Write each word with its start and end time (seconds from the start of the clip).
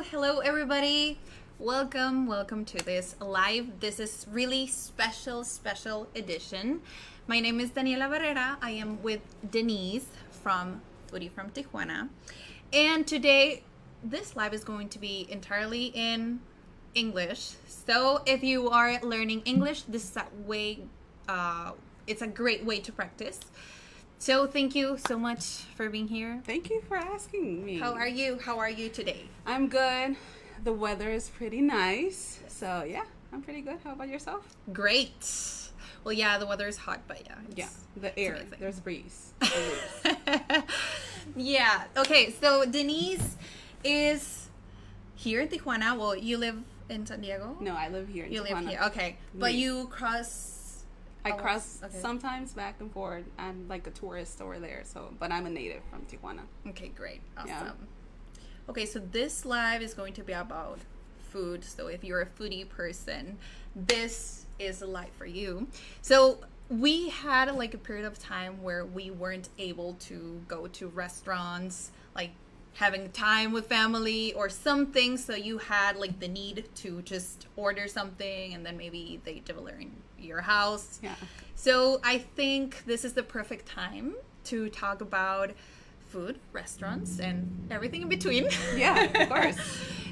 Hello, 0.00 0.38
everybody. 0.38 1.18
Welcome, 1.58 2.28
welcome 2.28 2.64
to 2.66 2.78
this 2.84 3.16
live. 3.20 3.80
This 3.80 3.98
is 3.98 4.26
really 4.30 4.68
special, 4.68 5.42
special 5.42 6.06
edition. 6.14 6.82
My 7.26 7.40
name 7.40 7.58
is 7.58 7.70
Daniela 7.70 8.08
Barrera. 8.08 8.58
I 8.62 8.70
am 8.70 9.02
with 9.02 9.22
Denisse 9.50 10.06
from 10.30 10.82
Foodie 11.10 11.32
from 11.32 11.50
Tijuana. 11.50 12.10
And 12.72 13.08
today 13.08 13.64
this 14.04 14.36
live 14.36 14.54
is 14.54 14.62
going 14.62 14.88
to 14.90 15.00
be 15.00 15.26
entirely 15.30 15.86
in 15.86 16.40
English. 16.94 17.54
So 17.66 18.22
if 18.24 18.44
you 18.44 18.70
are 18.70 19.00
learning 19.02 19.42
English, 19.46 19.82
this 19.82 20.04
is 20.10 20.16
a 20.16 20.26
way 20.46 20.78
uh, 21.28 21.72
it's 22.06 22.22
a 22.22 22.28
great 22.28 22.64
way 22.64 22.78
to 22.80 22.92
practice. 22.92 23.40
So 24.20 24.46
thank 24.46 24.74
you 24.74 24.98
so 25.06 25.16
much 25.18 25.44
for 25.76 25.88
being 25.88 26.08
here. 26.08 26.40
Thank 26.44 26.70
you 26.70 26.82
for 26.88 26.96
asking 26.96 27.64
me. 27.64 27.78
How 27.78 27.92
are 27.94 28.08
you? 28.08 28.38
How 28.38 28.58
are 28.58 28.68
you 28.68 28.88
today? 28.88 29.22
I'm 29.46 29.68
good. 29.68 30.16
The 30.64 30.72
weather 30.72 31.10
is 31.10 31.28
pretty 31.28 31.60
nice. 31.60 32.40
So, 32.48 32.82
yeah, 32.82 33.04
I'm 33.32 33.42
pretty 33.42 33.60
good. 33.60 33.78
How 33.84 33.92
about 33.92 34.08
yourself? 34.08 34.44
Great. 34.72 35.70
Well, 36.02 36.12
yeah, 36.12 36.36
the 36.38 36.46
weather 36.46 36.66
is 36.66 36.76
hot, 36.76 37.00
but 37.06 37.22
yeah. 37.24 37.36
Yeah, 37.54 37.68
the 37.96 38.18
air. 38.18 38.40
There's 38.58 38.80
breeze. 38.80 39.32
Is. 39.42 40.62
yeah. 41.36 41.84
Okay, 41.96 42.32
so 42.40 42.64
Denisse 42.64 43.36
is 43.84 44.48
here 45.14 45.42
in 45.42 45.48
Tijuana. 45.48 45.96
Well, 45.96 46.16
you 46.16 46.38
live 46.38 46.56
in 46.88 47.06
San 47.06 47.20
Diego. 47.20 47.56
no, 47.60 47.74
I 47.76 47.88
live 47.88 48.08
here 48.08 48.24
in 48.24 48.32
you 48.32 48.42
live 48.42 48.52
Tijuana. 48.52 48.68
here. 48.68 48.80
Okay, 48.86 49.16
but 49.34 49.54
you 49.54 49.86
cross. 49.88 50.57
I 51.28 51.32
Oh, 51.32 51.36
cross 51.36 51.80
okay. 51.82 51.96
sometimes 51.98 52.52
back 52.54 52.76
and 52.80 52.90
forth. 52.92 53.24
I'm 53.38 53.66
like 53.68 53.86
a 53.86 53.90
tourist 53.90 54.40
over 54.40 54.58
there, 54.58 54.82
so 54.84 55.14
but 55.18 55.30
I'm 55.32 55.46
a 55.46 55.50
native 55.50 55.82
from 55.90 56.02
Tijuana. 56.06 56.42
Okay, 56.68 56.88
great. 56.88 57.20
Awesome. 57.36 57.48
Yeah. 57.48 57.72
Okay, 58.70 58.86
so 58.86 58.98
this 58.98 59.44
live 59.44 59.82
is 59.82 59.94
going 59.94 60.12
to 60.14 60.22
be 60.22 60.32
about 60.32 60.78
food. 61.30 61.64
So 61.64 61.86
if 61.88 62.04
you're 62.04 62.20
a 62.22 62.26
foodie 62.26 62.68
person, 62.68 63.38
this 63.74 64.46
is 64.58 64.82
a 64.82 64.86
live 64.86 65.10
for 65.16 65.26
you. 65.26 65.68
So 66.02 66.38
we 66.68 67.08
had 67.08 67.54
like 67.54 67.74
a 67.74 67.78
period 67.78 68.04
of 68.04 68.18
time 68.18 68.62
where 68.62 68.84
we 68.84 69.10
weren't 69.10 69.48
able 69.58 69.94
to 70.00 70.40
go 70.48 70.66
to 70.66 70.88
restaurants, 70.88 71.90
like 72.14 72.30
having 72.78 73.10
time 73.10 73.50
with 73.50 73.66
family 73.66 74.32
or 74.34 74.48
something. 74.48 75.16
So 75.16 75.34
you 75.34 75.58
had 75.58 75.96
like 75.96 76.20
the 76.20 76.28
need 76.28 76.68
to 76.76 77.02
just 77.02 77.48
order 77.56 77.88
something 77.88 78.54
and 78.54 78.64
then 78.64 78.76
maybe 78.76 79.20
they 79.24 79.40
deliver 79.44 79.78
in 79.78 79.90
your 80.16 80.40
house. 80.40 81.00
Yeah. 81.02 81.16
So 81.56 82.00
I 82.04 82.18
think 82.18 82.84
this 82.86 83.04
is 83.04 83.14
the 83.14 83.24
perfect 83.24 83.66
time 83.66 84.14
to 84.44 84.68
talk 84.68 85.00
about 85.00 85.50
food, 86.08 86.38
restaurants, 86.52 87.18
and 87.18 87.66
everything 87.68 88.02
in 88.02 88.08
between. 88.08 88.48
Yeah, 88.76 89.02
of 89.02 89.28
course. 89.28 89.58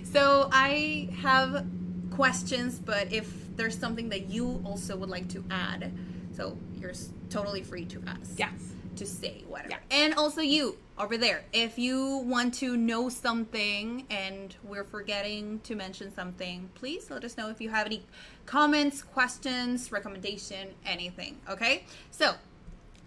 so 0.02 0.48
I 0.52 1.08
have 1.22 1.64
questions, 2.10 2.80
but 2.80 3.12
if 3.12 3.56
there's 3.56 3.78
something 3.78 4.08
that 4.08 4.28
you 4.28 4.60
also 4.64 4.96
would 4.96 5.08
like 5.08 5.28
to 5.28 5.44
add, 5.52 5.92
so 6.34 6.58
you're 6.74 6.92
totally 7.30 7.62
free 7.62 7.84
to 7.86 8.02
ask. 8.08 8.36
Yes. 8.36 8.72
To 8.96 9.06
say 9.06 9.44
whatever. 9.46 9.70
Yeah. 9.70 9.78
And 9.90 10.14
also 10.14 10.40
you 10.40 10.78
over 10.98 11.16
there, 11.18 11.44
if 11.52 11.78
you 11.78 12.18
want 12.18 12.54
to 12.54 12.76
know 12.76 13.08
something 13.08 14.06
and 14.10 14.56
we're 14.64 14.84
forgetting 14.84 15.60
to 15.60 15.74
mention 15.74 16.14
something, 16.14 16.70
please 16.74 17.10
let 17.10 17.22
us 17.24 17.36
know 17.36 17.50
if 17.50 17.60
you 17.60 17.68
have 17.68 17.86
any 17.86 18.02
comments, 18.46 19.02
questions, 19.02 19.92
recommendation, 19.92 20.68
anything. 20.86 21.36
Okay? 21.48 21.84
So 22.10 22.34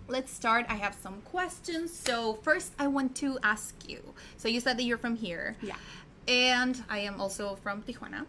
let's 0.07 0.31
start. 0.31 0.65
I 0.69 0.75
have 0.75 0.95
some 1.01 1.21
questions. 1.21 1.91
So 1.91 2.35
first 2.43 2.73
I 2.77 2.87
want 2.87 3.15
to 3.17 3.39
ask 3.43 3.75
you. 3.87 4.13
So 4.37 4.47
you 4.47 4.59
said 4.59 4.77
that 4.77 4.83
you're 4.83 4.97
from 4.97 5.15
here. 5.15 5.55
Yeah. 5.61 5.75
And 6.27 6.83
I 6.89 6.99
am 6.99 7.19
also 7.19 7.55
from 7.55 7.81
Tijuana. 7.81 8.25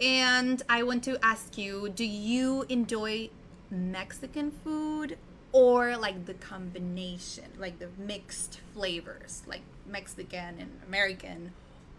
And 0.00 0.62
I 0.68 0.82
want 0.82 1.04
to 1.04 1.18
ask 1.24 1.56
you, 1.56 1.90
do 1.94 2.04
you 2.04 2.64
enjoy 2.68 3.30
Mexican 3.70 4.50
food 4.50 5.16
or 5.52 5.96
like 5.96 6.26
the 6.26 6.34
combination, 6.34 7.44
like 7.58 7.78
the 7.78 7.88
mixed 7.98 8.60
flavors, 8.74 9.42
like 9.46 9.62
Mexican 9.86 10.58
and 10.58 10.70
American, 10.86 11.52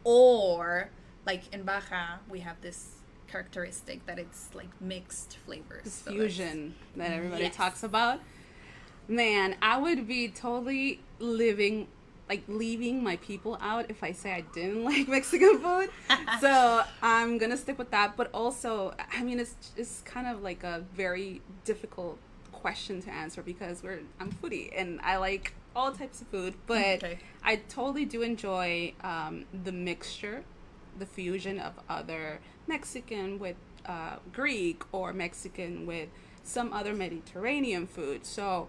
or 0.03 0.89
like 1.25 1.53
in 1.53 1.63
Baja 1.63 2.17
we 2.29 2.39
have 2.39 2.59
this 2.61 2.95
characteristic 3.27 4.05
that 4.05 4.19
it's 4.19 4.49
like 4.53 4.69
mixed 4.81 5.37
flavors. 5.45 5.83
This 5.83 5.93
So 5.93 6.11
fusion 6.11 6.75
that 6.95 7.11
everybody 7.11 7.43
Yes. 7.43 7.55
talks 7.55 7.83
about. 7.83 8.19
Man, 9.07 9.55
I 9.61 9.77
would 9.77 10.07
be 10.07 10.27
totally 10.29 11.01
living 11.19 11.87
like 12.29 12.43
leaving 12.47 13.03
my 13.03 13.17
people 13.17 13.57
out 13.59 13.87
if 13.89 14.03
I 14.03 14.13
say 14.13 14.31
I 14.31 14.41
didn't 14.41 14.83
like 14.91 15.07
Mexican 15.09 15.59
food. 15.59 15.89
so 16.39 16.81
I'm 17.01 17.37
gonna 17.37 17.57
stick 17.57 17.77
with 17.77 17.91
that. 17.91 18.15
But 18.15 18.29
also, 18.33 18.93
I 19.13 19.23
mean, 19.23 19.39
it's 19.39 19.55
it's 19.75 20.01
kind 20.05 20.27
of 20.27 20.41
like 20.41 20.63
a 20.63 20.83
very 20.93 21.41
difficult 21.65 22.17
question 22.61 23.01
to 23.01 23.09
answer 23.11 23.41
because 23.41 23.81
we're 23.83 24.01
I'm 24.19 24.31
foodie 24.31 24.71
and 24.75 24.99
I 25.01 25.17
like 25.17 25.53
all 25.75 25.91
types 25.91 26.21
of 26.21 26.27
food, 26.27 26.53
but 26.67 27.03
Okay. 27.03 27.19
I 27.43 27.55
totally 27.57 28.05
do 28.05 28.21
enjoy 28.21 28.93
um, 29.03 29.45
the 29.63 29.71
mixture, 29.71 30.43
the 30.97 31.05
fusion 31.05 31.59
of 31.59 31.73
other 31.89 32.39
Mexican 32.67 33.39
with 33.39 33.55
uh, 33.85 34.17
Greek 34.31 34.83
or 34.91 35.11
Mexican 35.13 35.85
with 35.85 36.09
some 36.43 36.73
other 36.73 36.93
Mediterranean 36.93 37.87
food. 37.87 38.25
So 38.25 38.67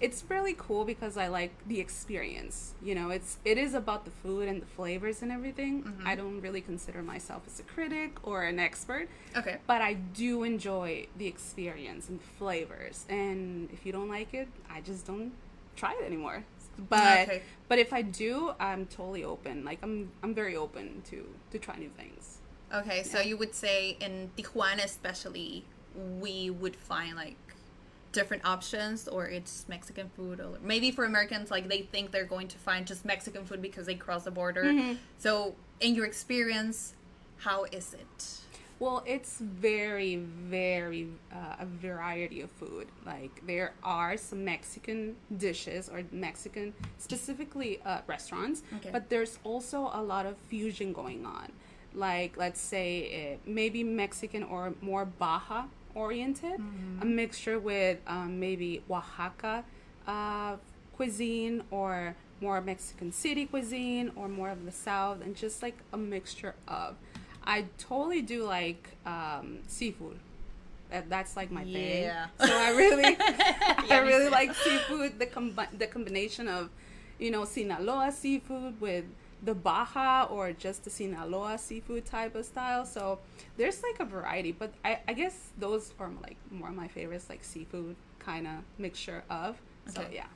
it's 0.00 0.24
really 0.28 0.54
cool 0.56 0.84
because 0.84 1.16
I 1.16 1.28
like 1.28 1.52
the 1.66 1.80
experience. 1.80 2.74
You 2.82 2.94
know, 2.94 3.10
it's 3.10 3.38
it 3.44 3.58
is 3.58 3.74
about 3.74 4.04
the 4.04 4.10
food 4.10 4.48
and 4.48 4.60
the 4.62 4.66
flavors 4.66 5.22
and 5.22 5.30
everything. 5.32 5.82
Mm-hmm. 5.82 6.06
I 6.06 6.14
don't 6.14 6.40
really 6.40 6.60
consider 6.60 7.02
myself 7.02 7.42
as 7.46 7.60
a 7.60 7.62
critic 7.62 8.16
or 8.22 8.42
an 8.44 8.58
expert. 8.58 9.08
Okay. 9.36 9.58
But 9.66 9.82
I 9.82 9.94
do 9.94 10.42
enjoy 10.44 11.06
the 11.16 11.26
experience 11.26 12.08
and 12.08 12.20
flavors. 12.20 13.04
And 13.08 13.70
if 13.72 13.84
you 13.86 13.92
don't 13.92 14.08
like 14.08 14.34
it, 14.34 14.48
I 14.70 14.80
just 14.80 15.06
don't 15.06 15.32
try 15.76 15.92
it 16.00 16.04
anymore. 16.04 16.44
But 16.88 17.28
Okay. 17.28 17.42
but 17.68 17.78
if 17.78 17.92
I 17.92 18.02
do, 18.02 18.52
I'm 18.58 18.86
totally 18.86 19.24
open. 19.24 19.64
Like 19.64 19.78
I'm 19.82 20.10
I'm 20.22 20.34
very 20.34 20.56
open 20.56 21.02
to 21.10 21.26
to 21.52 21.58
try 21.58 21.76
new 21.76 21.90
things. 21.96 22.38
Okay, 22.72 23.04
so 23.04 23.20
you 23.20 23.36
would 23.36 23.54
say 23.54 23.96
in 24.00 24.30
Tijuana 24.36 24.84
especially, 24.84 25.64
we 26.18 26.50
would 26.50 26.74
find 26.74 27.14
like 27.14 27.36
different 28.14 28.42
options, 28.46 29.06
or 29.08 29.26
it's 29.26 29.66
Mexican 29.68 30.08
food, 30.16 30.40
or 30.40 30.56
maybe 30.62 30.90
for 30.90 31.04
Americans, 31.04 31.50
like 31.50 31.68
they 31.68 31.82
think 31.82 32.10
they're 32.12 32.24
going 32.36 32.48
to 32.48 32.58
find 32.68 32.86
just 32.86 33.04
Mexican 33.04 33.44
food 33.44 33.60
because 33.60 33.84
they 33.86 33.94
cross 34.06 34.24
the 34.24 34.30
border. 34.30 34.72
So, 35.18 35.54
in 35.80 35.94
your 35.94 36.06
experience, 36.06 36.94
how 37.46 37.64
is 37.64 37.92
it? 37.92 38.40
Well, 38.80 39.02
it's 39.06 39.38
very, 39.38 40.16
very 40.16 41.08
uh, 41.32 41.56
a 41.64 41.66
variety 41.66 42.40
of 42.40 42.50
food. 42.50 42.86
Like 43.06 43.34
there 43.46 43.72
are 43.82 44.16
some 44.16 44.44
Mexican 44.44 45.16
dishes 45.46 45.88
or 45.92 46.02
Mexican, 46.10 46.72
specifically 46.98 47.80
uh, 47.84 48.00
restaurants, 48.06 48.62
Okay. 48.76 48.90
but 48.92 49.08
there's 49.10 49.38
also 49.44 49.90
a 49.92 50.02
lot 50.02 50.24
of 50.26 50.34
fusion 50.48 50.92
going 50.92 51.24
on. 51.26 51.52
Like 51.94 52.36
let's 52.36 52.60
say 52.60 52.88
uh, 53.34 53.38
maybe 53.46 53.84
Mexican 53.84 54.42
or 54.42 54.74
more 54.80 55.04
Baja 55.04 55.64
oriented, 55.94 56.60
a 57.00 57.04
mixture 57.04 57.58
with 57.58 57.98
um, 58.06 58.40
maybe 58.40 58.82
Oaxaca 58.90 59.64
uh, 60.06 60.56
cuisine 60.96 61.62
or 61.70 62.14
more 62.40 62.60
Mexican 62.60 63.12
City 63.12 63.46
cuisine 63.46 64.10
or 64.16 64.28
more 64.28 64.50
of 64.50 64.64
the 64.64 64.72
South, 64.72 65.22
and 65.22 65.34
just 65.36 65.62
like 65.62 65.78
a 65.92 65.96
mixture 65.96 66.54
of. 66.68 66.96
I 67.46 67.66
totally 67.78 68.22
do 68.22 68.44
like 68.44 68.96
um, 69.06 69.58
seafood. 69.66 70.18
That, 70.90 71.08
that's 71.10 71.36
like 71.36 71.50
my 71.50 71.64
thing. 71.64 72.04
Yeah. 72.04 72.26
So 72.40 72.56
I 72.56 72.70
really, 72.70 73.04
I 73.20 73.84
Yeah, 73.88 73.98
really 74.00 74.30
like 74.30 74.54
seafood. 74.54 75.18
The 75.18 75.26
combi- 75.26 75.78
the 75.78 75.86
combination 75.86 76.48
of, 76.48 76.70
you 77.18 77.30
know, 77.30 77.44
Sinaloa 77.44 78.12
seafood 78.12 78.80
with 78.80 79.04
the 79.44 79.54
Baja 79.54 80.24
or 80.30 80.52
just 80.52 80.84
the 80.84 80.90
Sinaloa 80.90 81.58
seafood 81.58 82.04
type 82.06 82.34
of 82.34 82.44
style. 82.44 82.84
So 82.86 83.18
there's 83.56 83.82
like 83.82 84.00
a 84.00 84.04
variety, 84.04 84.52
but 84.52 84.72
I, 84.84 85.00
I 85.08 85.12
guess 85.12 85.50
those 85.58 85.92
are 85.98 86.10
like 86.22 86.36
more 86.50 86.70
my 86.70 86.88
favorites, 86.88 87.26
like 87.28 87.44
seafood 87.44 87.96
kind 88.18 88.46
of 88.46 88.54
mixture 88.78 89.22
of. 89.30 89.60
So 89.88 90.00
Okay. 90.02 90.14
yeah. 90.16 90.26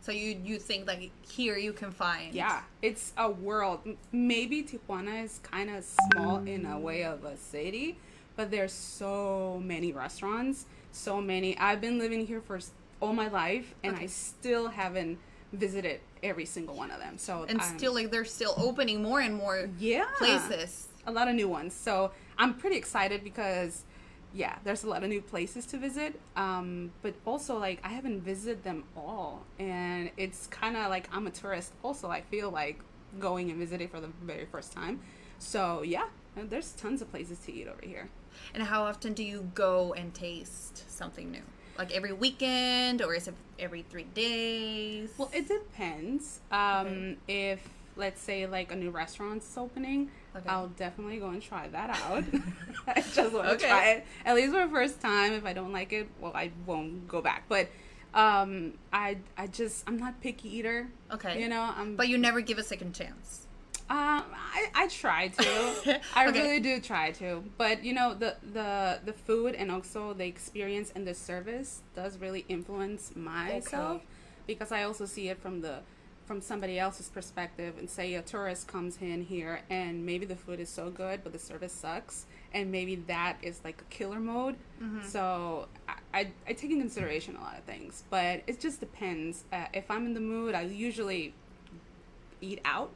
So 0.00 0.12
you 0.12 0.40
you 0.44 0.58
think 0.60 0.86
like 0.86 1.10
here 1.28 1.56
you 1.56 1.72
can 1.72 1.90
find 1.90 2.32
Yeah, 2.32 2.60
it's 2.80 3.12
a 3.18 3.28
world. 3.28 3.80
Maybe 4.12 4.62
Tijuana 4.62 5.24
is 5.24 5.40
kind 5.42 5.68
of 5.68 5.84
small 5.84 6.36
in 6.46 6.64
a 6.64 6.78
way 6.78 7.02
of 7.02 7.24
a 7.24 7.36
city, 7.36 7.98
but 8.36 8.52
there's 8.52 8.72
so 8.72 9.60
many 9.64 9.90
restaurants, 9.92 10.66
so 10.92 11.20
many. 11.20 11.58
I've 11.58 11.80
been 11.80 11.98
living 11.98 12.24
here 12.26 12.40
for 12.40 12.60
all 13.00 13.12
my 13.14 13.26
life, 13.28 13.74
and 13.82 13.96
I 13.96 14.06
still 14.06 14.68
haven't 14.68 15.18
visited 15.56 16.00
every 16.22 16.44
single 16.44 16.74
one 16.76 16.90
of 16.90 17.00
them. 17.00 17.18
So 17.18 17.44
and 17.48 17.60
I'm- 17.60 17.78
still 17.78 17.94
like 17.94 18.10
they're 18.10 18.24
still 18.24 18.54
opening 18.56 19.02
more 19.02 19.20
and 19.20 19.34
more 19.34 19.68
yeah 19.78 20.06
places. 20.18 20.88
a 21.06 21.12
lot 21.12 21.28
of 21.28 21.34
new 21.34 21.48
ones. 21.48 21.72
So 21.74 22.10
I'm 22.38 22.54
pretty 22.54 22.76
excited 22.76 23.22
because, 23.24 23.84
yeah, 24.34 24.56
there's 24.64 24.82
a 24.84 24.88
lot 24.88 25.02
of 25.04 25.08
new 25.08 25.22
places 25.22 25.64
to 25.66 25.78
visit. 25.78 26.18
Um, 26.36 26.90
but 27.02 27.14
also, 27.24 27.56
like, 27.58 27.80
I 27.84 27.88
haven't 27.88 28.20
visited 28.22 28.64
them 28.64 28.84
all. 28.96 29.44
And 29.58 30.10
it's 30.16 30.46
kind 30.48 30.76
of 30.76 30.90
like 30.90 31.08
I'm 31.12 31.26
a 31.26 31.30
tourist, 31.30 31.72
also, 31.82 32.10
I 32.10 32.20
feel 32.22 32.50
like 32.50 32.80
going 33.20 33.50
and 33.50 33.58
visiting 33.58 33.88
for 33.88 34.00
the 34.00 34.08
very 34.22 34.44
first 34.46 34.72
time. 34.72 35.00
So, 35.38 35.82
yeah, 35.82 36.06
there's 36.34 36.72
tons 36.72 37.00
of 37.02 37.10
places 37.10 37.38
to 37.46 37.52
eat 37.52 37.68
over 37.68 37.80
here. 37.82 38.08
And 38.52 38.62
how 38.64 38.82
often 38.82 39.14
do 39.14 39.22
you 39.22 39.50
go 39.54 39.94
and 39.94 40.12
taste 40.12 40.90
something 40.90 41.30
new? 41.30 41.42
Like 41.78 41.94
every 41.94 42.12
weekend, 42.12 43.02
or 43.02 43.14
is 43.14 43.28
it 43.28 43.34
every 43.58 43.82
three 43.82 44.04
days? 44.14 45.10
Well, 45.18 45.30
it 45.32 45.46
depends. 45.48 46.40
Um, 46.50 47.16
If, 47.28 47.60
let's 47.96 48.20
say, 48.20 48.46
like 48.46 48.72
a 48.72 48.76
new 48.76 48.90
restaurant's 48.90 49.56
opening, 49.56 50.10
Okay. 50.34 50.48
I'll 50.50 50.68
definitely 50.68 51.16
go 51.18 51.28
and 51.28 51.40
try 51.40 51.68
that 51.68 51.90
out. 52.04 52.24
I 52.86 53.00
just 53.00 53.32
want 53.32 53.48
to 53.48 53.54
Okay. 53.54 53.68
try 53.68 53.88
it 53.92 54.06
at 54.26 54.34
least 54.34 54.52
for 54.52 54.60
the 54.66 54.70
first 54.70 55.00
time. 55.00 55.32
If 55.32 55.44
I 55.46 55.52
don't 55.54 55.72
like 55.72 55.92
it, 55.92 56.08
well, 56.20 56.32
I 56.34 56.50
won't 56.66 57.08
go 57.08 57.22
back. 57.22 57.44
But 57.48 57.68
um, 58.14 58.74
I, 58.92 59.16
I 59.38 59.46
just, 59.46 59.84
I'm 59.88 59.96
not 59.98 60.20
picky 60.20 60.56
eater. 60.58 60.88
Okay. 61.12 61.40
You 61.40 61.48
know, 61.48 61.72
I'm. 61.76 61.96
but 61.96 62.08
you 62.08 62.18
never 62.18 62.40
give 62.42 62.58
a 62.58 62.62
second 62.62 62.94
chance. 62.94 63.45
Um, 63.88 64.24
I, 64.34 64.66
I 64.74 64.88
try 64.88 65.28
to. 65.28 66.00
I 66.14 66.26
Okay. 66.28 66.40
really 66.42 66.60
do 66.60 66.80
try 66.80 67.12
to. 67.12 67.44
But 67.56 67.84
you 67.84 67.92
know, 67.92 68.14
the 68.14 68.36
the 68.52 69.00
the 69.04 69.12
food 69.12 69.54
and 69.54 69.70
also 69.70 70.12
the 70.12 70.26
experience 70.26 70.92
and 70.94 71.06
the 71.06 71.14
service 71.14 71.82
does 71.94 72.18
really 72.18 72.44
influence 72.48 73.14
myself 73.14 73.96
Okay. 73.96 74.04
because 74.46 74.72
I 74.72 74.82
also 74.82 75.06
see 75.06 75.28
it 75.28 75.38
from 75.40 75.60
the 75.60 75.80
from 76.26 76.40
somebody 76.40 76.76
else's 76.76 77.08
perspective 77.08 77.78
and 77.78 77.88
say 77.88 78.14
a 78.14 78.22
tourist 78.22 78.66
comes 78.66 78.98
in 79.00 79.22
here 79.22 79.60
and 79.70 80.04
maybe 80.04 80.26
the 80.26 80.34
food 80.34 80.58
is 80.58 80.68
so 80.68 80.90
good 80.90 81.20
but 81.22 81.32
the 81.32 81.38
service 81.38 81.72
sucks 81.72 82.26
and 82.52 82.72
maybe 82.72 82.96
that 82.96 83.36
is 83.42 83.60
like 83.62 83.80
a 83.80 83.84
killer 83.94 84.18
mode 84.18 84.56
so 85.04 85.68
I, 85.88 85.94
I, 86.12 86.32
I 86.48 86.52
take 86.54 86.72
in 86.72 86.80
consideration 86.80 87.36
a 87.36 87.40
lot 87.40 87.56
of 87.56 87.62
things 87.62 88.02
but 88.10 88.42
it 88.48 88.58
just 88.58 88.80
depends 88.80 89.44
uh, 89.52 89.66
if 89.72 89.88
i'm 89.88 90.04
in 90.04 90.14
the 90.14 90.20
mood 90.20 90.56
i 90.56 90.62
usually 90.62 91.32
eat 92.40 92.60
out 92.64 92.90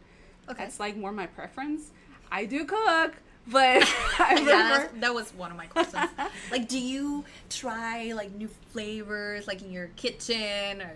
Okay. 0.50 0.62
that's 0.64 0.80
like 0.80 0.96
more 0.96 1.12
my 1.12 1.26
preference. 1.26 1.90
I 2.32 2.44
do 2.44 2.64
cook, 2.64 3.14
but 3.46 3.82
I 4.18 4.42
yeah, 4.46 4.88
that 5.00 5.14
was 5.14 5.32
one 5.34 5.50
of 5.50 5.56
my 5.56 5.66
questions. 5.66 6.10
like, 6.50 6.68
do 6.68 6.78
you 6.78 7.24
try 7.48 8.12
like 8.12 8.32
new 8.32 8.48
flavors, 8.72 9.46
like 9.46 9.62
in 9.62 9.72
your 9.72 9.88
kitchen, 9.96 10.82
or 10.82 10.92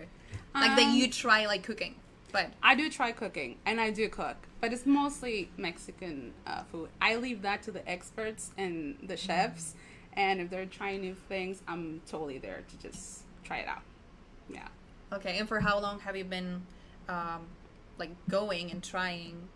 like 0.54 0.76
that 0.76 0.88
Um, 0.88 0.94
you 0.94 1.11
try 1.11 1.46
like 1.46 1.62
cooking? 1.62 1.94
But 2.32 2.50
I 2.62 2.75
do 2.75 2.90
try 2.90 3.12
cooking, 3.12 3.58
and 3.64 3.80
I 3.80 3.90
do 3.90 4.08
cook, 4.08 4.37
but 4.61 4.73
it's 4.73 4.87
mostly 4.87 5.50
Mexican 5.56 6.32
uh, 6.46 6.64
food. 6.64 6.88
I 7.00 7.14
leave 7.16 7.42
that 7.42 7.62
to 7.64 7.70
the 7.70 7.88
experts 7.88 8.50
and 8.58 8.96
the 9.04 9.16
chefs, 9.16 9.75
and 10.14 10.40
if 10.40 10.50
they're 10.50 10.66
trying 10.66 11.00
new 11.00 11.14
things, 11.28 11.62
I'm 11.68 12.00
totally 12.08 12.38
there 12.38 12.62
to 12.68 12.76
just 12.88 13.20
try 13.44 13.58
it 13.58 13.68
out. 13.68 13.82
Yeah. 14.49 14.66
okay, 15.12 15.38
and 15.38 15.49
for 15.49 15.61
how 15.61 15.78
long 15.78 16.00
have 16.00 16.16
you 16.16 16.25
been, 16.25 16.62
um, 17.08 17.46
like 17.98 18.10
going 18.28 18.70
and 18.70 18.82
trying, 18.82 19.48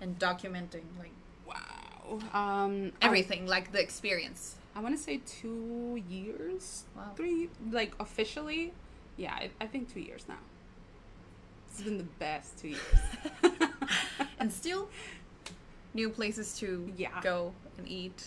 and 0.00 0.18
documenting 0.18 0.84
like 0.98 1.12
Wow. 1.46 2.20
Um, 2.32 2.92
everything, 3.02 3.46
like 3.46 3.72
the 3.72 3.80
experience? 3.80 4.56
I 4.74 4.80
want 4.80 4.96
to 4.96 5.02
say 5.02 5.20
two 5.26 6.02
years, 6.08 6.84
Wow. 6.96 7.12
three, 7.16 7.48
like 7.70 7.94
officially, 8.00 8.72
Yeah, 9.16 9.32
I, 9.34 9.50
I 9.60 9.66
think 9.66 9.92
two 9.92 10.00
years 10.00 10.24
now. 10.28 10.38
It's 11.70 11.82
been 11.82 11.98
the 11.98 12.04
best 12.04 12.58
two 12.58 12.68
years. 12.68 12.80
and 14.38 14.52
still 14.52 14.88
new 15.94 16.10
places 16.10 16.58
to 16.58 16.92
Yeah. 16.96 17.20
go 17.22 17.52
and 17.78 17.88
eat. 17.88 18.22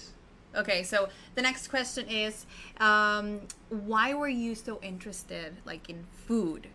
Okay, 0.55 0.81
so 0.83 1.09
the 1.35 1.41
next 1.43 1.67
question 1.67 2.07
is, 2.09 2.45
um, 2.79 3.41
why 3.69 4.13
were 4.15 4.27
you 4.27 4.55
so 4.55 4.79
interested, 4.81 5.53
like 5.65 5.89
in 5.89 6.05
food, 6.27 6.67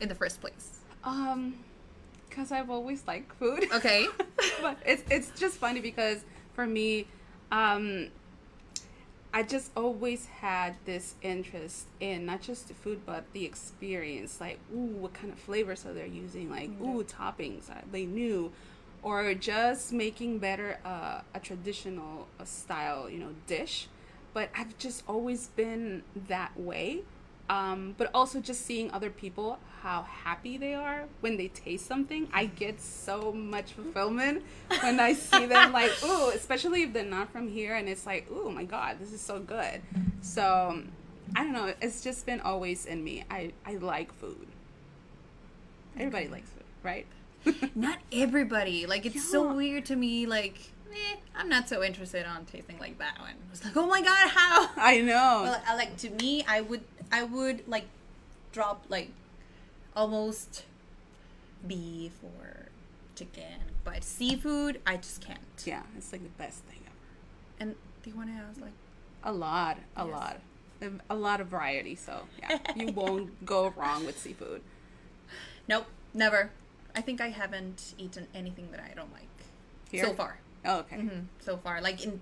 in 0.00 0.08
the 0.10 0.14
first 0.14 0.40
place? 0.42 0.80
Um, 1.04 1.54
because 2.34 2.50
I've 2.50 2.70
always 2.70 3.06
liked 3.06 3.32
food. 3.38 3.66
Okay. 3.74 4.06
but 4.60 4.78
it's 4.84 5.02
it's 5.10 5.38
just 5.38 5.56
funny 5.58 5.80
because 5.80 6.24
for 6.54 6.66
me, 6.66 7.06
um, 7.52 8.08
I 9.32 9.42
just 9.42 9.70
always 9.76 10.26
had 10.26 10.76
this 10.84 11.14
interest 11.22 11.86
in 12.00 12.26
not 12.26 12.40
just 12.40 12.68
the 12.68 12.74
food 12.74 13.00
but 13.06 13.24
the 13.32 13.44
experience. 13.44 14.40
Like, 14.40 14.58
ooh, 14.72 14.96
what 15.02 15.14
kind 15.14 15.32
of 15.32 15.38
flavors 15.38 15.84
are 15.86 15.92
they 15.92 16.08
using? 16.08 16.50
Like, 16.50 16.70
ooh, 16.80 17.04
toppings 17.04 17.64
they 17.90 18.06
knew, 18.06 18.52
or 19.02 19.34
just 19.34 19.92
making 19.92 20.38
better 20.38 20.78
uh, 20.84 21.20
a 21.34 21.40
traditional 21.40 22.26
uh, 22.40 22.44
style, 22.44 23.08
you 23.08 23.18
know, 23.18 23.34
dish. 23.46 23.88
But 24.32 24.50
I've 24.56 24.76
just 24.78 25.04
always 25.08 25.48
been 25.48 26.02
that 26.28 26.58
way. 26.58 27.02
Um, 27.48 27.94
but 27.98 28.10
also 28.14 28.40
just 28.40 28.64
seeing 28.64 28.90
other 28.90 29.10
people 29.10 29.58
how 29.82 30.02
happy 30.02 30.56
they 30.56 30.72
are 30.72 31.04
when 31.20 31.36
they 31.36 31.48
taste 31.48 31.84
something 31.84 32.26
i 32.32 32.46
get 32.46 32.80
so 32.80 33.32
much 33.32 33.72
fulfillment 33.72 34.42
when 34.80 34.98
i 34.98 35.12
see 35.12 35.44
them 35.44 35.72
like 35.72 35.90
ooh 36.06 36.30
especially 36.30 36.84
if 36.84 36.94
they're 36.94 37.04
not 37.04 37.30
from 37.30 37.48
here 37.48 37.74
and 37.74 37.86
it's 37.86 38.06
like 38.06 38.26
oh 38.30 38.50
my 38.50 38.64
god 38.64 38.96
this 38.98 39.12
is 39.12 39.20
so 39.20 39.38
good 39.38 39.82
so 40.22 40.82
i 41.36 41.44
don't 41.44 41.52
know 41.52 41.74
it's 41.82 42.02
just 42.02 42.24
been 42.24 42.40
always 42.40 42.86
in 42.86 43.04
me 43.04 43.24
i 43.30 43.52
i 43.66 43.74
like 43.74 44.10
food 44.14 44.46
everybody 45.98 46.28
likes 46.28 46.48
food 46.48 46.64
right 46.82 47.06
Not 47.74 47.98
everybody. 48.12 48.86
Like 48.86 49.06
it's 49.06 49.28
so 49.28 49.54
weird 49.54 49.86
to 49.86 49.96
me. 49.96 50.26
Like, 50.26 50.58
eh, 50.92 51.16
I'm 51.36 51.48
not 51.48 51.68
so 51.68 51.82
interested 51.82 52.26
on 52.26 52.44
tasting 52.46 52.78
like 52.78 52.98
that 52.98 53.18
one. 53.20 53.34
It's 53.52 53.64
like, 53.64 53.76
oh 53.76 53.86
my 53.86 54.00
god, 54.00 54.28
how? 54.28 54.70
i 54.76 55.00
know 55.00 55.42
Well, 55.44 55.62
I, 55.66 55.76
like 55.76 55.96
to 55.98 56.10
me, 56.10 56.44
I 56.48 56.60
would, 56.62 56.82
I 57.14 57.22
would 57.22 57.68
like 57.68 57.86
drop 58.50 58.86
like 58.88 59.10
almost 59.94 60.64
beef 61.66 62.12
or 62.24 62.66
chicken, 63.14 63.60
but 63.84 64.02
seafood, 64.02 64.80
I 64.84 64.96
just 64.96 65.20
can't. 65.20 65.38
yeah 65.64 65.82
it's 65.96 66.10
like 66.12 66.24
the 66.24 66.28
best 66.30 66.64
thing 66.64 66.80
ever 66.84 66.96
And 67.60 67.74
Tijuana 68.04 68.34
has 68.34 68.58
like 68.58 68.72
a 69.22 69.32
lot 69.32 69.78
a 69.96 70.04
Yes. 70.04 70.12
lot 70.12 70.40
a 71.08 71.14
lot 71.14 71.40
of 71.40 71.46
variety 71.46 71.94
so 71.94 72.24
yeah 72.42 72.58
you 72.76 72.88
won't 73.00 73.46
go 73.46 73.72
wrong 73.76 74.04
with 74.04 74.18
seafood 74.18 74.60
Nope, 75.68 75.86
never. 76.12 76.50
I 76.96 77.00
think 77.00 77.20
I 77.20 77.28
haven't 77.28 77.94
eaten 77.96 78.26
anything 78.34 78.70
that 78.72 78.80
I 78.80 78.92
don't 78.94 79.12
like 79.12 79.28
Here? 79.90 80.04
so 80.04 80.12
far. 80.14 80.38
oh, 80.66 80.80
okay 80.80 80.96
hmm 80.96 81.20
So 81.38 81.56
far, 81.58 81.80
like 81.80 82.02
in 82.04 82.20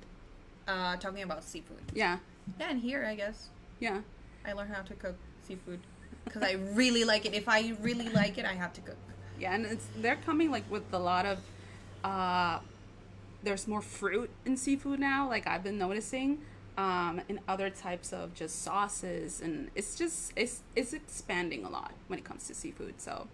uh, 0.69 0.97
talking 0.97 1.23
about 1.23 1.43
seafood. 1.45 1.81
yeah 1.95 2.19
Yeah, 2.61 2.69
and 2.71 2.81
here 2.81 3.07
I 3.07 3.15
guess 3.15 3.49
yeah 3.81 4.01
I 4.47 4.53
learned 4.53 4.73
how 4.75 4.83
to 4.83 4.95
cook 4.95 5.17
seafood 5.47 5.81
because 6.25 6.43
I 6.43 6.53
really 6.75 7.05
like 7.05 7.25
it. 7.27 7.35
If 7.35 7.49
I 7.49 7.75
really 7.81 8.09
like 8.09 8.39
it, 8.39 8.45
I 8.45 8.55
have 8.55 8.73
to 8.75 8.81
cook. 8.81 8.97
Yeah, 9.39 9.55
and 9.55 9.67
it's 9.67 9.87
they're 9.97 10.17
coming 10.17 10.51
like 10.51 10.71
with 10.71 10.93
a 10.93 10.99
lot 10.99 11.27
of 11.27 11.39
uh 12.05 12.59
there's 13.43 13.67
more 13.67 13.83
fruit 13.83 14.31
in 14.45 14.57
seafood 14.57 15.01
now, 15.01 15.29
like 15.29 15.47
I've 15.47 15.63
been 15.65 15.79
noticing. 15.79 16.39
Um, 16.79 17.21
and 17.29 17.39
other 17.47 17.69
types 17.69 18.15
of 18.15 18.33
just 18.33 18.63
sauces 18.63 19.43
and 19.43 19.71
it's 19.75 19.95
just 19.95 20.33
it's 20.37 20.63
it's 20.75 20.95
expanding 20.95 21.67
a 21.67 21.69
lot 21.69 21.93
when 22.07 22.19
it 22.19 22.25
comes 22.25 22.47
to 22.47 22.55
seafood 22.55 22.99
so 22.99 23.29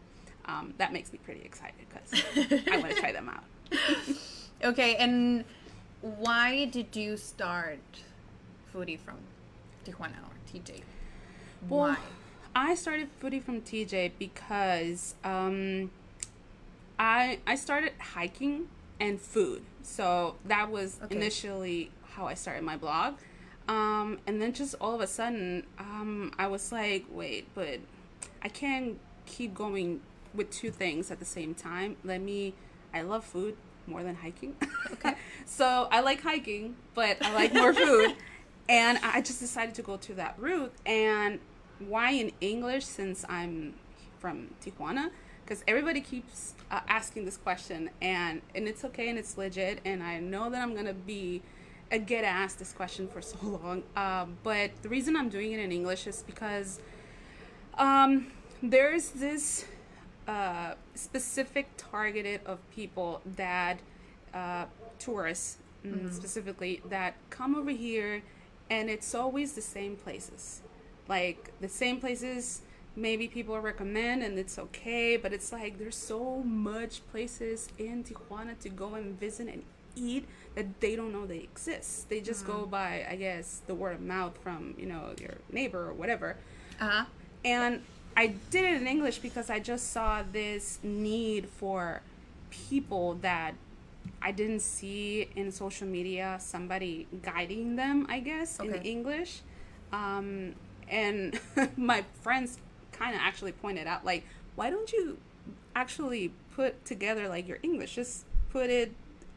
um, 0.47 0.75
that 0.79 0.93
makes 0.93 1.13
me 1.13 1.21
pretty 1.23 1.43
excited 1.43 1.87
because 1.89 2.65
I 2.69 2.79
want 2.79 2.91
to 2.95 3.01
try 3.01 3.13
them 3.13 3.29
out. 3.29 3.45
Okay, 4.65 4.97
and 4.97 5.45
why 6.01 6.65
did 6.65 6.97
you 6.97 7.17
start 7.17 7.79
foodie 8.75 8.99
from 8.99 9.19
Tijuana 9.85 10.19
or 10.25 10.35
TJ? 10.53 10.83
Well, 11.69 11.81
Why? 11.81 11.97
I 12.55 12.75
started 12.75 13.09
foodie 13.21 13.43
from 13.43 13.61
TJ 13.61 14.13
because 14.19 15.15
um, 15.25 15.91
I 16.99 17.39
I 17.47 17.55
started 17.57 17.93
hiking 17.99 18.69
and 19.01 19.21
food. 19.21 19.63
So 19.83 20.37
that 20.45 20.71
was 20.71 20.99
Okay. 21.03 21.15
initially 21.17 21.91
how 22.11 22.27
I 22.27 22.35
started 22.35 22.65
my 22.65 22.77
blog. 22.77 23.15
Um, 23.69 24.19
and 24.27 24.41
then 24.41 24.53
just 24.55 24.75
all 24.81 24.95
of 24.95 25.01
a 25.01 25.07
sudden, 25.07 25.65
um, 25.79 26.33
I 26.39 26.47
was 26.47 26.73
like, 26.73 27.05
wait, 27.11 27.47
but 27.55 27.81
I 28.43 28.49
can't 28.49 28.99
keep 29.27 29.55
going 29.55 30.01
with 30.35 30.51
two 30.51 30.71
things 30.71 31.11
at 31.11 31.19
the 31.19 31.25
same 31.27 31.55
time. 31.55 31.97
Let 32.03 32.23
me, 32.23 32.55
I 32.95 33.03
love 33.03 33.25
food 33.25 33.57
more 33.87 34.03
than 34.03 34.15
hiking. 34.17 34.57
Okay. 34.95 35.15
so 35.45 35.87
I 35.91 36.01
like 36.01 36.23
hiking, 36.23 36.77
but 36.95 37.23
I 37.23 37.35
like 37.35 37.53
more 37.55 37.75
food. 37.75 38.15
And 38.69 38.99
I 39.03 39.21
just 39.23 39.41
decided 39.41 39.75
to 39.77 39.83
go 39.83 39.97
to 39.97 40.15
that 40.15 40.35
route. 40.39 40.73
And 40.85 41.41
why 41.79 42.11
in 42.11 42.33
English 42.41 42.85
since 42.85 43.25
I'm 43.29 43.75
from 44.19 44.49
Tijuana? 44.63 45.11
Because 45.45 45.65
everybody 45.67 46.01
keeps 46.03 46.55
uh, 46.71 46.81
asking 46.89 47.25
this 47.25 47.39
question, 47.39 47.89
and 48.03 48.43
and 48.55 48.69
it's 48.69 48.85
okay 48.85 49.09
and 49.09 49.19
it's 49.19 49.39
legit, 49.39 49.81
and 49.85 50.03
I 50.03 50.21
know 50.21 50.51
that 50.51 50.61
I'm 50.61 50.75
gonna 50.75 50.93
be 50.93 51.41
uh, 51.91 51.97
get 51.99 52.25
asked 52.25 52.59
this 52.59 52.73
question 52.73 53.09
for 53.09 53.23
so 53.33 53.39
long. 53.43 53.83
Um, 53.97 54.37
but 54.43 54.71
the 54.83 54.89
reason 54.89 55.17
I'm 55.17 55.31
doing 55.31 55.53
it 55.53 55.61
in 55.61 55.73
English 55.73 56.07
is 56.07 56.23
because 56.27 56.81
um, 57.79 58.27
there's 58.63 59.11
this 59.11 59.65
uh, 60.27 60.75
specific 60.95 61.69
targeted 61.79 62.43
of 62.45 62.59
people 62.71 63.23
that 63.37 63.79
uh, 64.35 64.67
tourists 64.99 65.57
mm, 65.87 66.13
specifically 66.13 66.83
that 66.91 67.15
come 67.31 67.55
over 67.55 67.71
here 67.71 68.23
and 68.71 68.91
it's 68.91 69.15
always 69.15 69.53
the 69.53 69.63
same 69.63 69.97
places. 69.97 70.61
Like 71.09 71.53
the 71.61 71.69
same 71.69 72.01
places 72.01 72.63
maybe 72.97 73.29
people 73.29 73.59
recommend 73.61 74.23
and 74.25 74.39
it's 74.39 74.59
okay 74.59 75.17
but 75.17 75.33
it's 75.33 75.53
like 75.53 75.79
there's 75.79 75.97
so 75.97 76.43
much 76.43 77.01
places 77.13 77.69
in 77.79 78.03
tijuana 78.03 78.59
to 78.59 78.69
go 78.69 78.95
and 78.95 79.19
visit 79.21 79.47
and 79.47 79.63
eat 79.95 80.27
that 80.57 80.81
they 80.81 80.97
don't 80.97 81.13
know 81.13 81.25
they 81.25 81.39
exist. 81.39 82.09
They 82.09 82.21
just 82.21 82.47
go 82.47 82.67
by 82.67 83.07
i 83.09 83.17
guess 83.17 83.61
the 83.67 83.75
word 83.75 83.95
of 83.95 84.01
mouth 84.01 84.37
from 84.43 84.75
you 84.79 84.87
know 84.87 85.15
your 85.21 85.35
neighbor 85.51 85.89
or 85.89 85.93
whatever. 85.93 86.37
Uh 86.81 86.89
huh. 86.89 87.05
and 87.45 87.83
I 88.17 88.35
did 88.51 88.65
it 88.65 88.81
in 88.81 88.89
English 88.89 89.19
because 89.19 89.49
I 89.49 89.61
just 89.61 89.93
saw 89.93 90.25
this 90.33 90.81
need 90.83 91.49
for 91.49 92.03
people 92.51 93.15
that 93.23 93.55
I 94.23 94.33
didn't 94.33 94.61
see 94.61 95.29
in 95.37 95.51
social 95.53 95.87
media, 95.87 96.37
somebody 96.41 97.07
guiding 97.23 97.77
them, 97.77 98.07
I 98.09 98.21
guess, 98.21 98.59
in 98.61 98.73
English. 98.85 99.43
Um, 99.93 100.55
and 100.89 101.39
my 101.77 102.05
friends 102.23 102.59
kind 102.93 103.15
of 103.15 103.21
actually 103.23 103.53
pointed 103.53 103.87
out, 103.87 104.05
like, 104.05 104.25
why 104.57 104.71
don't 104.71 104.91
you 104.93 105.19
actually 105.77 106.33
put 106.55 106.85
together 106.85 107.29
like 107.29 107.47
your 107.47 107.59
English? 107.63 107.95
Just 107.95 108.25
put 108.51 108.71
it 108.71 108.93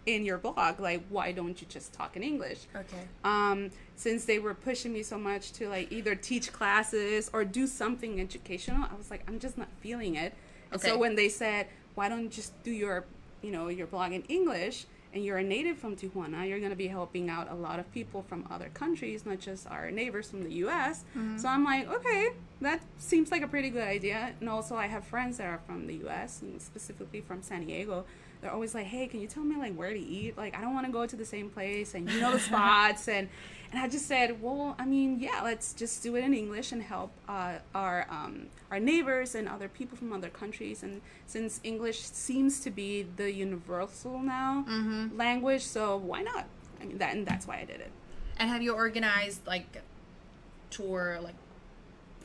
in 0.08 0.26
your 0.26 0.38
blog. 0.40 0.80
Like, 0.80 1.04
why 1.10 1.32
don't 1.32 1.62
you 1.62 1.68
just 1.70 1.94
talk 1.94 2.16
in 2.18 2.24
English? 2.24 2.66
Okay. 2.76 3.04
um, 3.24 3.70
since 3.96 4.26
they 4.26 4.40
were 4.40 4.56
pushing 4.56 4.92
me 4.92 5.04
so 5.04 5.16
much 5.18 5.52
to 5.54 5.70
like 5.70 5.92
either 5.92 6.16
teach 6.16 6.52
classes 6.52 7.30
or 7.34 7.46
do 7.46 7.68
something 7.68 8.20
educational, 8.20 8.84
I 8.92 8.96
was 8.96 9.12
like, 9.12 9.24
I'm 9.28 9.38
just 9.40 9.58
not 9.60 9.68
feeling 9.80 10.16
it. 10.16 10.34
And 10.72 10.82
Okay. 10.82 10.88
so 10.90 10.98
when 10.98 11.16
they 11.16 11.30
said, 11.30 11.68
why 11.94 12.10
don't 12.10 12.24
you 12.24 12.30
just 12.30 12.52
do 12.64 12.72
your, 12.72 13.06
you 13.42 13.52
know, 13.52 13.68
your 13.68 13.88
blog 13.88 14.12
in 14.14 14.24
English 14.24 14.86
and 15.14 15.26
you're 15.26 15.38
a 15.38 15.44
native 15.44 15.78
from 15.78 15.96
Tijuana, 15.96 16.48
you're 16.48 16.60
going 16.60 16.72
to 16.72 16.76
be 16.76 16.88
helping 16.88 17.30
out 17.30 17.52
a 17.52 17.56
lot 17.56 17.80
of 17.80 17.92
people 17.92 18.24
from 18.24 18.48
other 18.50 18.70
countries, 18.74 19.26
not 19.26 19.40
just 19.40 19.68
our 19.68 19.92
neighbors 19.92 20.30
from 20.30 20.44
the 20.44 20.54
U.S. 20.66 21.04
Mm-hmm. 21.18 21.38
So 21.38 21.50
I'm 21.50 21.64
like, 21.66 21.90
okay, 21.90 22.30
that 22.62 22.82
seems 22.98 23.32
like 23.32 23.42
a 23.42 23.48
pretty 23.48 23.70
good 23.70 23.88
idea. 23.88 24.34
And 24.40 24.48
also, 24.48 24.76
I 24.76 24.88
have 24.88 25.04
friends 25.04 25.38
that 25.38 25.48
are 25.48 25.60
from 25.66 25.88
the 25.88 25.96
U.S. 25.96 26.42
and 26.42 26.62
specifically 26.62 27.22
from 27.22 27.42
San 27.42 27.66
Diego. 27.66 28.06
They're 28.42 28.52
always 28.52 28.74
like, 28.74 28.88
hey, 28.88 29.06
can 29.08 29.22
you 29.22 29.28
tell 29.28 29.44
me 29.44 29.56
like 29.56 29.76
where 29.76 29.94
to 29.94 30.00
eat? 30.00 30.36
Like, 30.36 30.58
I 30.58 30.62
don't 30.62 30.74
want 30.74 30.88
to 30.88 30.92
go 30.92 31.06
to 31.06 31.16
the 31.16 31.26
same 31.26 31.50
place, 31.50 31.94
and 31.94 32.10
you 32.10 32.20
know 32.20 32.32
the 32.32 32.40
spots, 32.50 33.08
and 33.08 33.30
and 33.72 33.80
I 33.80 33.88
just 33.88 34.08
said, 34.08 34.42
well, 34.42 34.76
I 34.78 34.86
mean, 34.86 35.20
yeah, 35.20 35.42
let's 35.44 35.74
just 35.74 36.04
do 36.04 36.16
it 36.18 36.24
in 36.26 36.34
English 36.34 36.74
and 36.74 36.82
help 36.82 37.12
uh, 37.30 37.60
our 37.74 38.06
um, 38.10 38.48
our 38.70 38.80
neighbors 38.80 39.36
and 39.36 39.48
other 39.48 39.70
people 39.70 39.98
from 39.98 40.12
other 40.12 40.30
countries. 40.30 40.84
And 40.84 41.02
since 41.26 41.62
English 41.64 42.02
seems 42.02 42.60
to 42.62 42.72
be 42.72 43.04
the 43.16 43.32
universal 43.32 44.20
now 44.20 44.66
language, 45.16 45.64
so 45.64 45.98
why 45.98 46.22
not? 46.22 46.48
I 46.82 46.86
mean, 46.86 46.98
that 46.98 47.16
and 47.16 47.26
that's 47.26 47.48
why 47.48 47.60
I 47.60 47.66
did 47.66 47.80
it. 47.80 47.92
And 48.38 48.50
have 48.50 48.62
you 48.62 48.74
organized 48.74 49.46
like 49.46 49.68
tour, 50.70 51.20
like 51.22 51.36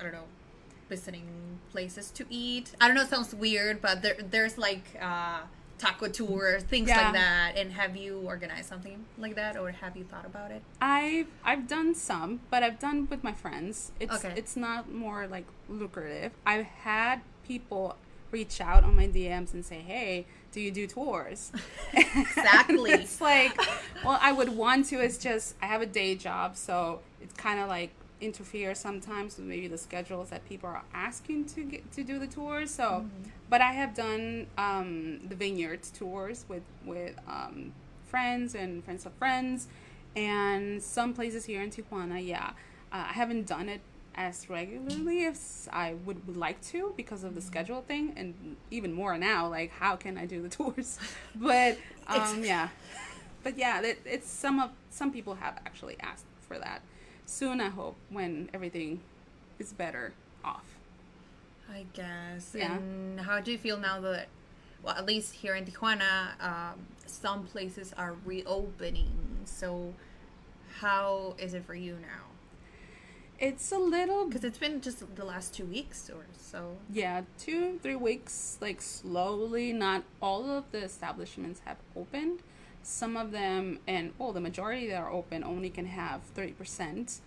I 0.00 0.02
don't 0.02 0.12
know, 0.12 0.24
visiting 0.88 1.60
places 1.70 2.10
to 2.12 2.24
eat? 2.30 2.72
I 2.80 2.86
don't 2.86 2.96
know. 2.96 3.02
It 3.02 3.10
sounds 3.10 3.34
weird, 3.34 3.80
but 3.80 4.02
there, 4.02 4.16
there's 4.18 4.56
like 4.58 4.84
uh, 5.00 5.40
taco 5.78 6.08
tour, 6.08 6.58
things 6.60 6.88
Yeah. 6.88 7.02
like 7.04 7.12
that. 7.14 7.56
And 7.56 7.72
have 7.72 7.96
you 7.96 8.20
organized 8.24 8.68
something 8.68 9.04
like 9.18 9.34
that, 9.36 9.56
or 9.56 9.70
have 9.72 9.96
you 9.96 10.04
thought 10.04 10.24
about 10.24 10.50
it? 10.50 10.62
I've 10.80 11.26
I've 11.44 11.68
done 11.68 11.94
some, 11.94 12.40
but 12.50 12.62
I've 12.62 12.78
done 12.78 13.06
with 13.10 13.22
my 13.22 13.32
friends. 13.32 13.92
It's 14.00 14.14
Okay. 14.24 14.32
it's 14.36 14.56
not 14.56 14.90
more 14.92 15.26
like 15.26 15.44
lucrative. 15.68 16.32
I've 16.46 16.64
had 16.66 17.20
people 17.46 17.96
reach 18.32 18.60
out 18.60 18.82
on 18.84 18.96
my 18.96 19.06
DMs 19.06 19.52
and 19.54 19.64
say, 19.64 19.80
"Hey, 19.80 20.26
do 20.52 20.60
you 20.60 20.70
do 20.70 20.86
tours?" 20.86 21.52
Exactly. 21.94 22.92
it's 22.92 23.20
like, 23.20 23.56
well, 24.04 24.18
I 24.20 24.32
would 24.32 24.50
want 24.50 24.86
to. 24.86 25.00
It's 25.00 25.18
just 25.18 25.54
I 25.62 25.66
have 25.66 25.82
a 25.82 25.86
day 25.86 26.14
job, 26.14 26.56
so 26.56 27.00
it's 27.20 27.34
kind 27.34 27.60
of 27.60 27.68
like 27.68 27.90
interferes 28.20 28.78
sometimes 28.78 29.36
with 29.36 29.44
maybe 29.46 29.68
the 29.68 29.76
schedules 29.76 30.30
that 30.30 30.42
people 30.48 30.68
are 30.70 30.82
asking 30.94 31.44
to 31.44 31.62
get 31.64 31.92
to 31.92 32.02
do 32.02 32.18
the 32.18 32.26
tours. 32.26 32.70
So, 32.70 33.04
Mm-hmm. 33.04 33.30
But 33.48 33.60
I 33.60 33.72
have 33.72 33.94
done 33.94 34.46
um, 34.58 35.20
the 35.28 35.34
vineyards 35.36 35.90
tours 35.90 36.44
with 36.48 36.62
with 36.84 37.14
um, 37.28 37.72
friends 38.06 38.54
and 38.54 38.84
friends 38.84 39.06
of 39.06 39.12
friends, 39.14 39.68
and 40.14 40.82
some 40.82 41.14
places 41.14 41.44
here 41.46 41.62
in 41.62 41.70
Tijuana. 41.70 42.24
Yeah, 42.26 42.50
uh, 42.92 43.06
I 43.10 43.12
haven't 43.12 43.46
done 43.46 43.68
it 43.68 43.80
as 44.14 44.48
regularly 44.48 45.24
as 45.26 45.68
I 45.72 45.94
would, 45.94 46.26
would 46.26 46.36
like 46.38 46.60
to 46.68 46.94
because 46.96 47.22
of 47.22 47.34
the 47.34 47.40
Mm-hmm. 47.40 47.46
schedule 47.46 47.82
thing, 47.82 48.12
and 48.16 48.56
even 48.70 48.92
more 48.92 49.16
now. 49.18 49.48
Like, 49.48 49.70
how 49.72 49.96
can 49.96 50.16
I 50.18 50.26
do 50.26 50.42
the 50.42 50.48
tours? 50.56 50.98
But 51.34 51.78
um, 52.06 52.42
yeah, 52.44 52.68
but 53.42 53.58
yeah, 53.58 53.80
it, 53.82 54.00
it's 54.04 54.28
some 54.28 54.58
of 54.60 54.70
some 54.90 55.12
people 55.12 55.34
have 55.36 55.54
actually 55.66 55.96
asked 56.00 56.26
for 56.40 56.58
that. 56.58 56.82
Soon, 57.26 57.60
I 57.60 57.68
hope, 57.68 57.96
when 58.10 58.48
everything 58.54 59.00
is 59.58 59.72
better 59.72 60.12
off. 60.44 60.75
I 61.70 61.84
guess. 61.92 62.54
Yeah. 62.56 62.76
And 62.76 63.20
how 63.20 63.40
do 63.40 63.50
you 63.52 63.58
feel 63.58 63.76
now 63.76 64.00
that, 64.00 64.28
well, 64.82 64.94
at 64.94 65.04
least 65.06 65.34
here 65.34 65.54
in 65.54 65.64
Tijuana, 65.64 66.40
um, 66.40 66.86
some 67.06 67.44
places 67.44 67.92
are 67.96 68.14
reopening. 68.24 69.10
So, 69.44 69.94
how 70.80 71.34
is 71.38 71.54
it 71.54 71.64
for 71.64 71.74
you 71.74 71.94
now? 71.94 72.24
It's 73.38 73.70
a 73.70 73.78
little 73.78 74.24
Because 74.26 74.44
it's 74.44 74.56
been 74.58 74.80
just 74.80 75.14
the 75.14 75.24
last 75.24 75.52
two 75.52 75.66
weeks 75.66 76.08
or 76.08 76.24
so. 76.38 76.78
yeah, 76.90 77.22
two, 77.38 77.78
three 77.82 77.96
weeks, 77.96 78.56
like 78.62 78.80
slowly. 78.80 79.72
Not 79.74 80.04
all 80.22 80.48
of 80.50 80.64
the 80.72 80.82
establishments 80.82 81.60
have 81.66 81.76
opened. 81.94 82.40
Some 82.82 83.16
of 83.16 83.32
them, 83.32 83.80
and 83.86 84.12
well, 84.18 84.32
the 84.32 84.40
majority 84.40 84.86
that 84.88 84.96
are 85.02 85.10
open 85.10 85.42
only 85.44 85.68
can 85.70 85.86
have 85.86 86.20
30% 86.34 87.20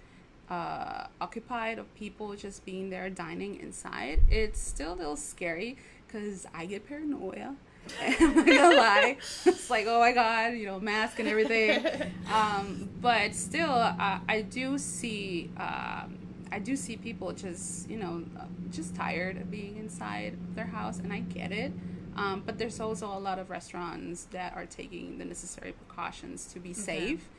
uh, 0.50 1.08
occupied 1.22 1.78
of 1.78 1.94
people 1.96 2.36
just 2.36 2.66
being 2.66 2.90
there 2.90 3.10
dining 3.10 3.60
inside. 3.60 4.22
It's 4.30 4.60
still 4.60 4.94
a 4.94 4.96
little 4.96 5.16
scary 5.16 5.78
because 6.08 6.46
I 6.54 6.66
get 6.66 6.88
paranoia. 6.88 7.56
I'm 8.02 8.36
not 8.36 8.46
gonna 8.46 8.76
lie. 8.76 9.18
It's 9.46 9.70
like, 9.70 9.86
oh 9.88 10.00
my 10.00 10.12
god, 10.12 10.54
you 10.54 10.66
know, 10.66 10.80
mask 10.80 11.20
and 11.20 11.28
everything. 11.28 11.86
Um, 12.32 12.88
but 13.02 13.34
still, 13.34 13.72
uh, 13.72 14.20
I 14.30 14.44
do 14.44 14.78
see, 14.78 15.50
um, 15.58 16.16
I 16.52 16.60
do 16.60 16.76
see 16.76 16.96
people 16.96 17.32
just, 17.32 17.90
you 17.90 17.98
know, 17.98 18.24
just 18.70 18.96
tired 18.96 19.38
of 19.38 19.50
being 19.50 19.78
inside 19.78 20.38
their 20.54 20.68
house, 20.68 21.00
and 21.00 21.12
I 21.12 21.22
get 21.22 21.52
it. 21.52 21.74
Um, 22.16 22.44
but 22.46 22.60
there's 22.60 22.80
also 22.80 23.08
a 23.08 23.18
lot 23.18 23.40
of 23.40 23.50
restaurants 23.50 24.26
that 24.26 24.56
are 24.56 24.68
taking 24.68 25.18
the 25.18 25.26
necessary 25.26 25.72
precautions 25.72 26.46
to 26.54 26.60
be 26.60 26.72
safe 26.74 27.30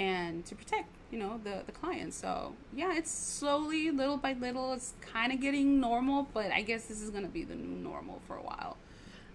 and 0.00 0.44
to 0.46 0.56
protect, 0.56 0.88
you 1.10 1.18
know, 1.18 1.40
the 1.42 1.62
the 1.66 1.72
clients. 1.72 2.16
So 2.16 2.54
yeah, 2.74 2.94
it's 2.96 3.10
slowly, 3.10 3.90
little 3.90 4.16
by 4.16 4.34
little, 4.34 4.72
it's 4.72 4.94
kind 5.00 5.32
of 5.32 5.40
getting 5.40 5.80
normal. 5.80 6.28
But 6.32 6.52
I 6.52 6.62
guess 6.62 6.86
this 6.86 7.00
is 7.00 7.10
gonna 7.10 7.28
be 7.28 7.44
the 7.44 7.54
new 7.56 7.76
normal 7.76 8.20
for 8.26 8.36
a 8.36 8.42
while. 8.42 8.76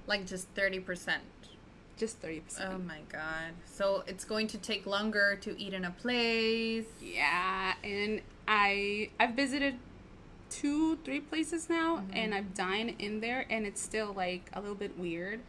Like 0.08 0.26
just 0.26 0.54
30%. 0.56 1.18
Just 1.98 2.20
thirty 2.20 2.42
percent. 2.42 2.72
Oh 2.74 2.78
my 2.78 3.00
god. 3.10 3.54
So, 3.66 4.04
it's 4.06 4.26
going 4.26 4.48
to 4.48 4.58
take 4.58 4.86
longer 4.86 5.38
to 5.42 5.58
eat 5.58 5.74
in 5.74 5.86
a 5.86 5.92
place. 5.92 6.84
Yeah, 7.02 7.74
and 7.86 8.22
I 8.48 9.12
I've 9.18 9.34
visited 9.34 9.76
two, 10.50 10.98
three 11.06 11.22
places 11.22 11.70
now, 11.70 12.04
and 12.12 12.34
I've 12.36 12.54
dined 12.54 12.96
in 13.00 13.22
there, 13.22 13.46
and 13.50 13.66
it's 13.66 13.82
still 13.82 14.14
like 14.14 14.50
a 14.54 14.60
little 14.60 14.76
bit 14.76 14.98
weird. 15.00 15.40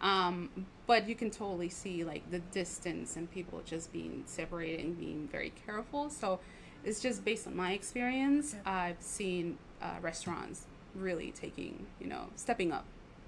Um, 0.00 0.66
but 0.86 1.08
you 1.08 1.14
can 1.14 1.30
totally 1.30 1.68
see 1.68 2.04
like 2.04 2.30
the 2.30 2.38
distance 2.38 3.16
and 3.16 3.30
people 3.30 3.62
just 3.64 3.92
being 3.92 4.22
separated 4.26 4.84
and 4.84 4.98
being 4.98 5.28
very 5.30 5.52
careful. 5.66 6.10
So 6.10 6.40
it's 6.84 7.00
just 7.00 7.24
based 7.24 7.46
on 7.46 7.56
my 7.56 7.72
experience. 7.72 8.54
I've 8.66 9.00
seen 9.00 9.58
uh, 9.80 9.96
restaurants 10.02 10.66
really 10.94 11.32
taking, 11.32 11.86
you 12.00 12.06
know, 12.06 12.26
stepping 12.36 12.70
up 12.72 12.84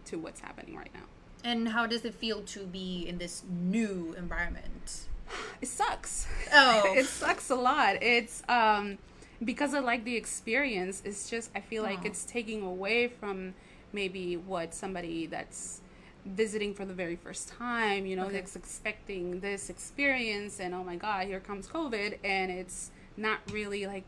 to 0.06 0.18
what's 0.18 0.40
happening 0.40 0.76
right 0.76 0.90
now. 0.94 1.04
And 1.44 1.68
how 1.68 1.86
does 1.86 2.04
it 2.04 2.14
feel 2.14 2.42
to 2.42 2.66
be 2.66 3.06
in 3.08 3.18
this 3.18 3.42
new 3.48 4.14
environment? 4.18 5.06
it 5.60 5.68
sucks. 5.68 6.26
Oh. 6.52 6.82
it 6.96 7.06
sucks 7.06 7.50
a 7.50 7.54
lot. 7.54 8.02
It's 8.02 8.42
um 8.48 8.98
because 9.44 9.74
I 9.74 9.80
like 9.80 10.04
the 10.04 10.16
experience. 10.16 11.02
It's 11.04 11.30
just 11.30 11.50
I 11.54 11.60
feel 11.60 11.82
like 11.82 12.00
Aw. 12.00 12.06
it's 12.06 12.24
taking 12.24 12.62
away 12.62 13.08
from 13.08 13.54
maybe 13.92 14.36
what 14.36 14.74
somebody 14.74 15.26
that's 15.26 15.80
visiting 16.26 16.74
for 16.74 16.84
the 16.84 16.92
very 16.94 17.16
first 17.16 17.48
time, 17.48 18.04
you 18.06 18.16
know, 18.16 18.26
Okay. 18.26 18.38
expecting 18.38 19.40
this 19.40 19.70
experience 19.70 20.58
and 20.60 20.74
oh 20.74 20.82
my 20.84 20.96
god, 20.96 21.26
here 21.26 21.40
comes 21.40 21.66
COVID 21.68 22.18
and 22.24 22.50
it's 22.50 22.90
not 23.16 23.38
really 23.52 23.86
like 23.86 24.04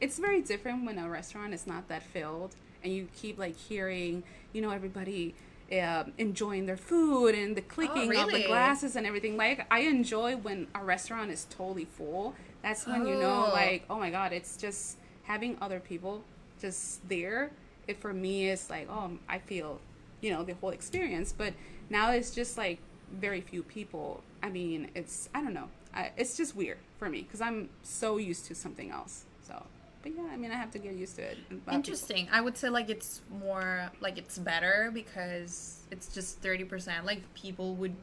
it's 0.00 0.18
very 0.18 0.40
different 0.40 0.84
when 0.86 0.98
a 0.98 1.08
restaurant 1.08 1.52
is 1.52 1.66
not 1.66 1.88
that 1.88 2.02
filled 2.02 2.54
and 2.82 2.92
you 2.92 3.08
keep 3.16 3.38
like 3.38 3.56
hearing, 3.56 4.22
you 4.52 4.62
know, 4.62 4.70
everybody 4.70 5.34
uh, 5.72 6.04
enjoying 6.16 6.64
their 6.66 6.76
food 6.76 7.34
and 7.34 7.54
the 7.56 7.60
clicking 7.60 8.08
of 8.16 8.30
the 8.30 8.38
glasses 8.46 8.96
and 8.96 9.06
everything. 9.06 9.36
Like 9.36 9.66
I 9.70 9.80
enjoy 9.80 10.36
when 10.36 10.68
a 10.74 10.82
restaurant 10.82 11.30
is 11.30 11.46
totally 11.50 11.84
full. 11.84 12.34
That's 12.62 12.86
when 12.86 13.06
you 13.06 13.16
know, 13.16 13.46
Oh. 13.48 13.52
like, 13.52 13.84
oh 13.90 13.98
my 13.98 14.10
god, 14.10 14.32
it's 14.32 14.56
just 14.56 14.96
having 15.24 15.58
other 15.60 15.78
people 15.80 16.22
just 16.60 17.06
there. 17.08 17.50
It 17.86 18.00
for 18.00 18.12
me 18.14 18.48
is 18.48 18.68
like, 18.70 18.88
oh, 18.90 19.10
I 19.28 19.38
feel, 19.38 19.80
you 20.20 20.30
know, 20.32 20.42
the 20.44 20.54
whole 20.54 20.70
experience. 20.70 21.32
But 21.36 21.54
now 21.90 22.10
it's 22.12 22.30
just 22.34 22.56
like 22.58 22.78
very 23.12 23.40
few 23.40 23.62
people. 23.62 24.22
I 24.42 24.48
mean, 24.50 24.90
it's 24.94 25.28
I 25.34 25.42
don't 25.42 25.54
know. 25.54 25.68
I, 25.94 26.10
it's 26.16 26.36
just 26.36 26.54
weird 26.54 26.78
for 26.98 27.08
me 27.08 27.22
because 27.22 27.40
I'm 27.40 27.70
so 27.82 28.16
used 28.18 28.46
to 28.46 28.54
something 28.54 28.90
else. 28.90 29.24
So, 29.46 29.64
but 30.02 30.12
yeah, 30.14 30.28
I 30.30 30.36
mean, 30.36 30.50
I 30.52 30.56
have 30.56 30.70
to 30.72 30.78
get 30.78 30.94
used 30.94 31.16
to 31.16 31.22
it. 31.22 31.38
and 31.48 31.52
a 31.52 31.52
lot 31.52 31.54
of 31.54 31.64
people- 31.66 31.74
Interesting. 31.74 32.28
I 32.30 32.40
would 32.40 32.56
say 32.58 32.68
like 32.68 32.90
it's 32.90 33.22
more 33.30 33.90
like 34.00 34.18
it's 34.18 34.38
better 34.38 34.90
because 34.92 35.80
it's 35.90 36.12
just 36.12 36.42
30%. 36.42 37.04
Like 37.04 37.22
people 37.34 37.74
would 37.76 37.94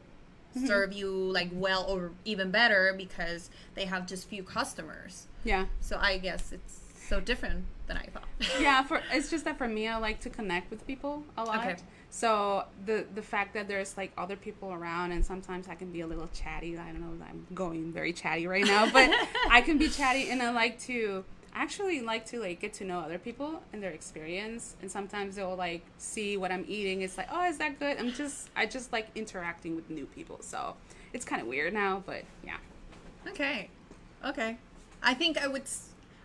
Mm-hmm. 0.58 0.68
serve 0.68 0.94
you 0.94 1.10
like 1.12 1.50
well 1.52 1.84
or 1.90 2.12
even 2.24 2.50
better 2.50 2.96
because 2.98 3.50
they 3.74 3.84
have 3.84 4.08
just 4.08 4.30
few 4.30 4.42
customers. 4.42 5.28
Yeah. 5.44 5.66
So 5.82 5.98
I 6.00 6.18
guess 6.18 6.54
it's 6.54 6.80
so 7.10 7.20
different 7.20 7.66
than 7.88 7.98
I 7.98 8.06
thought. 8.06 8.24
yeah 8.62 8.82
for 8.88 9.02
it's 9.12 9.30
just 9.30 9.44
that 9.44 9.58
for 9.58 9.68
me 9.68 9.88
i 9.90 9.98
like 9.98 10.22
to 10.22 10.30
connect 10.30 10.72
with 10.72 10.88
people 10.88 11.24
a 11.38 11.44
lot 11.44 11.58
Okay. 11.60 11.76
So 12.16 12.64
the 12.86 13.06
the 13.14 13.22
fact 13.22 13.54
that 13.54 13.68
there's 13.68 13.98
like 13.98 14.12
other 14.18 14.38
people 14.38 14.72
around 14.72 15.12
and 15.12 15.26
sometimes 15.26 15.68
i 15.68 15.76
can 15.76 15.92
be 15.92 16.02
a 16.02 16.08
little 16.08 16.30
chatty 16.34 16.78
i 16.78 16.92
don't 16.92 17.02
know 17.02 17.26
i'm 17.30 17.46
going 17.54 17.92
very 17.92 18.14
chatty 18.14 18.48
right 18.48 18.66
now 18.66 18.90
but 18.98 19.10
i 19.50 19.60
can 19.60 19.78
be 19.78 19.90
chatty 19.90 20.30
and 20.30 20.42
i 20.42 20.50
like 20.50 20.80
to 20.80 21.26
actually 21.54 22.00
like 22.02 22.26
to 22.26 22.40
like 22.40 22.60
get 22.62 22.72
to 22.74 22.86
know 22.86 23.00
other 23.00 23.18
people 23.18 23.62
and 23.74 23.84
their 23.84 23.92
experience 23.92 24.76
and 24.82 24.90
sometimes 24.90 25.36
they'll 25.36 25.58
like 25.58 25.84
see 25.98 26.38
what 26.38 26.52
i'm 26.52 26.66
eating 26.68 27.02
it's 27.02 27.18
like 27.18 27.28
oh 27.32 27.44
is 27.46 27.58
that 27.58 27.78
good 27.80 27.98
i'm 27.98 28.12
just 28.14 28.50
i 28.56 28.66
just 28.66 28.94
like 28.94 29.08
interacting 29.16 29.76
with 29.76 29.90
new 29.90 30.06
people 30.06 30.38
so 30.42 30.74
it's 31.12 31.26
kind 31.26 31.42
of 31.42 31.48
weird 31.48 31.74
now 31.74 32.02
but 32.06 32.24
yeah 32.46 32.58
Okay. 33.28 33.70
Okay. 34.24 34.58
I 35.02 35.14
think 35.14 35.38
I 35.38 35.48
would 35.48 35.64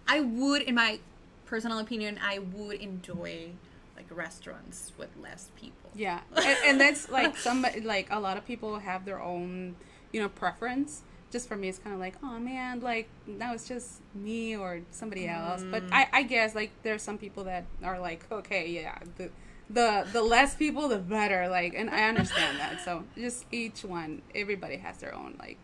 I 0.07 0.21
would 0.21 0.63
in 0.63 0.75
my 0.75 0.99
personal 1.47 1.79
opinion 1.79 2.19
I 2.23 2.39
would 2.39 2.77
enjoy 2.77 3.51
like 3.97 4.07
restaurants 4.11 4.93
with 4.99 5.09
less 5.21 5.49
people. 5.57 5.80
Yeah, 5.95 6.21
and, 6.37 6.59
and 6.67 6.81
that's 6.81 7.11
like 7.11 7.37
some 7.37 7.67
like 7.83 8.09
a 8.11 8.21
lot 8.21 8.37
of 8.37 8.47
people 8.47 8.79
have 8.79 9.05
their 9.05 9.21
own, 9.21 9.77
you 10.13 10.21
know, 10.21 10.29
preference. 10.29 11.03
Just 11.31 11.49
for 11.49 11.57
me, 11.57 11.69
it's 11.69 11.79
kind 11.79 11.95
of 11.95 12.01
like, 12.01 12.17
oh 12.23 12.39
man, 12.39 12.81
like 12.81 13.09
now 13.27 13.55
it's 13.55 13.69
just 13.69 14.01
me 14.15 14.57
or 14.57 14.81
somebody 14.91 15.29
else. 15.29 15.63
But 15.63 15.87
mm. 15.87 15.93
I, 15.93 16.09
I 16.13 16.23
guess 16.23 16.55
like 16.55 16.71
there's 16.83 17.03
some 17.03 17.19
people 17.19 17.45
that 17.45 17.65
are 17.83 18.01
like, 18.01 18.25
okay, 18.31 18.69
yeah, 18.69 18.99
the 19.17 19.31
the 19.69 20.07
the 20.13 20.23
less 20.23 20.55
people, 20.55 20.89
the 20.89 20.99
better. 20.99 21.49
Like, 21.49 21.75
and 21.75 21.91
I 21.91 22.09
understand 22.09 22.59
that. 22.59 22.81
So 22.85 23.05
just 23.17 23.47
each 23.53 23.85
one, 23.85 24.23
everybody 24.35 24.77
has 24.79 24.99
their 24.99 25.15
own 25.15 25.37
like 25.39 25.59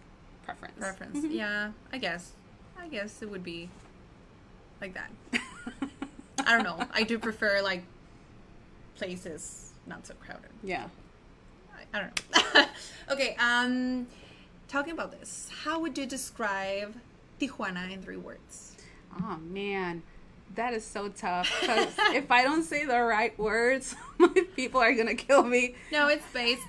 preference. 0.45 0.79
Preference. 0.79 1.19
Mm-hmm. 1.19 1.33
Yeah, 1.33 1.73
I 1.93 1.99
guess. 1.99 2.33
I 2.79 2.89
guess 2.89 3.21
it 3.23 3.31
would 3.31 3.43
be 3.43 3.69
like 4.81 4.95
that. 4.95 5.11
I 6.47 6.55
don't 6.55 6.63
know. 6.63 6.79
I 6.93 7.03
do 7.03 7.19
prefer 7.19 7.61
like 7.63 7.83
places 8.97 9.66
not 9.87 10.07
so 10.07 10.15
crowded. 10.15 10.51
Yeah. 10.63 10.87
I, 11.75 11.99
I 11.99 12.01
don't 12.01 12.55
know. 12.55 12.65
okay, 13.11 13.37
um 13.39 14.07
talking 14.69 14.93
about 14.93 15.13
this, 15.19 15.51
how 15.65 15.81
would 15.81 15.97
you 15.97 16.07
describe 16.07 16.95
Tijuana 17.41 17.91
in 17.93 18.03
three 18.03 18.17
words? 18.17 18.75
Oh 19.21 19.39
man, 19.39 20.03
that 20.55 20.75
is 20.75 20.85
so 20.85 21.09
tough. 21.09 21.51
Because 21.61 21.95
if 22.15 22.31
I 22.31 22.43
don't 22.43 22.63
say 22.63 22.85
the 22.85 23.01
right 23.01 23.37
words, 23.39 23.95
my 24.19 24.45
people 24.55 24.81
are 24.81 24.93
gonna 24.95 25.15
kill 25.15 25.43
me. 25.43 25.75
No, 25.93 26.09
it's 26.09 26.27
based 26.33 26.63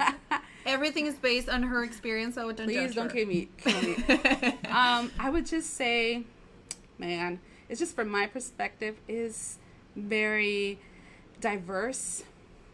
Everything 0.65 1.05
is 1.05 1.15
based 1.15 1.47
on 1.47 1.63
her 1.63 1.81
experience, 1.85 2.35
so 2.35 2.51
don't 2.51 2.67
Please 2.67 2.93
don't 2.93 3.11
kill 3.11 3.25
me. 3.25 3.47
Kill 3.57 3.81
me. 3.81 3.95
um, 4.69 5.09
I 5.17 5.29
would 5.31 5.45
just 5.45 5.75
say, 5.75 6.23
man, 6.97 7.39
it's 7.69 7.79
just 7.79 7.95
from 7.95 8.09
my 8.09 8.25
perspective 8.27 8.97
is 9.07 9.59
very 9.95 10.77
diverse. 11.39 12.23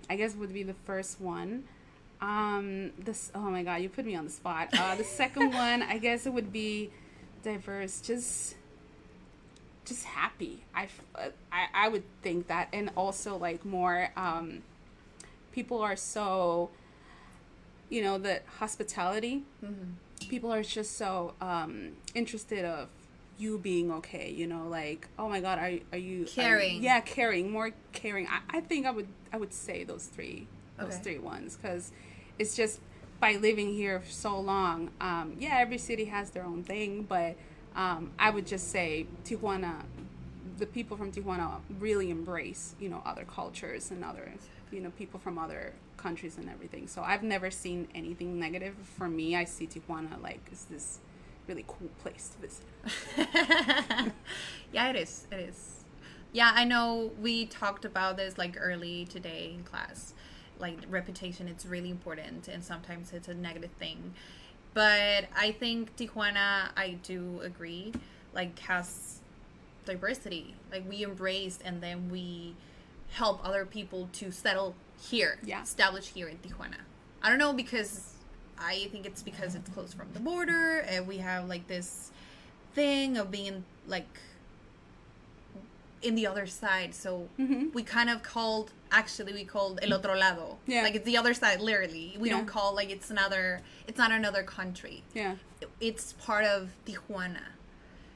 I 0.10 0.16
guess 0.16 0.36
would 0.36 0.54
be 0.54 0.64
the 0.64 0.76
first 0.86 1.20
one. 1.22 1.64
Um, 2.22 2.92
this 2.98 3.32
oh 3.36 3.50
my 3.50 3.64
god, 3.64 3.82
you 3.82 3.90
put 3.90 4.06
me 4.06 4.16
on 4.16 4.26
the 4.26 4.32
spot. 4.32 4.70
Uh, 4.78 4.96
the 4.96 5.04
second 5.04 5.54
one, 5.54 5.82
I 5.82 5.98
guess 5.98 6.26
it 6.26 6.34
would 6.34 6.54
be 6.54 6.92
diverse. 7.44 8.02
Just 8.02 8.56
just 9.86 10.06
happy. 10.06 10.64
I, 10.74 10.88
I 11.52 11.68
I 11.74 11.90
would 11.90 12.04
think 12.22 12.48
that, 12.48 12.70
and 12.72 12.92
also 12.96 13.38
like 13.38 13.66
more. 13.66 14.10
Um, 14.16 14.64
people 15.52 15.82
are 15.82 15.96
so 15.96 16.70
you 17.90 18.02
know 18.02 18.18
the 18.18 18.42
hospitality 18.58 19.44
people 20.30 20.52
are 20.52 20.64
just 20.64 20.98
so 20.98 21.34
um 21.42 21.92
interested 22.16 22.66
of 22.66 22.88
you 23.38 23.58
being 23.58 23.92
okay 23.92 24.30
you 24.32 24.46
know 24.48 24.68
like 24.68 25.08
oh 25.18 25.28
my 25.28 25.40
god 25.42 25.58
are, 25.58 25.64
are 25.64 25.70
you 25.70 25.80
are 25.92 25.98
you- 25.98 26.26
Caring. 26.26 26.84
yeah 26.84 27.00
caring 27.02 27.52
more 27.52 27.72
caring 27.92 28.28
I, 28.28 28.58
I 28.58 28.62
think 28.62 28.86
i 28.86 28.92
would 28.92 29.08
i 29.32 29.38
would 29.38 29.54
say 29.54 29.84
those 29.84 30.06
three 30.06 30.48
those 30.78 30.94
Okay. 30.96 31.04
three 31.04 31.20
ones 31.20 31.56
because 31.56 31.92
it's 32.40 32.56
just 32.56 32.80
by 33.20 33.36
living 33.36 33.74
here 33.74 34.00
for 34.02 34.10
so 34.12 34.40
long 34.40 34.92
um 35.02 35.36
yeah 35.40 35.58
every 35.60 35.78
city 35.78 36.06
has 36.06 36.30
their 36.32 36.44
own 36.44 36.64
thing 36.64 37.04
but 37.04 37.36
um 37.76 38.12
i 38.20 38.30
would 38.30 38.46
just 38.46 38.70
say 38.70 39.08
tijuana 39.26 39.84
the 40.60 40.66
people 40.68 40.96
from 40.96 41.12
Tijuana 41.12 41.60
really 41.80 42.12
embrace, 42.12 42.76
you 42.80 42.88
know, 42.88 43.02
other 43.08 43.24
cultures 43.26 43.90
and 43.90 44.04
other, 44.06 44.32
you 44.72 44.82
know, 44.82 44.92
people 44.92 45.20
from 45.20 45.40
other 45.40 45.74
countries 45.98 46.38
and 46.38 46.48
everything. 46.48 46.88
So 46.88 47.02
I've 47.02 47.24
never 47.24 47.50
seen 47.50 47.88
anything 47.96 48.40
negative. 48.40 48.76
For 48.98 49.08
me, 49.10 49.36
I 49.36 49.46
see 49.46 49.66
Tijuana 49.66 50.22
like 50.22 50.42
is 50.52 50.66
this 50.66 51.00
really 51.48 51.66
cool 51.68 51.90
place 52.02 52.30
to 52.30 52.48
visit. 52.48 52.66
yeah, 54.72 54.90
it 54.90 54.96
is. 54.96 55.28
It 55.32 55.40
is. 55.40 55.84
Yeah, 56.32 56.52
I 56.54 56.64
know 56.64 57.12
we 57.22 57.46
talked 57.46 57.86
about 57.86 58.18
this 58.18 58.38
like 58.38 58.58
early 58.60 59.06
today 59.06 59.52
in 59.56 59.64
class. 59.64 60.14
Like 60.60 60.78
reputation, 60.90 61.48
it's 61.48 61.66
really 61.66 61.90
important, 61.90 62.48
and 62.48 62.64
sometimes 62.64 63.12
it's 63.12 63.28
a 63.28 63.34
negative 63.34 63.72
thing. 63.72 64.14
But 64.74 65.26
I 65.36 65.52
think 65.52 65.96
Tijuana, 65.98 66.70
I 66.76 66.98
do 67.04 67.42
agree, 67.44 67.94
like 68.34 68.58
has 68.60 69.20
diversity. 69.86 70.56
Like 70.72 70.88
we 70.90 71.04
embrace 71.04 71.60
and 71.64 71.82
then 71.82 72.10
we 72.10 72.56
help 73.12 73.46
other 73.46 73.66
people 73.66 74.10
to 74.14 74.32
settle 74.32 74.76
here, 75.00 75.38
Yeah. 75.44 75.62
establish 75.62 76.08
here 76.14 76.28
in 76.28 76.38
Tijuana. 76.38 76.78
I 77.22 77.30
don't 77.30 77.38
know 77.40 77.54
because 77.54 78.13
I 78.60 78.88
think 78.92 79.06
it's 79.06 79.24
because 79.24 79.56
it's 79.56 79.70
close 79.70 79.94
from 79.94 80.08
the 80.14 80.20
border 80.20 80.80
and 80.88 81.08
we 81.08 81.18
have 81.18 81.48
like 81.48 81.68
this 81.68 82.12
thing 82.74 83.18
of 83.18 83.30
being 83.32 83.64
like 83.88 84.08
in 86.02 86.16
the 86.16 86.28
other 86.28 86.46
side. 86.46 86.94
So 86.94 87.30
we 87.74 87.82
kind 87.84 88.10
of 88.10 88.24
called 88.24 88.72
actually 88.92 89.34
we 89.34 89.46
called 89.46 89.80
el 89.82 89.94
otro 89.94 90.16
lado. 90.18 90.58
Yeah. 90.68 90.84
Like 90.84 90.96
it's 90.96 91.06
the 91.06 91.18
other 91.18 91.34
side 91.34 91.62
literally. 91.62 92.16
We 92.20 92.30
Yeah. 92.30 92.38
don't 92.38 92.46
call 92.46 92.76
like 92.76 92.90
it's 92.90 93.10
another 93.10 93.62
it's 93.88 93.98
not 93.98 94.12
another 94.12 94.44
country. 94.44 95.04
Yeah. 95.14 95.36
It's 95.80 96.14
part 96.14 96.46
of 96.46 96.70
Tijuana. 96.86 97.44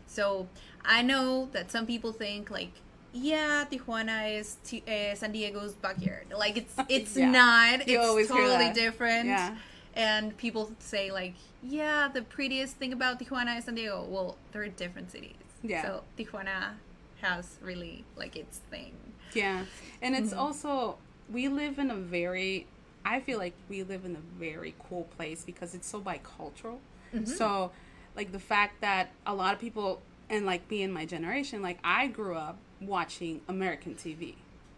So 0.06 0.48
I 0.84 1.02
know 1.02 1.50
that 1.54 1.72
some 1.72 1.86
people 1.86 2.12
think 2.12 2.50
like 2.52 2.72
yeah, 3.14 3.66
Tijuana 3.72 4.38
is 4.40 4.58
T- 4.66 4.84
uh, 4.88 5.16
San 5.16 5.32
Diego's 5.32 5.74
backyard. 5.74 6.28
Like 6.38 6.58
it's 6.58 6.74
it's 6.90 7.16
Yeah. 7.16 7.32
not. 7.32 7.88
You 7.88 8.18
It's 8.18 8.28
totally 8.30 8.72
different. 8.74 9.28
Yeah. 9.28 9.56
And 9.98 10.38
people 10.38 10.72
say 10.78 11.12
like, 11.12 11.34
yeah, 11.64 12.08
the 12.08 12.22
prettiest 12.22 12.76
thing 12.78 12.94
about 12.94 13.20
Tijuana 13.20 13.58
is 13.58 13.66
San 13.66 13.76
Diego. 13.76 14.06
Well, 14.08 14.38
they're 14.52 14.68
different 14.68 15.12
cities. 15.12 15.34
Yeah. 15.64 15.82
So 15.82 16.04
Tijuana 16.18 16.76
has 17.22 17.58
really 17.62 18.06
like 18.16 18.36
its 18.36 18.60
thing. 18.70 18.94
Yeah. 19.34 19.66
And 20.02 20.16
it's 20.16 20.30
mm-hmm. 20.30 20.40
also, 20.40 20.98
we 21.32 21.48
live 21.48 21.80
in 21.80 21.90
a 21.90 21.96
very, 21.96 22.68
I 23.04 23.20
feel 23.20 23.40
like 23.40 23.54
we 23.70 23.82
live 23.84 24.06
in 24.06 24.16
a 24.16 24.40
very 24.40 24.76
cool 24.88 25.06
place 25.18 25.44
because 25.44 25.74
it's 25.74 25.88
so 25.88 26.00
bicultural. 26.00 26.78
Mm-hmm. 27.14 27.26
So, 27.26 27.72
like, 28.16 28.32
the 28.32 28.40
fact 28.40 28.82
that 28.82 29.10
a 29.26 29.34
lot 29.34 29.54
of 29.54 29.60
people, 29.60 30.02
and 30.30 30.46
like 30.46 30.70
me 30.70 30.84
and 30.84 30.94
my 30.94 31.06
generation, 31.06 31.62
like, 31.62 31.80
I 31.84 32.08
grew 32.08 32.36
up 32.36 32.58
watching 32.82 33.42
American 33.48 33.96
TV. 33.96 34.36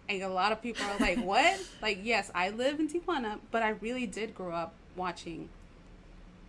And 0.08 0.24
a 0.24 0.30
lot 0.30 0.52
of 0.52 0.62
people 0.62 0.86
are 0.86 0.98
like, 1.00 1.20
what? 1.24 1.60
Like, 1.82 2.00
yes, 2.04 2.32
I 2.34 2.50
live 2.50 2.80
in 2.80 2.88
Tijuana, 2.88 3.40
but 3.52 3.64
I 3.64 3.70
really 3.70 4.08
did 4.08 4.34
grow 4.34 4.54
up 4.54 4.74
watching, 5.00 5.50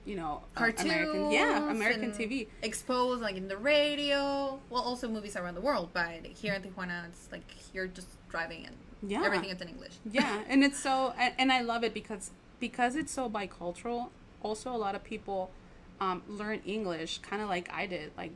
you 0.04 0.16
know, 0.16 0.42
uh, 0.56 0.60
Cartoons. 0.60 0.84
American, 0.90 1.30
yeah, 1.30 1.70
American 1.70 2.10
TV. 2.12 2.48
Exposed 2.62 3.22
like 3.22 3.36
in 3.36 3.48
the 3.48 3.56
radio. 3.56 4.58
Well, 4.68 4.82
also 4.82 5.08
movies 5.08 5.36
around 5.36 5.54
the 5.54 5.60
world, 5.60 5.90
but 5.94 6.26
here 6.42 6.54
in 6.54 6.62
Tijuana, 6.62 7.06
it's 7.08 7.28
like 7.32 7.48
you're 7.72 7.86
just 7.86 8.08
driving 8.28 8.66
and 8.66 8.76
Yeah. 9.10 9.22
everything 9.24 9.50
is 9.50 9.60
in 9.62 9.68
English. 9.68 9.94
yeah 10.18 10.42
and 10.50 10.62
it's 10.62 10.78
so 10.78 11.14
and, 11.18 11.32
and 11.40 11.50
i 11.52 11.60
love 11.62 11.82
it 11.88 11.92
because 11.94 12.30
because 12.66 12.92
it's 13.00 13.12
so 13.18 13.28
bicultural 13.30 14.10
also 14.42 14.68
a 14.70 14.80
lot 14.86 14.94
of 14.94 15.02
people 15.12 15.50
um, 16.04 16.22
learn 16.28 16.58
english 16.76 17.12
kind 17.28 17.40
of 17.42 17.48
like 17.48 17.66
i 17.72 17.86
did 17.86 18.08
like 18.22 18.32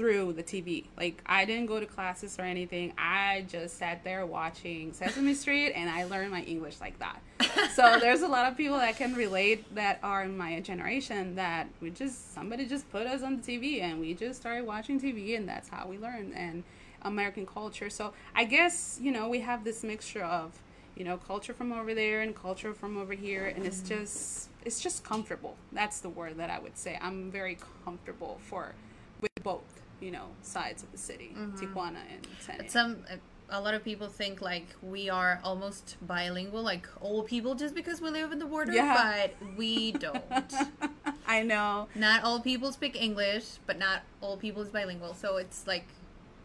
through 0.00 0.32
the 0.32 0.42
tv 0.42 0.86
like 0.96 1.22
i 1.26 1.44
didn't 1.44 1.66
go 1.66 1.78
to 1.78 1.84
classes 1.84 2.38
or 2.38 2.42
anything. 2.42 2.90
I 2.96 3.44
just 3.46 3.76
sat 3.76 4.02
there 4.02 4.24
watching 4.24 4.94
sesame 4.94 5.34
street 5.34 5.72
and 5.72 5.90
i 5.90 6.04
learned 6.04 6.30
my 6.30 6.40
english 6.40 6.80
like 6.80 6.98
that. 7.00 7.20
So 7.74 7.98
there's 8.00 8.22
a 8.22 8.28
lot 8.28 8.50
of 8.50 8.56
people 8.56 8.78
that 8.78 8.96
can 8.96 9.14
relate 9.14 9.74
that 9.74 9.98
are 10.02 10.22
in 10.22 10.38
my 10.38 10.58
generation 10.60 11.34
that 11.34 11.68
we 11.82 11.90
just 11.90 12.32
somebody 12.32 12.64
just 12.64 12.90
put 12.90 13.06
us 13.06 13.22
on 13.22 13.36
the 13.36 13.42
tv 13.42 13.82
and 13.82 14.00
we 14.00 14.14
just 14.14 14.40
started 14.40 14.64
watching 14.66 14.98
tv 14.98 15.36
and 15.36 15.46
that's 15.46 15.68
how 15.68 15.86
we 15.86 15.98
learned 15.98 16.32
and 16.34 16.64
american 17.02 17.44
culture. 17.44 17.90
So 17.90 18.14
i 18.34 18.44
guess 18.44 18.98
you 19.02 19.12
know 19.12 19.28
we 19.28 19.40
have 19.40 19.64
this 19.64 19.84
mixture 19.84 20.24
of 20.24 20.58
you 20.96 21.04
know 21.04 21.18
culture 21.18 21.52
from 21.52 21.72
over 21.72 21.92
there 21.92 22.22
and 22.22 22.34
culture 22.34 22.72
from 22.72 22.96
over 22.96 23.12
here 23.12 23.48
and 23.54 23.66
it's 23.66 23.80
mm-hmm. 23.80 24.00
just 24.00 24.48
it's 24.64 24.80
just 24.80 25.04
comfortable. 25.04 25.56
That's 25.72 26.00
the 26.00 26.08
word 26.08 26.38
that 26.38 26.48
i 26.48 26.58
would 26.58 26.78
say. 26.78 26.98
I'm 27.02 27.30
very 27.30 27.58
comfortable 27.84 28.40
for 28.48 28.74
with 29.20 29.42
both 29.42 29.79
you 30.00 30.10
know 30.10 30.26
sides 30.42 30.82
of 30.82 30.90
the 30.92 30.98
city 30.98 31.34
mm-hmm. 31.36 31.56
tijuana 31.56 31.98
and 32.12 32.26
Diego. 32.46 32.64
Some 32.68 33.04
a 33.50 33.60
lot 33.60 33.74
of 33.74 33.84
people 33.84 34.08
think 34.08 34.40
like 34.40 34.66
we 34.82 35.10
are 35.10 35.40
almost 35.42 35.96
bilingual, 36.02 36.62
like 36.62 36.88
old 37.00 37.26
people, 37.26 37.54
just 37.54 37.74
because 37.74 38.00
we 38.00 38.10
live 38.10 38.32
in 38.32 38.38
the 38.38 38.44
border. 38.44 38.72
Yeah. 38.72 39.28
But 39.40 39.56
we 39.56 39.92
don't. 39.92 40.22
i 41.26 41.42
know 41.42 41.86
not 41.94 42.24
all 42.24 42.40
people 42.40 42.72
speak 42.72 43.00
English, 43.00 43.44
but 43.66 43.78
not 43.78 44.02
all 44.20 44.36
people 44.36 44.62
is 44.62 44.68
bilingual. 44.68 45.14
So 45.14 45.36
it's 45.36 45.66
like 45.66 45.86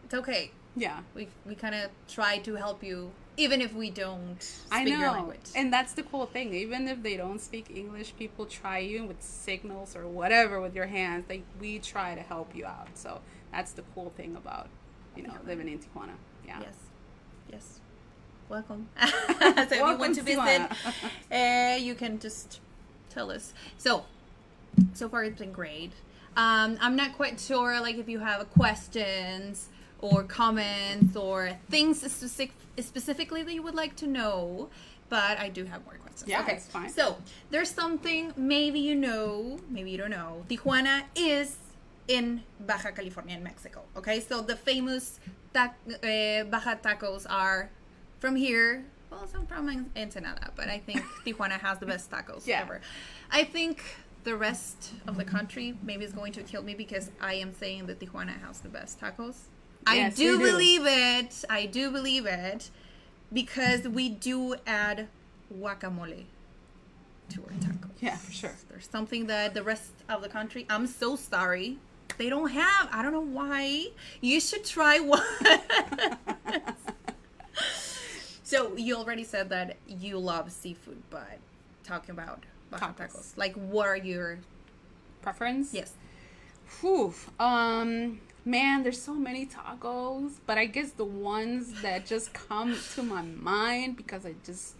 it's 0.04 0.14
okay. 0.14 0.50
yeah 0.76 1.00
We 1.14 1.28
we 1.46 1.54
kind 1.54 1.74
of 1.74 1.90
try 2.08 2.38
to 2.38 2.54
help 2.54 2.82
you, 2.82 3.12
even 3.36 3.60
if 3.60 3.72
we 3.72 3.90
don't 3.90 4.42
speak 4.42 4.72
I 4.72 4.84
know. 4.84 4.98
your 4.98 5.10
language. 5.10 5.48
And 5.54 5.72
that's 5.72 5.92
the 5.92 6.02
cool 6.02 6.26
thing. 6.26 6.54
Even 6.54 6.88
if 6.88 7.02
they 7.02 7.16
don't 7.16 7.40
speak 7.40 7.70
English, 7.74 8.14
people 8.18 8.46
try 8.46 8.78
you 8.78 9.04
with 9.04 9.22
signals 9.22 9.96
or 9.96 10.06
whatever 10.06 10.60
with 10.60 10.74
your 10.74 10.86
hands. 10.86 11.24
Like 11.28 11.44
we 11.60 11.78
try 11.78 12.14
to 12.14 12.22
help 12.22 12.54
you 12.54 12.66
out. 12.66 12.88
So 12.94 13.20
that's 13.56 13.72
the 13.72 13.82
cool 13.94 14.12
thing 14.16 14.36
about, 14.36 14.68
you 15.16 15.22
know, 15.22 15.32
living 15.46 15.66
in 15.66 15.78
Tijuana. 15.78 16.12
Yeah. 16.46 16.60
Yes. 16.60 16.74
Yes. 17.50 17.80
Welcome. 18.50 18.88
so 19.00 19.08
if 19.08 19.72
you 19.72 19.82
Welcome 19.82 19.98
want 19.98 20.14
to 20.16 20.22
visit, 20.22 20.70
uh, 21.32 21.76
you 21.80 21.94
can 21.94 22.18
just 22.18 22.60
tell 23.08 23.30
us. 23.30 23.54
So, 23.78 24.04
so 24.92 25.08
far 25.08 25.24
it's 25.24 25.38
been 25.38 25.52
great. 25.52 25.92
Um, 26.36 26.76
I'm 26.82 26.96
not 26.96 27.16
quite 27.16 27.40
sure, 27.40 27.80
like, 27.80 27.96
if 27.96 28.10
you 28.10 28.18
have 28.18 28.48
questions 28.50 29.70
or 30.00 30.22
comments 30.22 31.16
or 31.16 31.52
things 31.70 31.98
specific, 31.98 32.52
specifically 32.78 33.42
that 33.42 33.54
you 33.54 33.62
would 33.62 33.74
like 33.74 33.96
to 33.96 34.06
know, 34.06 34.68
but 35.08 35.38
I 35.38 35.48
do 35.48 35.64
have 35.64 35.82
more 35.86 35.94
questions. 35.94 36.28
Yeah, 36.28 36.42
okay. 36.42 36.56
it's 36.56 36.66
fine. 36.66 36.90
So, 36.90 37.16
there's 37.50 37.70
something 37.70 38.34
maybe 38.36 38.80
you 38.80 38.94
know, 38.94 39.58
maybe 39.70 39.92
you 39.92 39.96
don't 39.96 40.10
know. 40.10 40.44
Tijuana 40.50 41.04
is 41.16 41.56
in 42.08 42.42
Baja 42.60 42.90
California 42.90 43.36
in 43.36 43.42
Mexico. 43.42 43.82
Okay, 43.96 44.20
so 44.20 44.40
the 44.42 44.56
famous 44.56 45.18
ta- 45.52 45.74
uh, 45.88 46.44
Baja 46.44 46.76
tacos 46.76 47.26
are 47.28 47.70
from 48.20 48.36
here. 48.36 48.84
Well, 49.10 49.26
some 49.26 49.46
from 49.46 49.68
En- 49.68 49.90
Ensenada, 49.96 50.50
but 50.56 50.68
I 50.68 50.78
think 50.78 51.02
Tijuana 51.26 51.58
has 51.60 51.78
the 51.78 51.86
best 51.86 52.10
tacos 52.10 52.46
Yeah. 52.46 52.60
ever. 52.62 52.80
I 53.30 53.44
think 53.44 53.82
the 54.24 54.36
rest 54.36 54.92
of 55.06 55.16
the 55.16 55.24
country 55.24 55.74
maybe 55.82 56.04
is 56.04 56.12
going 56.12 56.32
to 56.32 56.42
kill 56.42 56.62
me 56.62 56.74
because 56.74 57.10
I 57.20 57.34
am 57.34 57.52
saying 57.54 57.86
that 57.86 58.00
Tijuana 58.00 58.40
has 58.42 58.60
the 58.60 58.68
best 58.68 59.00
tacos. 59.00 59.36
I 59.86 60.08
do 60.10 60.38
do. 60.38 60.44
believe 60.44 60.82
it. 60.86 61.44
I 61.48 61.66
do 61.66 61.90
believe 61.92 62.26
it 62.26 62.70
because 63.32 63.86
we 63.86 64.08
do 64.08 64.56
add 64.66 65.06
guacamole 65.54 66.24
to 67.30 67.42
our 67.42 67.50
tacos. 67.60 67.90
Yeah, 68.00 68.16
for 68.16 68.32
sure. 68.32 68.54
There's 68.68 68.88
something 68.88 69.26
that 69.28 69.54
the 69.54 69.62
rest 69.62 69.92
of 70.08 70.22
the 70.22 70.28
country, 70.28 70.66
I'm 70.68 70.86
so 70.88 71.14
sorry, 71.16 71.78
they 72.18 72.28
don't 72.28 72.50
have. 72.50 72.88
I 72.92 73.02
don't 73.02 73.12
know 73.12 73.20
why. 73.20 73.88
You 74.20 74.40
should 74.40 74.64
try 74.64 75.00
one. 75.00 75.22
so 78.42 78.76
you 78.76 78.96
already 78.96 79.24
said 79.24 79.48
that 79.50 79.76
you 79.86 80.18
love 80.18 80.50
seafood, 80.52 81.02
but 81.10 81.38
talking 81.84 82.10
about 82.10 82.44
Baja 82.70 82.88
Tacos. 82.92 82.96
tacos. 82.96 83.36
Like, 83.36 83.54
what 83.54 83.86
are 83.86 83.96
your 83.96 84.38
Preference? 85.22 85.74
yes? 85.74 85.92
Whew. 86.80 87.12
Um, 87.40 88.20
man, 88.44 88.82
there's 88.82 89.00
so 89.00 89.14
many 89.14 89.46
tacos, 89.46 90.34
but 90.46 90.58
I 90.58 90.66
guess 90.66 90.92
the 90.92 91.04
ones 91.04 91.82
that 91.82 92.06
just 92.06 92.32
come 92.32 92.76
to 92.94 93.02
my 93.02 93.22
mind 93.22 93.96
because 93.96 94.24
I 94.24 94.34
just, 94.44 94.74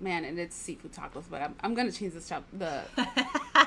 man, 0.00 0.24
and 0.24 0.38
it's 0.38 0.56
seafood 0.56 0.92
tacos. 0.92 1.24
But 1.30 1.42
I'm, 1.42 1.54
I'm 1.60 1.74
gonna 1.74 1.92
change 1.92 2.14
this 2.14 2.30
up. 2.32 2.44
The 2.52 2.82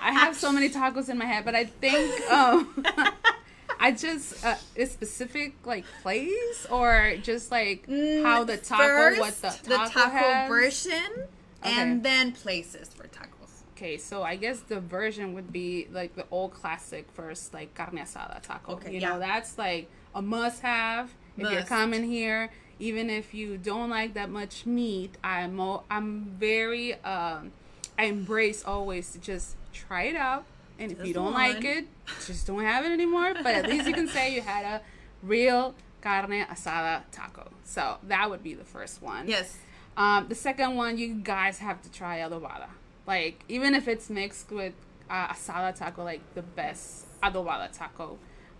I 0.02 0.12
have 0.12 0.36
so 0.36 0.52
many 0.52 0.70
tacos 0.70 1.10
in 1.10 1.18
my 1.18 1.26
head, 1.26 1.46
but 1.46 1.56
I 1.56 1.66
think 1.66 2.30
um, 2.32 2.86
I 3.80 3.92
just 3.92 4.44
uh, 4.46 4.56
a 4.76 4.86
specific 4.86 5.56
like 5.66 5.86
place 6.02 6.66
or 6.70 7.16
just 7.22 7.52
like 7.52 7.88
how 8.24 8.44
the 8.44 8.58
taco, 8.58 8.84
First, 8.84 9.20
what 9.20 9.42
the 9.42 9.50
taco, 9.50 9.86
the 9.86 9.92
taco 9.92 10.10
has. 10.10 10.50
version, 10.50 11.24
and 11.64 12.04
then 12.04 12.32
places 12.32 12.90
for 12.90 13.04
tacos. 13.08 13.34
Okay, 13.76 13.98
so 13.98 14.24
I 14.24 14.36
guess 14.38 14.60
the 14.62 14.80
version 14.80 15.34
would 15.34 15.52
be 15.54 15.88
like 15.92 16.16
the 16.16 16.26
old 16.32 16.54
classic 16.54 17.12
first, 17.12 17.54
like 17.54 17.76
carne 17.76 17.98
asada 18.00 18.42
taco. 18.42 18.74
Okay, 18.74 18.94
you 18.96 19.00
yeah. 19.00 19.10
know, 19.10 19.20
that's 19.20 19.58
like 19.58 19.90
a 20.16 20.22
must 20.22 20.62
have 20.64 21.14
if 21.38 21.44
you're 21.44 21.60
Must. 21.60 21.68
coming 21.68 22.04
here. 22.04 22.50
Even 22.80 23.10
if 23.10 23.34
you 23.34 23.58
don't 23.58 23.90
like 23.90 24.14
that 24.14 24.30
much 24.30 24.66
meat, 24.66 25.16
I'm 25.24 25.60
o- 25.60 25.84
I'm 25.90 26.36
very 26.40 26.94
um 27.04 27.52
I 28.00 28.06
embrace 28.06 28.64
always 28.64 29.12
to 29.12 29.20
just 29.20 29.56
try 29.86 30.04
it 30.04 30.16
out. 30.16 30.44
And 30.80 30.92
if 30.92 31.00
you 31.06 31.14
don't 31.14 31.34
like 31.34 31.64
it, 31.64 31.86
just 32.26 32.46
don't 32.48 32.64
have 32.74 32.86
it 32.86 32.92
anymore. 32.92 33.34
But 33.46 33.54
at 33.60 33.66
least 33.68 33.88
you 33.88 33.94
can 33.94 34.08
say 34.08 34.24
you 34.36 34.42
had 34.42 34.64
a 34.66 34.82
real 35.24 35.74
carne 36.02 36.46
asada 36.46 37.02
taco. 37.12 37.46
So 37.64 37.98
that 38.04 38.30
would 38.30 38.44
be 38.44 38.54
the 38.54 38.64
first 38.76 39.02
one. 39.02 39.28
Yes. 39.28 39.58
Um, 39.96 40.28
the 40.30 40.36
second 40.36 40.76
one, 40.76 40.98
you 41.00 41.16
guys 41.16 41.58
have 41.60 41.82
to 41.82 41.90
try 41.92 42.20
adobada. 42.20 42.70
Like, 43.08 43.44
even 43.50 43.74
if 43.74 43.88
it's 43.88 44.08
mixed 44.10 44.52
with 44.52 44.74
uh, 45.10 45.30
asada 45.34 45.74
taco, 45.76 46.04
like 46.04 46.22
the 46.36 46.44
best 46.44 47.08
adobada 47.24 47.68
taco. 47.76 48.20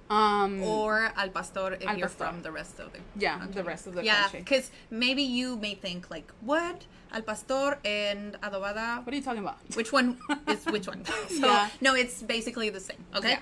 Um, 0.10 0.64
Or 0.64 1.12
al 1.18 1.30
pastor 1.30 1.74
if 1.74 1.86
Al 1.86 1.98
you're 1.98 2.08
pastor. 2.08 2.26
from 2.26 2.42
the 2.42 2.52
rest 2.60 2.80
of 2.80 2.94
the 2.94 3.00
yeah, 3.20 3.46
the 3.52 3.62
rest 3.72 3.88
of 3.88 3.94
the 3.94 4.04
yeah, 4.06 4.22
country. 4.22 4.40
because 4.40 4.72
maybe 4.90 5.22
you 5.22 5.58
may 5.58 5.76
think 5.76 6.10
like 6.10 6.32
what 6.40 6.86
al 7.14 7.22
pastor 7.22 7.78
and 7.86 8.34
adobada. 8.42 9.04
What 9.06 9.14
are 9.14 9.16
you 9.16 9.24
talking 9.24 9.42
about? 9.42 9.58
Which 9.76 9.92
one 9.92 10.18
is 10.48 10.66
which 10.66 10.88
one? 10.88 11.04
So 11.06 11.48
Yeah. 11.48 11.70
no, 11.82 11.96
it's 11.96 12.22
basically 12.24 12.70
the 12.70 12.80
same. 12.80 13.04
Okay. 13.16 13.38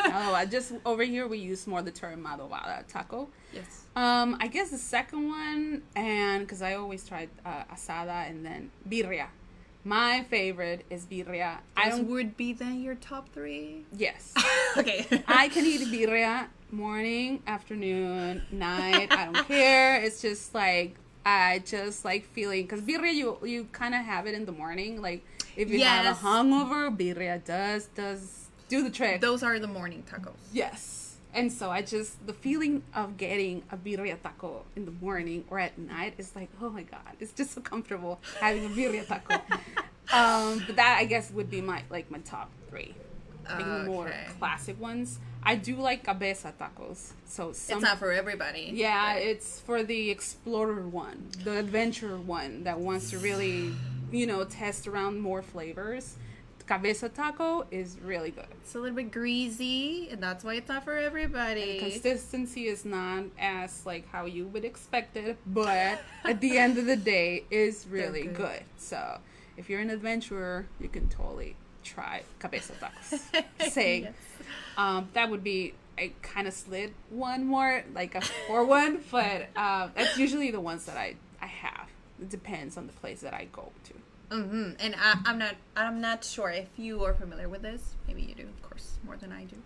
oh, 0.00 0.34
I 0.34 0.46
just 0.46 0.72
over 0.84 1.02
here 1.04 1.26
we 1.26 1.38
use 1.38 1.66
more 1.66 1.82
the 1.82 1.90
term 1.90 2.24
adobada 2.24 2.86
taco. 2.88 3.28
yes. 3.52 3.86
Um, 3.96 4.36
I 4.40 4.46
guess 4.46 4.70
the 4.70 4.78
second 4.78 5.26
one, 5.28 5.82
and 5.96 6.40
because 6.46 6.62
I 6.62 6.74
always 6.74 7.04
tried 7.06 7.28
uh, 7.44 7.64
asada 7.74 8.28
and 8.30 8.46
then 8.46 8.70
birria. 8.88 9.26
My 9.82 10.24
favorite 10.28 10.84
is 10.90 11.06
birria. 11.06 11.58
I 11.76 11.88
don't. 11.88 12.06
would 12.08 12.36
be 12.36 12.52
then 12.52 12.80
your 12.82 12.94
top 12.96 13.30
three. 13.32 13.84
Yes. 13.96 14.32
okay. 14.76 15.06
I 15.26 15.48
can 15.48 15.64
eat 15.66 15.80
birria 15.88 16.46
morning, 16.70 17.42
afternoon, 17.46 18.42
night. 18.52 19.08
I 19.10 19.24
don't 19.24 19.48
care. 19.48 20.00
It's 20.04 20.20
just 20.22 20.54
like 20.54 20.94
I 21.24 21.62
just 21.64 22.04
like 22.04 22.24
feeling 22.24 22.62
because 22.62 22.80
birria 22.80 23.12
you 23.12 23.38
you 23.44 23.64
kind 23.72 23.94
of 23.94 24.04
have 24.04 24.26
it 24.26 24.34
in 24.34 24.46
the 24.46 24.52
morning. 24.52 25.02
Like 25.02 25.24
if 25.56 25.70
you 25.70 25.82
have 25.84 26.06
a 26.06 26.14
hangover, 26.14 26.90
birria 26.90 27.44
does 27.44 27.86
does 27.94 28.48
do 28.68 28.82
the 28.82 28.90
trick. 28.90 29.20
Those 29.20 29.42
are 29.42 29.58
the 29.58 29.66
morning 29.66 30.04
tacos. 30.10 30.34
yes. 30.52 30.96
And 31.32 31.52
so 31.52 31.70
I 31.70 31.82
just 31.82 32.26
the 32.26 32.32
feeling 32.32 32.82
of 32.94 33.16
getting 33.16 33.62
a 33.70 33.76
birria 33.76 34.20
taco 34.20 34.64
in 34.74 34.84
the 34.84 34.90
morning 34.90 35.44
or 35.48 35.60
at 35.60 35.78
night 35.78 36.14
is 36.18 36.34
like 36.34 36.48
oh 36.60 36.70
my 36.70 36.82
god, 36.82 37.14
it's 37.20 37.32
just 37.32 37.52
so 37.52 37.60
comfortable 37.60 38.20
having 38.40 38.64
a 38.64 38.68
birria 38.68 39.06
taco. 39.06 39.34
um, 40.12 40.62
but 40.66 40.76
that 40.76 40.96
I 40.98 41.04
guess 41.04 41.30
would 41.30 41.50
be 41.50 41.60
my 41.60 41.82
like 41.90 42.10
my 42.10 42.18
top 42.20 42.50
three. 42.68 42.94
Like 43.48 43.58
the 43.58 43.84
more 43.84 44.12
classic 44.38 44.80
ones. 44.80 45.18
I 45.42 45.54
do 45.56 45.76
like 45.76 46.04
cabeza 46.04 46.52
tacos. 46.58 47.12
So 47.26 47.52
some 47.52 47.78
it's 47.78 47.82
not 47.84 47.98
for 47.98 48.12
everybody. 48.12 48.70
yeah, 48.74 49.14
but- 49.14 49.22
it's 49.22 49.60
for 49.60 49.82
the 49.82 50.10
explorer 50.10 50.86
one, 50.86 51.28
the 51.44 51.58
adventure 51.58 52.16
one 52.18 52.64
that 52.64 52.78
wants 52.78 53.10
to 53.10 53.18
really, 53.18 53.72
you 54.12 54.26
know, 54.26 54.44
test 54.44 54.86
around 54.86 55.20
more 55.20 55.42
flavors. 55.42 56.16
Cabeza 56.66 57.08
taco 57.08 57.66
is 57.72 57.98
really 58.04 58.30
good. 58.30 58.46
it's 58.62 58.76
a 58.76 58.78
little 58.78 58.94
bit 58.94 59.10
greasy, 59.10 60.08
and 60.10 60.22
that's 60.22 60.44
why 60.44 60.54
it's 60.54 60.68
not 60.68 60.84
for 60.84 60.96
everybody. 60.96 61.80
The 61.80 61.90
consistency 61.90 62.66
is 62.68 62.84
not 62.84 63.24
as 63.40 63.84
like 63.84 64.06
how 64.12 64.26
you 64.26 64.46
would 64.48 64.64
expect 64.64 65.16
it, 65.16 65.36
but 65.46 65.98
at 66.24 66.40
the 66.40 66.58
end 66.58 66.78
of 66.78 66.86
the 66.86 66.94
day, 66.96 67.42
is 67.50 67.86
really 67.90 68.22
good. 68.22 68.36
good. 68.36 68.62
So 68.76 69.18
if 69.56 69.68
you're 69.68 69.80
an 69.80 69.90
adventurer, 69.90 70.66
you 70.78 70.88
can 70.88 71.08
totally 71.08 71.56
try 71.82 72.22
cabeza 72.38 72.74
tacos. 72.74 73.18
Saying 73.72 74.04
Yes. 74.04 74.14
Um, 74.76 75.08
that 75.14 75.30
would 75.30 75.42
be 75.44 75.74
I 75.98 76.12
kind 76.22 76.46
of 76.48 76.54
slid 76.54 76.94
one 77.10 77.46
more 77.46 77.84
like 77.94 78.14
a 78.14 78.20
four 78.46 78.64
one, 78.64 79.00
but 79.10 79.48
uh, 79.56 79.88
that's 79.94 80.16
usually 80.18 80.50
the 80.50 80.60
ones 80.60 80.86
that 80.86 80.96
I 80.96 81.16
I 81.42 81.46
have. 81.46 81.88
It 82.20 82.28
depends 82.30 82.76
on 82.76 82.86
the 82.86 82.92
place 82.94 83.20
that 83.22 83.32
I 83.34 83.46
go 83.52 83.70
to. 83.84 84.36
hmm 84.36 84.70
And 84.78 84.94
I, 84.98 85.18
I'm 85.24 85.38
not. 85.38 85.56
I'm 85.76 86.00
not 86.00 86.24
sure 86.24 86.50
if 86.50 86.68
you 86.76 87.04
are 87.04 87.14
familiar 87.14 87.48
with 87.48 87.62
this. 87.62 87.94
Maybe 88.06 88.22
you 88.22 88.34
do, 88.34 88.42
of 88.44 88.62
course, 88.62 88.98
more 89.04 89.16
than 89.16 89.32
I 89.32 89.44
do. 89.44 89.56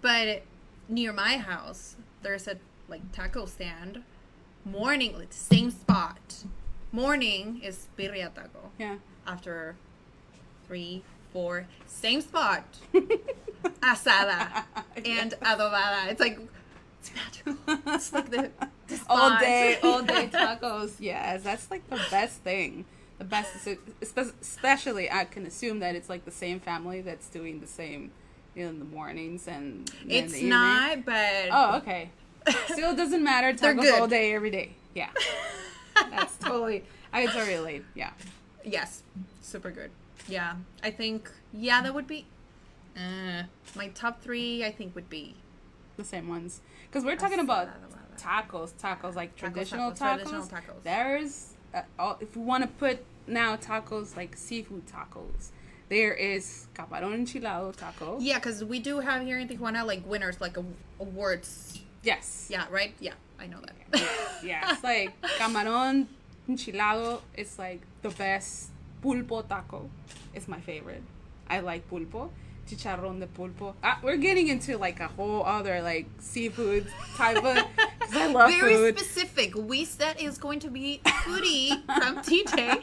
But 0.00 0.42
near 0.88 1.12
my 1.12 1.36
house, 1.38 1.96
there's 2.22 2.46
a 2.48 2.56
like 2.88 3.02
taco 3.12 3.46
stand. 3.46 4.02
Morning, 4.64 5.16
like, 5.16 5.32
same 5.32 5.70
spot. 5.70 6.44
Morning 6.92 7.60
is 7.62 7.86
birria 7.96 8.32
taco. 8.34 8.70
Yeah. 8.78 8.96
After 9.26 9.76
three, 10.66 11.02
four, 11.32 11.66
same 11.86 12.20
spot. 12.20 12.64
Asada 13.80 14.64
and 15.04 15.32
adobada. 15.42 16.08
It's 16.08 16.20
like 16.20 16.38
it's 17.00 17.12
magical. 17.14 17.56
It's 17.94 18.12
like 18.12 18.30
the, 18.30 18.50
the 18.88 19.00
all 19.08 19.38
day, 19.38 19.78
all 19.82 20.02
day 20.02 20.28
tacos. 20.32 20.94
Yes, 20.98 21.42
that's 21.42 21.70
like 21.70 21.88
the 21.88 22.00
best 22.10 22.38
thing. 22.42 22.84
The 23.18 23.24
best, 23.24 23.66
especially 24.42 25.10
I 25.10 25.24
can 25.24 25.46
assume 25.46 25.78
that 25.80 25.94
it's 25.94 26.10
like 26.10 26.26
the 26.26 26.30
same 26.30 26.60
family 26.60 27.00
that's 27.00 27.28
doing 27.28 27.60
the 27.60 27.66
same 27.66 28.10
in 28.54 28.78
the 28.78 28.84
mornings 28.84 29.48
and 29.48 29.90
in 30.06 30.24
It's 30.24 30.42
not, 30.42 31.04
but 31.04 31.48
Oh, 31.50 31.76
okay. 31.78 32.10
Still 32.68 32.94
doesn't 32.94 33.24
matter. 33.24 33.52
They're 33.52 33.74
Tacos 33.74 33.80
good. 33.82 34.00
all 34.00 34.06
day, 34.06 34.34
every 34.34 34.50
day. 34.50 34.72
Yeah, 34.94 35.08
that's 36.10 36.36
totally. 36.36 36.84
I 37.12 37.24
can 37.24 37.32
totally 37.32 37.54
relate. 37.56 37.84
Yeah. 37.94 38.10
Yes, 38.64 39.02
super 39.42 39.70
good. 39.70 39.90
Yeah, 40.28 40.54
I 40.82 40.90
think 40.90 41.30
yeah 41.52 41.80
that 41.82 41.94
would 41.94 42.06
be 42.06 42.26
uh, 42.96 43.42
my 43.76 43.88
top 43.88 44.22
three. 44.22 44.64
I 44.64 44.72
think 44.72 44.94
would 44.94 45.08
be 45.10 45.34
the 45.96 46.04
same 46.04 46.28
ones 46.28 46.60
because 46.88 47.04
we're 47.04 47.16
talking 47.16 47.40
about 47.40 47.68
tacos 48.18 48.72
tacos 48.74 49.14
like 49.14 49.34
Tacos, 49.36 49.38
traditional 49.38 49.90
tacos, 49.92 49.98
tacos, 49.98 49.98
traditional 50.16 50.46
tacos. 50.46 50.82
there's 50.84 51.54
uh, 51.74 51.82
all, 51.98 52.16
if 52.20 52.36
we 52.36 52.42
want 52.42 52.62
to 52.62 52.68
put 52.68 53.04
now 53.26 53.56
tacos 53.56 54.16
like 54.16 54.36
seafood 54.36 54.82
tacos 54.86 55.50
there 55.88 56.12
is 56.14 56.66
camarón 56.74 57.14
enchilado 57.26 57.74
taco 57.76 58.16
yeah 58.20 58.36
because 58.38 58.64
we 58.64 58.78
do 58.78 59.00
have 59.00 59.22
here 59.22 59.38
in 59.38 59.46
Tijuana 59.48 59.86
like 59.86 60.02
winners 60.06 60.40
like 60.40 60.56
awards. 61.00 61.78
yes 62.02 62.48
Yeah, 62.50 62.64
right. 62.70 62.94
Yeah, 63.00 63.12
I 63.38 63.46
know 63.46 63.58
that. 63.60 64.40
yeah 64.42 64.72
it's 64.72 64.82
like 64.92 65.12
camarón 65.38 66.06
enchilado 66.48 67.20
is 67.36 67.58
like 67.58 67.80
the 68.02 68.10
best 68.10 68.70
pulpo 69.02 69.46
taco 69.46 69.88
it's 70.34 70.48
my 70.48 70.60
favorite 70.60 71.02
i 71.48 71.60
like 71.60 71.88
pulpo 71.90 72.30
chicharrón 72.66 73.20
de 73.20 73.26
pulpo 73.26 73.74
ah, 73.82 73.98
we're 74.02 74.16
getting 74.16 74.48
into 74.48 74.76
like 74.76 75.00
a 75.00 75.08
whole 75.08 75.44
other 75.44 75.80
like 75.82 76.06
seafood 76.18 76.86
type 77.16 77.36
of 77.38 77.64
i 78.12 78.26
love 78.32 78.50
Very 78.50 78.74
food 78.74 78.98
specific. 78.98 79.54
We 79.54 79.84
said 79.84 80.20
is 80.20 80.38
going 80.38 80.60
to 80.60 80.70
be 80.70 81.00
foodie 81.04 81.82
from 81.84 82.16
TJ. 82.22 82.82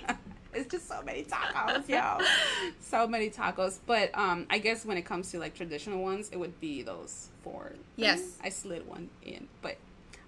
it's 0.53 0.71
just 0.71 0.87
so 0.87 1.01
many 1.03 1.23
tacos, 1.23 1.87
yo. 1.87 2.19
so 2.79 3.07
many 3.07 3.29
tacos. 3.29 3.79
But 3.85 4.11
um, 4.17 4.45
I 4.49 4.59
guess 4.59 4.85
when 4.85 4.97
it 4.97 5.03
comes 5.03 5.31
to 5.31 5.39
like 5.39 5.53
traditional 5.55 6.01
ones, 6.01 6.29
it 6.31 6.37
would 6.37 6.59
be 6.59 6.81
those 6.81 7.29
four. 7.43 7.73
Yes. 7.95 8.37
I 8.43 8.49
slid 8.49 8.87
one 8.87 9.09
in, 9.23 9.47
but 9.61 9.77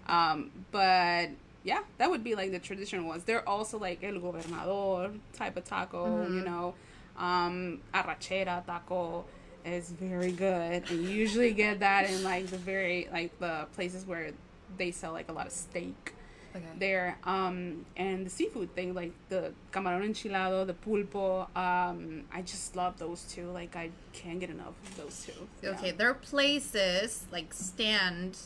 um, 0.08 0.52
but 0.72 1.30
yeah, 1.64 1.80
that 1.98 2.10
would 2.10 2.24
be 2.24 2.36
like 2.36 2.52
the 2.52 2.60
traditional 2.60 3.08
ones. 3.08 3.24
They're 3.24 3.48
also 3.48 3.78
like 3.78 4.04
el 4.04 4.20
gobernador 4.20 5.12
type 5.34 5.58
of 5.58 5.66
taco, 5.66 6.24
you 6.28 6.42
know. 6.42 6.76
Um, 7.18 7.82
arrachera 7.94 8.66
taco 8.66 9.26
is 9.66 9.90
very 9.92 10.32
good, 10.32 10.84
and 10.90 11.04
you 11.04 11.10
usually 11.10 11.52
get 11.52 11.80
that 11.80 12.10
in 12.10 12.24
like 12.24 12.48
the 12.48 12.58
very 12.58 13.08
like 13.12 13.38
the 13.40 13.68
places 13.74 14.06
where 14.06 14.32
they 14.78 14.92
sell 14.92 15.12
like 15.14 15.30
a 15.30 15.34
lot 15.34 15.46
of 15.48 15.52
steak 15.54 16.14
Okay. 16.56 16.66
there 16.80 17.18
um 17.26 17.86
and 17.98 18.26
the 18.26 18.30
seafood 18.30 18.74
thing 18.76 18.94
like 18.94 19.12
the 19.28 19.52
camarón 19.74 20.04
enchilado 20.10 20.66
the 20.66 20.74
pulpo 20.74 21.42
um 21.58 22.24
i 22.34 22.42
just 22.42 22.78
love 22.78 22.98
those 22.98 23.24
two 23.24 23.52
like 23.52 23.76
i 23.76 23.90
can't 24.14 24.40
get 24.40 24.50
enough 24.50 24.74
of 24.86 24.96
those 24.98 25.26
two 25.26 25.34
Yeah. 25.62 25.72
Okay, 25.72 25.92
there 25.92 26.10
are 26.10 26.14
places 26.14 27.26
like 27.30 27.54
stand 27.54 28.38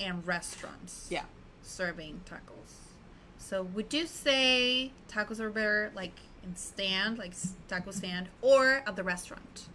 and 0.00 0.26
restaurants. 0.26 1.06
yeah 1.08 1.24
serving 1.62 2.20
tacos. 2.28 2.72
So 3.38 3.62
would 3.62 3.94
you 3.94 4.06
say 4.06 4.90
tacos 5.08 5.38
are 5.40 5.50
better 5.50 5.92
like 5.94 6.16
in 6.42 6.56
stand, 6.56 7.16
like 7.18 7.34
taco 7.68 7.90
stand, 7.92 8.28
or 8.42 8.82
at 8.86 8.96
the 8.96 9.04
restaurant? 9.04 9.68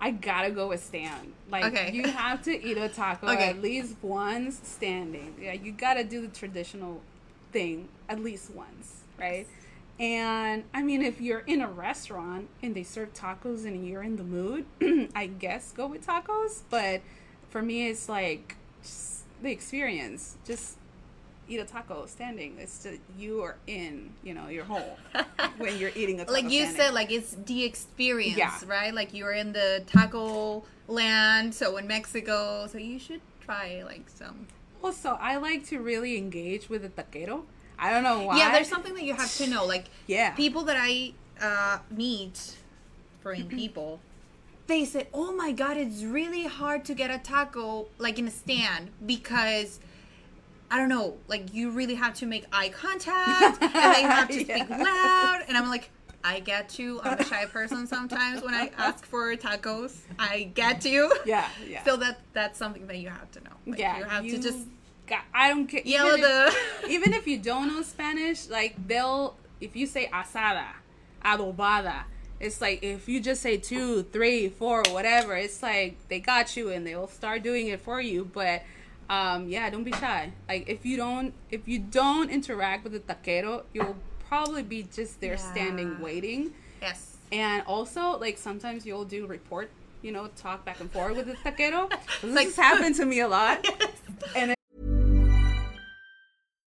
I 0.00 0.12
gotta 0.12 0.50
go 0.50 0.68
with 0.68 0.82
stand. 0.84 1.32
Like 1.50 1.64
Okay. 1.64 1.90
you 1.92 2.04
have 2.10 2.42
to 2.42 2.64
eat 2.64 2.78
a 2.78 2.88
taco 2.88 3.28
Okay. 3.28 3.50
at 3.50 3.60
least 3.60 3.96
once 4.02 4.60
standing. 4.62 5.34
Yeah, 5.40 5.54
you 5.54 5.72
gotta 5.72 6.04
do 6.04 6.20
the 6.20 6.28
traditional 6.28 7.00
thing 7.52 7.88
at 8.08 8.20
least 8.20 8.50
once, 8.50 9.02
right? 9.18 9.46
And 9.98 10.62
I 10.72 10.82
mean, 10.82 11.02
if 11.02 11.20
you're 11.20 11.40
in 11.40 11.60
a 11.60 11.68
restaurant 11.68 12.48
and 12.62 12.74
they 12.74 12.84
serve 12.84 13.12
tacos 13.14 13.66
and 13.66 13.86
you're 13.86 14.02
in 14.04 14.16
the 14.16 14.22
mood, 14.24 14.64
I 15.14 15.26
guess 15.26 15.72
go 15.72 15.88
with 15.88 16.06
tacos. 16.06 16.62
But 16.70 17.00
for 17.50 17.62
me, 17.62 17.88
it's 17.88 18.08
like 18.08 18.56
just 18.82 19.24
the 19.42 19.50
experience. 19.50 20.36
Just 20.46 20.77
eat 21.48 21.58
a 21.60 21.64
taco 21.64 22.06
standing. 22.06 22.56
It's 22.58 22.82
just 22.82 22.98
you 23.18 23.42
are 23.42 23.56
in, 23.66 24.10
you 24.22 24.34
know, 24.34 24.48
your 24.48 24.64
home 24.64 24.82
when 25.58 25.78
you're 25.78 25.92
eating 25.94 26.20
a 26.20 26.24
taco. 26.24 26.32
like 26.32 26.44
you 26.50 26.62
standing. 26.62 26.76
said, 26.76 26.94
like 26.94 27.10
it's 27.10 27.36
the 27.46 27.64
experience, 27.64 28.36
Yeah. 28.38 28.58
right? 28.66 28.92
Like 28.94 29.14
you're 29.14 29.32
in 29.32 29.52
the 29.52 29.82
taco 29.86 30.64
land, 30.88 31.54
so 31.54 31.76
in 31.76 31.86
Mexico, 31.86 32.66
so 32.70 32.78
you 32.78 32.98
should 32.98 33.20
try 33.40 33.82
like 33.84 34.08
some. 34.08 34.46
Also, 34.82 35.18
I 35.20 35.36
like 35.36 35.66
to 35.68 35.80
really 35.80 36.16
engage 36.16 36.68
with 36.68 36.82
the 36.82 36.88
taquero. 36.90 37.42
I 37.78 37.90
don't 37.90 38.02
know 38.02 38.22
why. 38.22 38.38
Yeah, 38.38 38.52
there's 38.52 38.68
something 38.68 38.94
that 38.94 39.04
you 39.04 39.14
have 39.14 39.32
to 39.36 39.46
know. 39.48 39.64
Like, 39.64 39.86
Yeah. 40.06 40.30
people 40.32 40.62
that 40.64 40.76
I 40.78 41.12
uh, 41.40 41.78
meet, 41.90 42.56
foreign 43.22 43.48
people, 43.48 44.00
they 44.66 44.84
say, 44.84 45.08
"Oh 45.14 45.32
my 45.32 45.52
god, 45.52 45.76
it's 45.76 46.02
really 46.02 46.44
hard 46.46 46.84
to 46.86 46.94
get 46.94 47.10
a 47.10 47.18
taco 47.18 47.86
like 47.98 48.18
in 48.18 48.26
a 48.28 48.30
stand 48.30 48.90
because." 49.06 49.80
I 50.70 50.76
don't 50.76 50.88
know, 50.88 51.16
like 51.28 51.54
you 51.54 51.70
really 51.70 51.94
have 51.94 52.14
to 52.14 52.26
make 52.26 52.44
eye 52.52 52.68
contact 52.68 53.62
and 53.62 53.72
they 53.94 54.02
have 54.02 54.28
to 54.28 54.34
speak 54.34 54.48
Yeah. 54.68 54.76
loud. 54.82 55.44
And 55.48 55.56
I'm 55.56 55.68
like, 55.68 55.90
I 56.24 56.40
get 56.40 56.78
you. 56.78 57.00
I'm 57.02 57.18
a 57.18 57.24
shy 57.24 57.46
person 57.46 57.86
sometimes 57.86 58.42
when 58.42 58.52
I 58.54 58.70
ask 58.76 59.06
for 59.06 59.34
tacos. 59.36 59.96
I 60.18 60.50
get 60.54 60.84
you. 60.84 61.10
Yeah, 61.24 61.48
yeah. 61.66 61.84
So 61.84 61.96
that 61.98 62.18
that's 62.32 62.58
something 62.58 62.86
that 62.88 62.98
you 62.98 63.08
have 63.08 63.30
to 63.32 63.40
know. 63.44 63.50
Like, 63.66 63.78
yeah, 63.78 63.98
you 63.98 64.04
have 64.04 64.24
to 64.24 64.38
just 64.38 64.58
Got, 65.06 65.20
I 65.32 65.48
don't 65.48 65.66
care. 65.66 65.80
yell 65.86 66.08
even 66.08 66.20
the. 66.20 66.46
if, 66.82 66.90
even 66.90 67.12
if 67.14 67.26
you 67.26 67.38
don't 67.38 67.68
know 67.68 67.80
Spanish, 67.82 68.48
like 68.48 68.74
they'll 68.86 69.36
if 69.60 69.74
you 69.74 69.86
say 69.86 70.06
asada, 70.12 70.66
adobada, 71.24 72.02
it's 72.40 72.60
like 72.60 72.82
if 72.82 73.08
you 73.08 73.20
just 73.20 73.40
say 73.42 73.56
two, 73.56 74.02
three, 74.04 74.48
four, 74.48 74.82
whatever, 74.90 75.34
it's 75.34 75.62
like 75.62 75.96
they 76.08 76.20
got 76.20 76.56
you 76.56 76.70
and 76.70 76.86
they'll 76.86 77.08
start 77.08 77.42
doing 77.42 77.68
it 77.68 77.80
for 77.80 78.00
you. 78.00 78.24
But 78.32 78.62
um, 79.10 79.48
yeah, 79.48 79.68
don't 79.70 79.84
be 79.84 79.92
shy. 79.92 80.32
Like 80.48 80.68
if 80.68 80.84
you 80.84 80.96
don't 80.96 81.32
if 81.50 81.66
you 81.66 81.78
don't 81.78 82.30
interact 82.30 82.84
with 82.84 82.92
the 82.92 83.00
taquero, 83.00 83.62
you'll 83.72 83.96
probably 84.28 84.62
be 84.62 84.82
just 84.94 85.20
there 85.20 85.36
standing 85.38 86.00
waiting. 86.00 86.52
yes. 86.82 87.16
And 87.32 87.62
also, 87.66 88.18
like 88.18 88.38
sometimes 88.38 88.86
you'll 88.86 89.04
do 89.04 89.26
report, 89.26 89.70
you 90.02 90.12
know, 90.12 90.28
talk 90.36 90.64
back 90.64 90.80
and 90.80 90.90
forth 90.90 91.16
with 91.16 91.26
the 91.26 91.34
taquero. 91.34 91.90
This 92.22 92.34
Like- 92.34 92.46
has 92.46 92.56
happened 92.56 92.94
to 92.96 93.04
me 93.06 93.20
a 93.20 93.28
lot. 93.28 93.66
And 94.36 94.54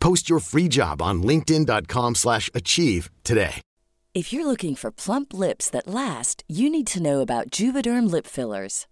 Post 0.00 0.28
your 0.28 0.40
free 0.40 0.68
job 0.68 1.00
on 1.00 1.22
linkedin.com/achieve 1.22 2.16
slash 2.16 2.50
achieve 2.54 3.10
today. 3.24 3.60
If 4.14 4.32
you're 4.32 4.46
looking 4.46 4.74
for 4.74 4.90
plump 4.90 5.32
lips 5.32 5.70
that 5.70 5.86
last, 5.86 6.42
you 6.48 6.70
need 6.70 6.86
to 6.88 7.02
know 7.02 7.20
about 7.20 7.50
Juvederm 7.50 8.10
lip 8.10 8.26
fillers. 8.26 8.86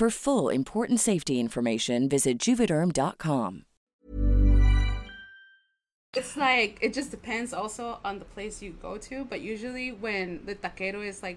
For 0.00 0.08
full 0.08 0.48
important 0.48 0.98
safety 0.98 1.38
information, 1.38 2.08
visit 2.08 2.38
juvederm.com. 2.38 3.64
it's 6.16 6.38
like 6.38 6.78
it 6.80 6.94
just 6.94 7.10
depends 7.10 7.52
also 7.52 7.98
on 8.02 8.18
the 8.18 8.24
place 8.24 8.62
you 8.62 8.70
go 8.80 8.96
to. 8.96 9.26
But 9.26 9.42
usually 9.42 9.92
when 9.92 10.40
the 10.46 10.54
taquero 10.54 11.06
is 11.06 11.22
like 11.22 11.36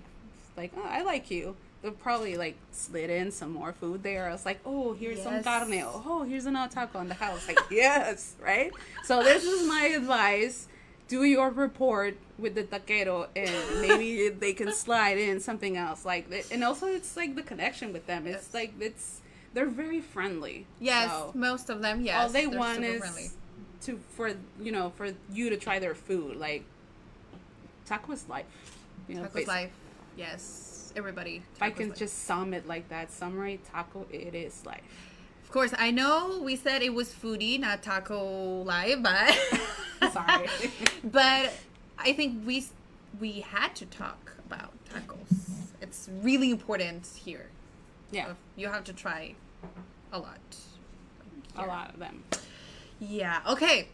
like, 0.56 0.72
oh, 0.78 0.88
I 0.88 1.04
like 1.04 1.30
you. 1.30 1.58
They'll 1.82 1.92
probably 1.92 2.38
like 2.38 2.56
slid 2.72 3.10
in 3.10 3.32
some 3.32 3.52
more 3.52 3.74
food 3.74 4.02
there. 4.02 4.30
I 4.30 4.32
was 4.32 4.46
like, 4.46 4.62
oh, 4.66 4.94
here's 4.94 5.22
some 5.22 5.44
carne. 5.44 5.84
Oh, 5.84 6.24
here's 6.24 6.46
another 6.46 6.74
taco 6.74 7.02
in 7.02 7.10
the 7.10 7.16
house. 7.16 7.46
Like, 7.50 7.60
yes, 7.70 8.36
right? 8.42 8.72
So 9.04 9.24
this 9.24 9.44
is 9.44 9.68
my 9.68 9.88
advice. 9.88 10.70
Do 11.08 11.24
your 11.24 11.50
report 11.52 12.18
with 12.40 12.56
the 12.56 12.64
taquero 12.64 13.28
and 13.36 13.82
maybe 13.82 14.30
they 14.44 14.54
can 14.54 14.72
slide 14.74 15.18
in 15.18 15.40
something 15.40 15.78
else. 15.78 16.06
Like, 16.06 16.28
and 16.52 16.64
also 16.64 16.88
it's 16.88 17.16
like 17.16 17.36
the 17.36 17.44
connection 17.44 17.94
with 17.94 18.08
them. 18.08 18.26
It's 18.26 18.54
like, 18.54 18.74
it's, 18.80 19.22
they're 19.54 19.68
very 19.68 20.02
friendly. 20.02 20.66
Yes, 20.80 21.12
So- 21.12 21.32
most 21.36 21.70
of 21.70 21.82
them. 21.82 22.02
Yes, 22.02 22.22
all 22.22 22.30
they 22.30 22.48
want 22.48 22.84
is 22.84 23.00
friendly. 23.00 23.28
to 23.82 24.00
for 24.16 24.34
you 24.62 24.72
know 24.72 24.92
for 24.96 25.12
you 25.32 25.50
to 25.50 25.58
try 25.58 25.78
their 25.78 25.94
food 25.94 26.38
like 26.38 26.64
taco 27.86 28.14
is 28.14 28.28
life 28.30 28.46
you 29.10 29.16
know 29.16 29.24
Taco's 29.24 29.46
life. 29.48 29.72
Yes, 30.16 30.94
everybody. 30.96 31.44
if 31.56 31.62
i 31.62 31.70
can 31.70 31.90
life. 31.90 31.98
just 31.98 32.24
sum 32.24 32.54
it 32.54 32.66
like 32.66 32.88
that 32.90 33.12
summary 33.12 33.60
taco 33.72 34.06
it 34.10 34.34
is 34.34 34.66
life 34.66 34.84
course, 35.54 35.74
I 35.78 35.92
know 35.92 36.42
we 36.44 36.56
said 36.56 36.82
it 36.82 36.94
was 36.94 37.10
foodie, 37.10 37.60
not 37.60 37.84
taco 37.84 38.64
live, 38.64 39.04
but 39.04 39.38
Sorry. 40.12 40.50
but 41.04 41.54
I 41.98 42.12
think 42.14 42.46
we 42.46 42.66
we 43.22 43.42
had 43.42 43.76
to 43.76 43.86
talk 43.86 44.34
about 44.46 44.74
tacos. 44.92 45.70
It's 45.82 46.10
really 46.22 46.50
important 46.50 47.06
here. 47.24 47.48
yeah 48.12 48.34
You 48.56 48.68
have 48.70 48.84
to 48.86 48.94
try 48.94 49.36
a 50.12 50.20
lot. 50.20 50.40
a 51.56 51.66
lot 51.66 51.94
of 51.94 52.00
them 52.00 52.24
Yeah. 53.00 53.42
Okay. 53.48 53.88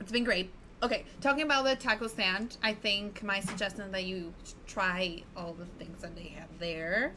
It's 0.00 0.12
been 0.12 0.24
great. 0.24 0.50
Okay, 0.82 1.04
talking 1.22 1.42
about 1.42 1.64
the 1.64 1.74
taco 1.74 2.06
stand, 2.06 2.58
I 2.62 2.74
think 2.74 3.22
my 3.22 3.40
suggestion 3.40 3.82
is 3.82 3.92
that 3.92 4.04
you 4.04 4.34
try 4.66 5.22
all 5.34 5.54
the 5.54 5.64
things 5.78 6.02
that 6.02 6.14
they 6.14 6.34
have 6.38 6.50
there, 6.58 7.14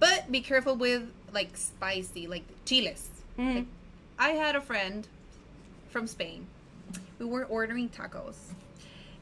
but 0.00 0.32
be 0.32 0.40
careful 0.40 0.74
with 0.74 1.04
like 1.32 1.56
spicy, 1.56 2.26
like 2.26 2.44
chiles. 2.64 3.08
Mm-hmm. 3.38 3.56
Like, 3.56 3.66
I 4.18 4.30
had 4.30 4.56
a 4.56 4.60
friend 4.60 5.06
from 5.90 6.06
Spain. 6.06 6.46
We 7.18 7.26
were 7.26 7.44
ordering 7.44 7.88
tacos, 7.88 8.36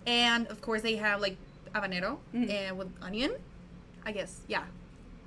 and 0.07 0.47
of 0.49 0.61
course 0.61 0.83
they 0.83 0.97
have 0.97 1.21
like 1.21 1.37
habanero 1.75 2.19
mm-hmm. 2.35 2.51
and 2.51 2.79
with 2.79 2.89
onion. 3.03 3.35
I 4.05 4.13
guess 4.13 4.41
yeah, 4.49 4.65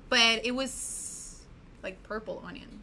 but 0.08 0.44
it 0.44 0.54
was 0.54 1.42
like 1.82 2.02
purple 2.02 2.42
onion. 2.46 2.80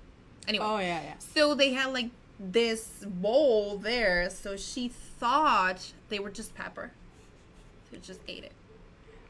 Anyway, 0.47 0.65
oh 0.67 0.79
yeah 0.79 1.01
yeah 1.03 1.13
so 1.19 1.53
they 1.53 1.73
had 1.73 1.93
like 1.93 2.09
this 2.39 3.05
bowl 3.05 3.77
there, 3.77 4.29
so 4.29 4.57
she 4.57 4.87
thought 4.87 5.91
they 6.09 6.19
were 6.19 6.31
just 6.31 6.55
pepper. 6.55 6.91
So 7.89 7.97
she 7.97 8.01
just 8.01 8.21
ate 8.27 8.43
it. 8.43 8.53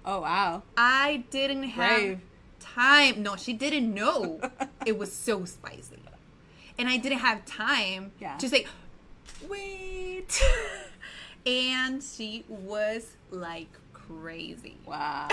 oh 0.06 0.22
wow 0.22 0.64
I 0.78 1.24
didn't 1.32 1.64
have 1.64 2.00
Brave. 2.00 2.22
Time. 2.62 3.22
No, 3.24 3.36
she 3.36 3.53
didn't 3.53 3.93
know 3.93 4.39
it 4.86 4.97
was 4.97 5.12
so 5.12 5.45
spicy. 5.45 5.97
And 6.78 6.88
I 6.89 6.97
didn't 6.97 7.20
have 7.20 7.45
time 7.45 8.12
Yeah. 8.20 8.38
to 8.38 8.47
say, 8.49 8.66
wait. 9.47 10.41
and 11.45 12.01
she 12.01 12.45
was 12.47 13.12
like 13.30 13.68
crazy. 13.93 14.78
Wow. 14.86 15.28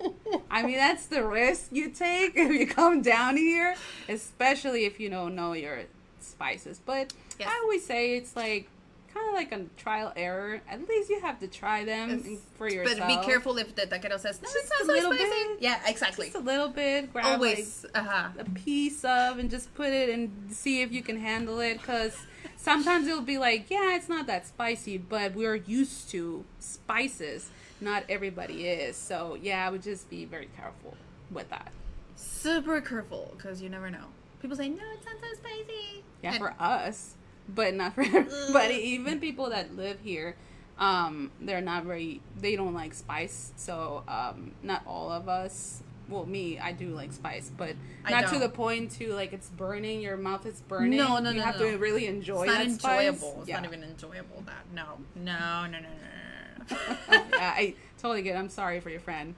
I 0.50 0.62
mean, 0.62 0.76
that's 0.76 1.06
the 1.06 1.24
risk 1.26 1.68
you 1.72 1.90
take 1.90 2.36
if 2.36 2.52
you 2.52 2.66
come 2.66 3.02
down 3.02 3.36
here, 3.36 3.74
especially 4.08 4.84
if 4.84 5.00
you 5.00 5.10
don't 5.10 5.34
know 5.34 5.52
your 5.54 5.82
spices. 6.20 6.80
But 6.84 7.12
Yes. 7.38 7.48
I 7.52 7.60
always 7.62 7.84
say 7.84 8.16
it's 8.16 8.34
like 8.36 8.68
kind 9.12 9.28
of 9.28 9.34
like 9.34 9.52
a 9.52 9.64
trial 9.80 10.12
error. 10.16 10.60
At 10.68 10.86
least 10.88 11.10
you 11.10 11.20
have 11.20 11.38
to 11.40 11.48
try 11.48 11.84
them 11.84 12.22
Yes. 12.24 12.38
for 12.56 12.68
yourself. 12.68 12.98
But 12.98 13.20
be 13.20 13.26
careful 13.26 13.56
if 13.58 13.74
the 13.74 13.82
taquero 13.82 14.18
says, 14.18 14.40
no, 14.42 14.48
it's 14.52 14.70
not 14.70 14.82
a 14.82 14.84
so 14.86 14.92
little 14.92 15.12
spicy. 15.14 15.30
bit. 15.30 15.58
Yeah, 15.60 15.80
exactly. 15.86 16.26
Just 16.26 16.36
a 16.36 16.40
little 16.40 16.68
bit. 16.68 17.12
Grab 17.12 17.26
Always. 17.26 17.84
like 17.94 17.96
uh-huh. 18.04 18.28
a 18.38 18.44
piece 18.44 19.04
of 19.04 19.38
and 19.38 19.50
just 19.50 19.74
put 19.74 19.88
it 19.92 20.08
and 20.10 20.30
see 20.50 20.82
if 20.82 20.92
you 20.92 21.02
can 21.02 21.18
handle 21.18 21.60
it 21.60 21.78
because 21.80 22.14
sometimes 22.56 23.06
it'll 23.06 23.20
be 23.22 23.38
like 23.38 23.70
yeah 23.70 23.94
it's 23.94 24.08
not 24.08 24.26
that 24.26 24.46
spicy 24.46 24.98
but 24.98 25.34
we're 25.34 25.54
used 25.54 26.10
to 26.10 26.44
spices 26.58 27.50
not 27.80 28.02
everybody 28.08 28.66
is 28.66 28.96
so 28.96 29.36
yeah 29.40 29.66
i 29.66 29.70
would 29.70 29.82
just 29.82 30.08
be 30.10 30.24
very 30.24 30.48
careful 30.56 30.96
with 31.30 31.48
that 31.50 31.70
Super 32.16 32.80
careful 32.80 33.32
because 33.36 33.62
you 33.62 33.68
never 33.68 33.90
know. 33.90 34.06
People 34.42 34.56
say, 34.56 34.68
no, 34.68 34.82
it's 34.94 35.06
not 35.06 35.14
so 35.20 35.34
spicy. 35.36 36.02
yeah 36.22 36.30
And- 36.30 36.38
for 36.38 36.54
us 36.58 37.14
but 37.48 37.74
not 37.74 37.94
for 37.94 38.02
everybody 38.04 38.52
But 38.52 38.70
even 38.70 39.20
people 39.20 39.50
that 39.50 39.76
live 39.76 40.00
here 40.00 40.36
um 40.78 41.30
they're 41.40 41.60
not 41.60 41.84
very 41.84 42.20
they 42.40 42.54
don't 42.54 42.74
like 42.74 42.94
spice 42.94 43.52
so 43.56 44.04
um 44.06 44.52
not 44.62 44.82
all 44.86 45.10
of 45.10 45.28
us 45.28 45.82
well 46.08 46.24
me 46.24 46.56
i 46.60 46.70
do 46.70 46.90
like 46.90 47.12
spice 47.12 47.50
but 47.56 47.74
I 48.04 48.10
not 48.12 48.32
to 48.32 48.38
the 48.38 48.48
point 48.48 48.92
to 48.92 49.12
like 49.12 49.32
it's 49.32 49.48
burning 49.48 50.00
your 50.00 50.16
mouth 50.16 50.46
is 50.46 50.60
burning 50.62 50.96
No, 50.96 51.08
no, 51.08 51.16
you 51.18 51.22
no, 51.24 51.30
You 51.32 51.40
have 51.40 51.58
no. 51.58 51.72
to 51.72 51.78
really 51.78 52.06
enjoy 52.06 52.42
it's 52.44 52.52
not 52.52 52.58
that 52.64 52.70
spice. 52.70 53.06
enjoyable. 53.08 53.38
It's 53.40 53.48
yeah. 53.48 53.56
not 53.56 53.64
even 53.66 53.82
enjoyable. 53.82 54.42
That 54.46 54.64
no, 54.72 54.98
no, 55.16 55.66
no, 55.66 55.78
no, 55.78 55.78
no. 55.80 56.68
yeah, 57.10 57.54
I 57.56 57.74
totally 57.98 58.22
get. 58.22 58.36
it. 58.36 58.38
I'm 58.38 58.48
sorry 58.50 58.78
for 58.80 58.88
your 58.90 59.00
friend. 59.00 59.34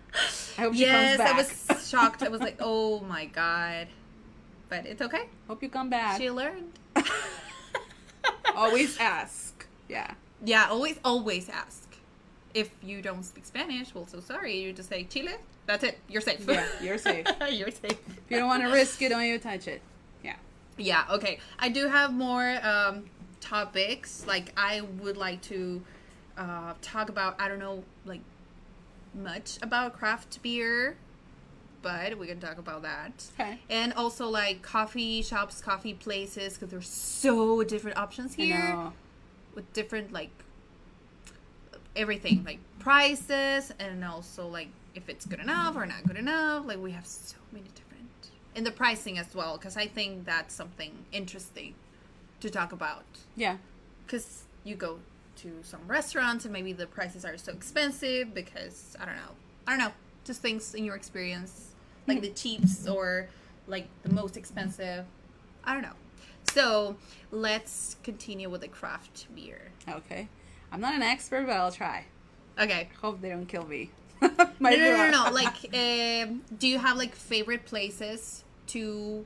I 0.58 0.62
hope 0.62 0.74
she 0.74 0.80
yes, 0.80 1.16
comes 1.16 1.30
I 1.30 1.72
was 1.72 1.88
shocked. 1.88 2.22
I 2.22 2.28
was 2.28 2.40
like, 2.40 2.56
oh 2.60 3.00
my 3.00 3.24
god, 3.26 3.88
but 4.68 4.84
it's 4.86 5.00
okay. 5.02 5.28
hope 5.48 5.62
you 5.62 5.68
come 5.68 5.90
back. 5.90 6.20
She 6.20 6.30
learned. 6.30 6.72
Always 8.54 8.98
ask. 8.98 9.66
Yeah. 9.88 10.14
Yeah, 10.44 10.68
always, 10.70 10.98
always 11.04 11.48
ask. 11.48 11.88
If 12.54 12.70
you 12.82 13.02
don't 13.02 13.22
speak 13.22 13.44
Spanish, 13.44 13.94
well, 13.94 14.06
so 14.06 14.20
sorry. 14.20 14.58
You 14.60 14.72
just 14.72 14.88
say 14.88 15.04
Chile. 15.04 15.34
That's 15.66 15.84
it. 15.84 15.98
You're 16.08 16.20
safe. 16.20 16.44
Yeah, 16.48 16.66
you're 16.82 16.98
safe. 16.98 17.26
you're 17.52 17.70
safe. 17.70 17.92
If 17.92 18.30
you 18.30 18.38
don't 18.38 18.48
want 18.48 18.64
to 18.64 18.70
risk 18.70 19.00
it, 19.02 19.10
don't 19.10 19.22
even 19.22 19.40
touch 19.40 19.68
it. 19.68 19.82
Yeah. 20.24 20.36
Yeah, 20.76 21.04
okay. 21.10 21.38
I 21.58 21.68
do 21.68 21.86
have 21.88 22.12
more 22.12 22.58
um, 22.64 23.04
topics. 23.40 24.24
Like, 24.26 24.52
I 24.56 24.80
would 24.80 25.16
like 25.16 25.42
to 25.42 25.82
uh, 26.36 26.74
talk 26.82 27.08
about, 27.08 27.40
I 27.40 27.48
don't 27.48 27.60
know, 27.60 27.84
like, 28.04 28.22
much 29.14 29.58
about 29.62 29.96
craft 29.96 30.42
beer, 30.42 30.96
but 31.82 32.18
we 32.18 32.26
can 32.26 32.40
talk 32.40 32.58
about 32.58 32.82
that. 32.82 33.24
Okay. 33.38 33.58
And 33.68 33.92
also, 33.94 34.28
like, 34.28 34.62
coffee 34.62 35.22
shops, 35.22 35.60
coffee 35.60 35.94
places, 35.94 36.54
because 36.54 36.70
there's 36.70 36.88
so 36.88 37.62
different 37.62 37.96
options 37.96 38.34
here 38.34 38.92
with 39.54 39.72
different, 39.72 40.12
like, 40.12 40.30
everything, 41.96 42.44
like 42.44 42.58
prices, 42.78 43.72
and 43.78 44.04
also, 44.04 44.46
like, 44.46 44.68
if 44.94 45.08
it's 45.08 45.26
good 45.26 45.40
enough 45.40 45.76
or 45.76 45.86
not 45.86 46.06
good 46.06 46.16
enough. 46.16 46.66
Like, 46.66 46.78
we 46.78 46.92
have 46.92 47.06
so 47.06 47.36
many 47.52 47.66
different. 47.68 48.30
And 48.54 48.66
the 48.66 48.72
pricing 48.72 49.18
as 49.18 49.34
well, 49.34 49.56
because 49.56 49.76
I 49.76 49.86
think 49.86 50.24
that's 50.24 50.54
something 50.54 51.04
interesting 51.12 51.74
to 52.40 52.50
talk 52.50 52.72
about. 52.72 53.04
Yeah. 53.36 53.58
Because 54.04 54.44
you 54.64 54.74
go 54.74 54.98
to 55.36 55.58
some 55.62 55.80
restaurants 55.86 56.44
and 56.44 56.52
maybe 56.52 56.72
the 56.72 56.86
prices 56.86 57.24
are 57.24 57.36
so 57.38 57.52
expensive 57.52 58.34
because, 58.34 58.96
I 59.00 59.06
don't 59.06 59.16
know. 59.16 59.32
I 59.66 59.70
don't 59.70 59.78
know. 59.78 59.92
Just 60.24 60.42
things 60.42 60.74
in 60.74 60.84
your 60.84 60.96
experience, 60.96 61.69
like 62.14 62.22
the 62.22 62.30
cheaps 62.30 62.86
or 62.86 63.28
like 63.66 63.86
the 64.02 64.12
most 64.12 64.36
expensive. 64.36 65.04
I 65.64 65.72
don't 65.72 65.82
know. 65.82 65.96
So 66.52 66.96
let's 67.30 67.96
continue 68.02 68.48
with 68.50 68.62
the 68.62 68.68
craft 68.68 69.26
beer. 69.34 69.70
Okay. 69.88 70.28
I'm 70.72 70.80
not 70.80 70.94
an 70.94 71.02
expert, 71.02 71.46
but 71.46 71.56
I'll 71.56 71.72
try. 71.72 72.04
Okay. 72.58 72.88
Hope 73.00 73.20
they 73.20 73.28
don't 73.30 73.46
kill 73.46 73.66
me. 73.66 73.90
No, 74.62 74.68
no, 74.68 74.76
no, 74.76 75.10
no, 75.10 75.24
no. 75.26 75.30
Like, 75.32 75.54
um, 75.74 76.42
do 76.58 76.68
you 76.68 76.78
have 76.78 76.98
like 76.98 77.14
favorite 77.14 77.64
places 77.64 78.44
to 78.68 79.24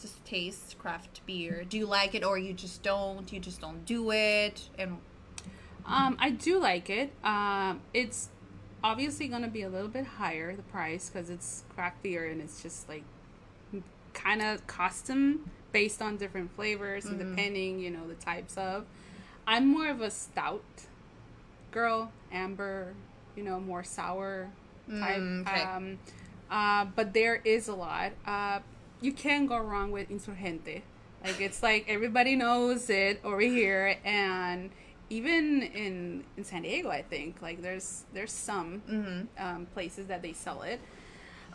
just 0.00 0.24
taste 0.24 0.76
craft 0.78 1.24
beer? 1.26 1.64
Do 1.68 1.78
you 1.78 1.86
like 1.86 2.16
it 2.16 2.24
or 2.24 2.36
you 2.38 2.52
just 2.52 2.82
don't? 2.82 3.32
You 3.32 3.38
just 3.38 3.60
don't 3.60 3.84
do 3.86 4.10
it? 4.10 4.68
And 4.76 4.98
Um, 5.86 6.16
I 6.18 6.30
do 6.30 6.58
like 6.60 6.90
it. 6.90 7.12
Um, 7.24 7.80
it's 7.94 8.28
obviously 8.84 9.28
going 9.28 9.42
to 9.42 9.48
be 9.48 9.62
a 9.62 9.68
little 9.68 9.88
bit 9.88 10.04
higher 10.04 10.54
the 10.54 10.62
price 10.62 11.08
because 11.08 11.30
it's 11.30 11.64
craft 11.74 12.02
beer 12.02 12.26
and 12.26 12.40
it's 12.40 12.62
just 12.62 12.88
like 12.88 13.04
kind 14.12 14.42
of 14.42 14.66
custom 14.66 15.50
based 15.72 16.02
on 16.02 16.16
different 16.16 16.54
flavors 16.54 17.06
and 17.06 17.18
depending, 17.18 17.78
you 17.78 17.90
know, 17.90 18.06
the 18.06 18.14
types 18.14 18.56
of. 18.56 18.84
I'm 19.46 19.68
more 19.68 19.88
of 19.88 20.00
a 20.00 20.10
stout 20.10 20.62
girl, 21.70 22.12
amber, 22.30 22.94
you 23.34 23.42
know, 23.42 23.58
more 23.58 23.82
sour 23.82 24.50
type. 24.90 25.18
Mm, 25.18 25.48
okay. 25.48 25.62
Um, 25.62 25.98
uh, 26.50 26.84
but 26.94 27.14
there 27.14 27.40
is 27.44 27.68
a 27.68 27.74
lot. 27.74 28.12
Uh, 28.26 28.60
you 29.00 29.12
can't 29.12 29.48
go 29.48 29.58
wrong 29.58 29.90
with 29.90 30.10
Insurgente. 30.10 30.82
Like 31.24 31.40
it's 31.40 31.62
like 31.62 31.86
everybody 31.88 32.36
knows 32.36 32.90
it 32.90 33.20
over 33.24 33.40
here, 33.40 33.96
and 34.04 34.70
even 35.18 35.62
in 35.62 36.24
in 36.36 36.44
San 36.44 36.62
Diego, 36.62 36.88
I 36.90 37.02
think 37.02 37.42
like 37.42 37.60
there's 37.62 38.04
there's 38.14 38.32
some 38.32 38.82
Mm-hmm. 38.88 39.20
um, 39.44 39.66
places 39.74 40.06
that 40.08 40.22
they 40.22 40.32
sell 40.32 40.62
it. 40.62 40.80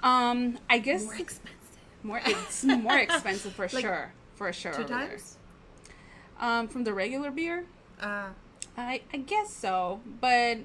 Um, 0.03 0.59
I 0.69 0.77
guess 0.79 1.05
more 1.05 1.15
expensive. 1.15 1.77
more 2.03 2.21
it's 2.25 2.63
more 2.63 2.97
expensive 2.97 3.53
for 3.53 3.67
Like, 3.73 3.81
sure, 3.85 4.13
for 4.35 4.53
sure. 4.53 4.73
Two 4.73 4.83
there. 4.85 5.07
times? 5.09 5.37
Um, 6.39 6.67
from 6.67 6.83
the 6.83 6.93
regular 6.93 7.31
beer, 7.31 7.65
Uh, 7.99 8.29
I 8.77 9.01
I 9.13 9.17
guess 9.17 9.49
so, 9.51 10.01
but 10.21 10.59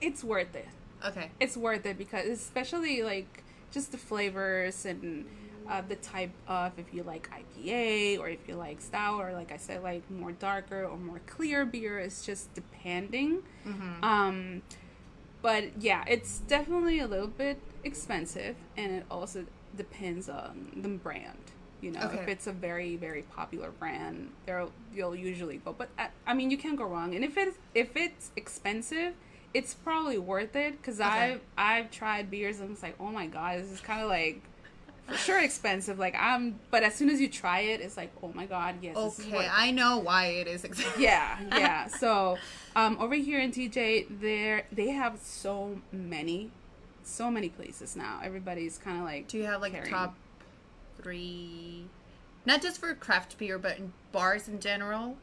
it's 0.00 0.22
worth 0.22 0.54
it 0.54 0.68
okay. 1.06 1.30
it's 1.40 1.56
worth 1.56 1.86
it 1.86 1.96
because 1.96 2.26
especially 2.28 3.02
like 3.02 3.42
just 3.72 3.92
the 3.92 3.98
flavors 3.98 4.84
and 4.84 5.24
uh, 5.68 5.82
the 5.88 5.96
type 5.96 6.30
of 6.48 6.72
if 6.78 6.92
you 6.92 7.02
like 7.02 7.28
IPA 7.30 8.18
or 8.18 8.28
if 8.28 8.40
you 8.48 8.54
like 8.54 8.80
stout 8.80 9.20
or 9.20 9.32
like 9.32 9.52
I 9.52 9.56
said 9.56 9.82
like 9.82 10.08
more 10.10 10.32
darker 10.32 10.84
or 10.84 10.96
more 10.96 11.20
clear 11.26 11.64
beer 11.64 11.98
it's 11.98 12.24
just 12.24 12.52
depending. 12.54 13.42
Um 14.02 14.62
but 15.42 15.64
yeah 15.82 16.04
it's 16.06 16.38
definitely 16.40 17.00
a 17.00 17.06
little 17.06 17.26
bit 17.26 17.58
expensive 17.84 18.56
and 18.76 18.92
it 18.92 19.04
also 19.10 19.44
depends 19.76 20.28
on 20.28 20.70
the 20.76 20.88
brand 20.88 21.38
you 21.80 21.90
know? 21.90 22.08
If 22.14 22.28
it's 22.28 22.46
a 22.46 22.52
very 22.52 22.94
very 22.96 23.22
popular 23.22 23.70
brand 23.72 24.30
there 24.46 24.66
you'll 24.94 25.16
usually 25.16 25.56
go 25.58 25.72
but 25.76 25.88
I, 25.98 26.08
I 26.26 26.34
mean 26.34 26.50
you 26.50 26.58
can't 26.58 26.76
go 26.76 26.84
wrong. 26.84 27.14
And 27.14 27.24
if 27.24 27.36
it's 27.36 27.58
if 27.74 27.96
it's 27.96 28.30
expensive 28.36 29.14
it's 29.54 29.74
probably 29.74 30.16
worth 30.18 30.54
it 30.56 30.80
because 30.80 31.00
Okay. 31.00 31.08
I've 31.10 31.40
I've 31.58 31.90
tried 31.90 32.30
beers 32.30 32.60
and 32.60 32.70
it's 32.70 32.82
like 32.82 32.94
oh 33.00 33.10
my 33.10 33.26
god 33.26 33.60
this 33.60 33.70
is 33.70 33.80
kind 33.80 34.00
of 34.00 34.08
like 34.08 34.42
for 35.08 35.16
sure 35.16 35.42
expensive 35.42 35.98
like 35.98 36.14
I'm 36.18 36.58
but 36.70 36.82
as 36.82 36.94
soon 36.94 37.10
as 37.10 37.20
you 37.20 37.28
try 37.28 37.60
it 37.60 37.80
it's 37.80 37.96
like 37.96 38.12
oh 38.22 38.30
my 38.34 38.46
god 38.46 38.76
yes 38.82 38.96
Okay. 38.96 39.48
I 39.50 39.70
know 39.70 39.98
why 39.98 40.26
it 40.26 40.46
is 40.46 40.64
expensive. 40.64 41.00
yeah 41.00 41.38
yeah 41.50 41.86
so 42.02 42.38
um 42.76 42.96
over 43.00 43.14
here 43.14 43.40
in 43.40 43.50
TJ 43.52 44.20
there 44.20 44.64
they 44.72 44.88
have 44.90 45.18
so 45.20 45.80
many 45.92 46.50
so 47.02 47.30
many 47.30 47.48
places 47.48 47.96
now 47.96 48.20
everybody's 48.22 48.78
kind 48.78 48.98
of 48.98 49.04
like 49.04 49.28
Do 49.28 49.38
you 49.38 49.44
have 49.44 49.60
like 49.60 49.72
carrying- 49.72 49.90
top 49.92 50.14
three? 51.00 51.84
Not 52.44 52.60
just 52.62 52.80
for 52.80 52.92
craft 52.94 53.38
beer, 53.38 53.58
but 53.58 53.78
in 53.78 53.92
bars 54.10 54.48
in 54.48 54.58
general. 54.60 55.16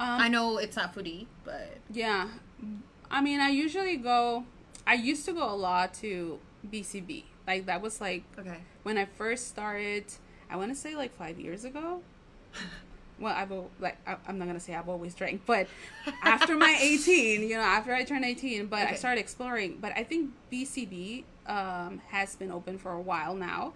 um, 0.00 0.20
I 0.20 0.28
know 0.28 0.58
it's 0.58 0.76
not 0.76 0.94
foodie, 0.94 1.26
but 1.44 1.78
Yeah. 1.90 2.28
I 3.10 3.20
mean, 3.22 3.40
I 3.40 3.48
usually 3.50 3.96
go, 3.96 4.44
I 4.86 4.94
used 4.94 5.24
to 5.26 5.32
go 5.32 5.44
a 5.48 5.54
lot 5.56 5.94
to 5.94 6.38
BCB. 6.70 7.24
Like, 7.48 7.66
that 7.66 7.80
was 7.80 8.00
like 8.00 8.24
okay. 8.38 8.58
when 8.82 8.98
I 8.98 9.06
first 9.06 9.48
started, 9.48 10.04
I 10.50 10.56
want 10.56 10.70
to 10.70 10.76
say 10.76 10.94
like 10.94 11.16
five 11.16 11.40
years 11.40 11.64
ago. 11.64 12.02
Well, 13.20 13.34
I've 13.34 13.50
like 13.80 13.98
I- 14.06 14.16
I'm 14.28 14.38
not 14.38 14.46
gonna 14.46 14.60
say 14.60 14.76
I've 14.76 14.88
always 14.88 15.12
drank, 15.12 15.42
but 15.44 15.66
after 16.22 16.56
my 16.56 16.78
18, 16.80 17.42
you 17.42 17.56
know, 17.56 17.62
after 17.62 17.92
I 17.92 18.04
turned 18.04 18.24
18, 18.24 18.66
but 18.66 18.78
I 18.86 18.94
started 18.94 19.20
exploring. 19.20 19.78
But 19.80 19.90
I 19.96 20.04
think 20.04 20.30
BCB 20.52 21.24
um, 21.48 22.00
has 22.10 22.36
been 22.36 22.52
open 22.52 22.78
for 22.78 22.92
a 22.92 23.00
while 23.00 23.34
now, 23.34 23.72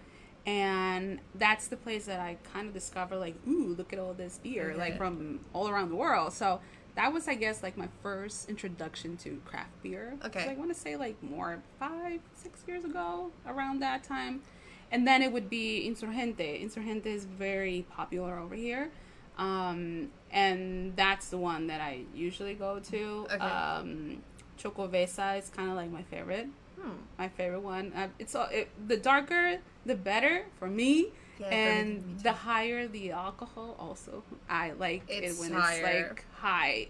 and 0.47 1.19
that's 1.35 1.67
the 1.67 1.77
place 1.77 2.07
that 2.07 2.21
I 2.21 2.37
kind 2.53 2.69
of 2.69 2.73
discovered 2.73 3.17
like, 3.17 3.35
ooh, 3.49 3.75
look 3.77 3.93
at 3.93 3.99
all 3.99 4.15
this 4.15 4.39
beer, 4.39 4.75
like 4.77 4.97
from 4.97 5.41
all 5.53 5.69
around 5.69 5.89
the 5.91 5.97
world. 5.97 6.33
So 6.33 6.61
that 6.95 7.13
was 7.13 7.29
I 7.29 7.35
guess 7.35 7.63
like 7.63 7.77
my 7.77 7.89
first 8.03 8.49
introduction 8.49 9.17
to 9.19 9.41
craft 9.45 9.83
beer. 9.83 10.15
Okay. 10.25 10.49
I 10.51 10.55
want 10.55 10.73
to 10.73 10.79
say 10.79 10.97
like 10.97 11.23
more 11.23 11.59
five, 11.79 12.21
six 12.35 12.61
years 12.67 12.85
ago, 12.85 13.31
around 13.47 13.81
that 13.81 14.05
time. 14.05 14.43
And 14.91 15.07
then 15.07 15.23
it 15.23 15.33
would 15.33 15.49
be 15.49 15.91
Insurgente. 15.91 16.63
Insurgente 16.63 17.07
is 17.07 17.25
very 17.25 17.87
popular 17.91 18.39
over 18.39 18.55
here. 18.55 18.91
Um, 19.39 20.11
and 20.31 20.95
that's 20.97 21.31
the 21.31 21.39
one 21.39 21.67
that 21.69 21.81
I 21.81 22.01
usually 22.15 22.53
go 22.55 22.79
to. 22.79 23.27
Okay. 23.33 23.37
Um, 23.39 24.23
Chocovesa 24.63 25.39
is 25.39 25.49
kind 25.49 25.71
of 25.71 25.77
like 25.77 25.91
my 25.91 26.03
favorite. 26.03 26.47
Hmm. 26.79 26.91
My 27.19 27.29
favorite 27.29 27.61
one. 27.63 27.93
Uh, 27.97 28.09
it's 28.19 28.35
all, 28.35 28.49
it, 28.53 28.69
the 28.87 28.99
darker, 28.99 29.59
the 29.87 29.95
better 29.95 30.45
for 30.59 30.69
me. 30.69 31.07
Yeah, 31.39 31.49
for 31.49 31.55
and 31.55 31.89
me- 31.89 32.13
me 32.13 32.23
the 32.23 32.33
higher 32.33 32.87
the 32.87 33.13
alcohol, 33.13 33.75
also 33.79 34.23
I 34.49 34.73
like 34.73 35.03
It's 35.09 35.39
it 35.39 35.41
when 35.41 35.53
higher. 35.59 35.85
it's 35.87 36.11
like 36.11 36.25
high. 36.43 36.89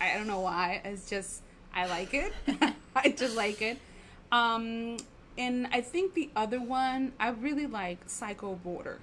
I 0.00 0.14
don't 0.14 0.26
know 0.26 0.40
why. 0.40 0.80
It's 0.84 1.08
just 1.08 1.42
I 1.72 1.86
like 1.86 2.14
it. 2.14 2.32
I 2.96 3.10
just 3.10 3.36
like 3.36 3.60
it. 3.60 3.78
Um, 4.32 4.96
and 5.36 5.68
I 5.70 5.80
think 5.82 6.14
the 6.14 6.30
other 6.34 6.60
one 6.60 7.12
I 7.20 7.28
really 7.28 7.66
like 7.66 7.98
Psycho 8.06 8.54
Border. 8.54 8.98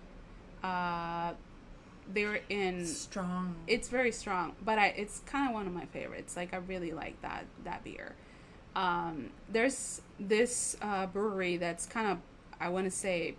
Uh, 0.63 1.33
they're 2.11 2.41
in. 2.49 2.85
Strong. 2.85 3.55
It's 3.67 3.89
very 3.89 4.11
strong, 4.11 4.53
but 4.65 4.79
I 4.79 4.87
it's 4.87 5.19
kind 5.19 5.47
of 5.47 5.53
one 5.53 5.67
of 5.67 5.73
my 5.73 5.85
favorites. 5.85 6.35
Like 6.35 6.53
I 6.53 6.57
really 6.57 6.91
like 6.91 7.21
that 7.21 7.45
that 7.63 7.83
beer. 7.83 8.15
Um, 8.75 9.29
there's 9.49 10.01
this 10.19 10.77
uh, 10.81 11.05
brewery 11.05 11.57
that's 11.57 11.85
kind 11.85 12.07
of 12.11 12.17
I 12.59 12.69
want 12.69 12.85
to 12.85 12.91
say 12.91 13.35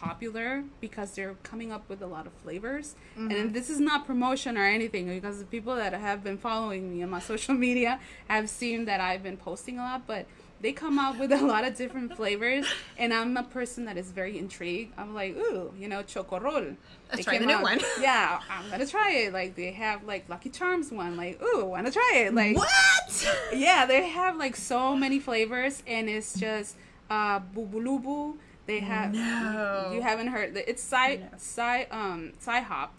popular 0.00 0.64
because 0.80 1.12
they're 1.12 1.34
coming 1.42 1.72
up 1.72 1.88
with 1.88 2.02
a 2.02 2.06
lot 2.06 2.26
of 2.26 2.32
flavors. 2.34 2.94
And 3.16 3.54
this 3.54 3.70
is 3.70 3.80
not 3.80 4.06
promotion 4.06 4.56
or 4.58 4.64
anything 4.64 5.06
because 5.08 5.38
the 5.38 5.44
people 5.46 5.74
that 5.76 5.92
have 5.94 6.22
been 6.22 6.38
following 6.38 6.92
me 6.92 7.02
on 7.02 7.10
my 7.10 7.20
social 7.32 7.54
media 7.54 7.98
have 8.28 8.48
seen 8.50 8.84
that 8.84 9.00
I've 9.00 9.22
been 9.22 9.36
posting 9.36 9.78
a 9.78 9.82
lot, 9.82 10.06
but 10.06 10.26
they 10.60 10.72
come 10.72 10.98
out 10.98 11.18
with 11.18 11.32
a 11.32 11.42
lot 11.42 11.64
of 11.64 11.76
different 11.76 12.16
flavors 12.16 12.66
and 12.96 13.12
I'm 13.12 13.36
a 13.36 13.42
person 13.42 13.84
that 13.86 13.96
is 13.96 14.10
very 14.10 14.38
intrigued. 14.38 14.92
I'm 14.98 15.14
like, 15.14 15.36
ooh, 15.36 15.72
you 15.78 15.86
know, 15.88 16.02
chocorrol. 16.02 16.76
Let's 17.12 17.24
try 17.24 17.38
the 17.38 17.46
new 17.46 17.54
out- 17.54 17.62
one. 17.62 17.80
Yeah, 18.00 18.40
I'm 18.50 18.68
gonna 18.70 18.86
try 18.86 19.12
it. 19.12 19.32
Like 19.32 19.54
they 19.54 19.72
have 19.72 20.04
like 20.04 20.28
Lucky 20.28 20.50
Charms 20.50 20.90
one. 20.90 21.16
Like, 21.16 21.40
ooh, 21.42 21.64
wanna 21.66 21.90
try 21.90 22.12
it? 22.26 22.34
Like 22.34 22.56
what? 22.56 23.26
yeah, 23.54 23.86
they 23.86 24.08
have 24.08 24.36
like 24.36 24.56
so 24.56 24.96
many 24.96 25.18
flavors, 25.20 25.82
and 25.86 26.08
it's 26.08 26.38
just 26.38 26.76
uh 27.10 27.40
bubulubu. 27.40 28.36
They 28.66 28.80
have 28.80 29.14
No. 29.14 29.90
you 29.94 30.02
haven't 30.02 30.28
heard 30.28 30.54
the 30.54 30.68
it's 30.68 30.82
Sci 30.82 31.20
Sci 31.34 31.82
um 31.90 32.32
Sci 32.38 32.60
Hop. 32.60 32.92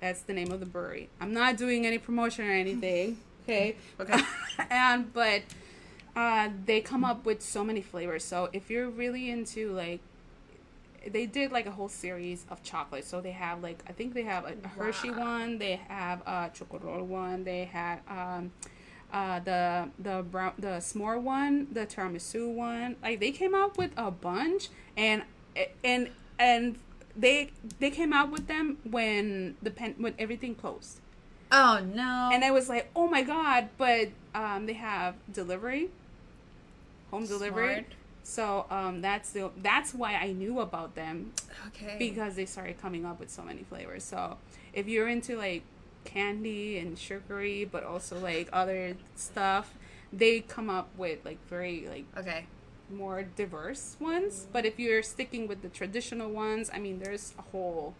That's 0.00 0.22
the 0.22 0.32
name 0.32 0.50
of 0.50 0.60
the 0.60 0.66
brewery. 0.66 1.08
I'm 1.20 1.32
not 1.32 1.56
doing 1.56 1.86
any 1.86 1.98
promotion 1.98 2.46
or 2.46 2.52
anything. 2.52 3.18
Okay. 3.42 3.74
Okay. 3.98 4.22
and 4.70 5.12
but 5.12 5.42
uh 6.14 6.48
they 6.64 6.80
come 6.80 7.04
up 7.04 7.26
with 7.26 7.42
so 7.42 7.64
many 7.64 7.82
flavors. 7.82 8.22
So 8.22 8.48
if 8.52 8.70
you're 8.70 8.88
really 8.88 9.30
into 9.30 9.72
like 9.72 9.98
they 11.06 11.26
did 11.26 11.50
like 11.50 11.66
a 11.66 11.72
whole 11.72 11.88
series 11.88 12.46
of 12.50 12.62
chocolate. 12.62 13.04
So 13.04 13.20
they 13.20 13.32
have 13.32 13.60
like 13.60 13.82
I 13.88 13.92
think 13.92 14.14
they 14.14 14.22
have 14.22 14.44
a, 14.44 14.68
Hershey 14.68 15.10
one, 15.10 15.58
they 15.58 15.80
have 15.88 16.20
a 16.20 16.50
chocolate 16.54 16.84
one, 16.84 17.42
they 17.42 17.64
had 17.64 17.98
um 18.08 18.52
uh 19.12 19.40
the 19.40 19.90
the 19.98 20.22
brown 20.22 20.52
the 20.58 20.78
s'more 20.78 21.20
one, 21.20 21.68
the 21.70 21.86
tiramisu 21.86 22.52
one. 22.52 22.96
Like 23.02 23.20
they 23.20 23.30
came 23.30 23.54
out 23.54 23.76
with 23.76 23.90
a 23.96 24.10
bunch 24.10 24.68
and 24.96 25.22
and 25.84 26.10
and 26.38 26.76
they 27.16 27.50
they 27.78 27.90
came 27.90 28.12
out 28.12 28.30
with 28.30 28.46
them 28.46 28.78
when 28.84 29.56
the 29.62 29.70
pen 29.70 29.94
when 29.98 30.14
everything 30.18 30.54
closed. 30.54 30.98
Oh 31.50 31.84
no. 31.84 32.30
And 32.32 32.44
I 32.44 32.50
was 32.50 32.68
like, 32.68 32.90
"Oh 32.96 33.06
my 33.06 33.22
god!" 33.22 33.68
But 33.76 34.08
um, 34.34 34.66
they 34.66 34.72
have 34.72 35.14
delivery, 35.30 35.90
home 37.10 37.26
delivery. 37.26 37.86
So 38.22 38.66
um, 38.70 39.02
that's 39.02 39.30
the 39.30 39.50
that's 39.58 39.92
why 39.92 40.14
I 40.14 40.32
knew 40.32 40.60
about 40.60 40.94
them 40.94 41.32
okay. 41.68 41.96
because 41.98 42.36
they 42.36 42.46
started 42.46 42.80
coming 42.80 43.04
up 43.04 43.20
with 43.20 43.30
so 43.30 43.42
many 43.42 43.64
flavors. 43.64 44.04
So 44.04 44.38
if 44.72 44.88
you're 44.88 45.08
into 45.08 45.36
like 45.36 45.62
candy 46.04 46.78
and 46.78 46.98
sugary, 46.98 47.64
but 47.64 47.84
also 47.84 48.18
like 48.18 48.48
other 48.52 48.96
stuff, 49.16 49.74
they 50.12 50.40
come 50.40 50.68
up 50.68 50.88
with 50.96 51.24
like 51.24 51.38
very 51.48 51.86
like 51.88 52.04
okay. 52.16 52.46
more 52.90 53.22
diverse 53.22 53.96
ones. 54.00 54.46
But 54.52 54.66
if 54.66 54.78
you're 54.78 55.02
sticking 55.02 55.46
with 55.46 55.62
the 55.62 55.68
traditional 55.68 56.30
ones, 56.30 56.70
I 56.72 56.78
mean, 56.78 56.98
there's 56.98 57.34
a 57.38 57.42
whole 57.42 57.94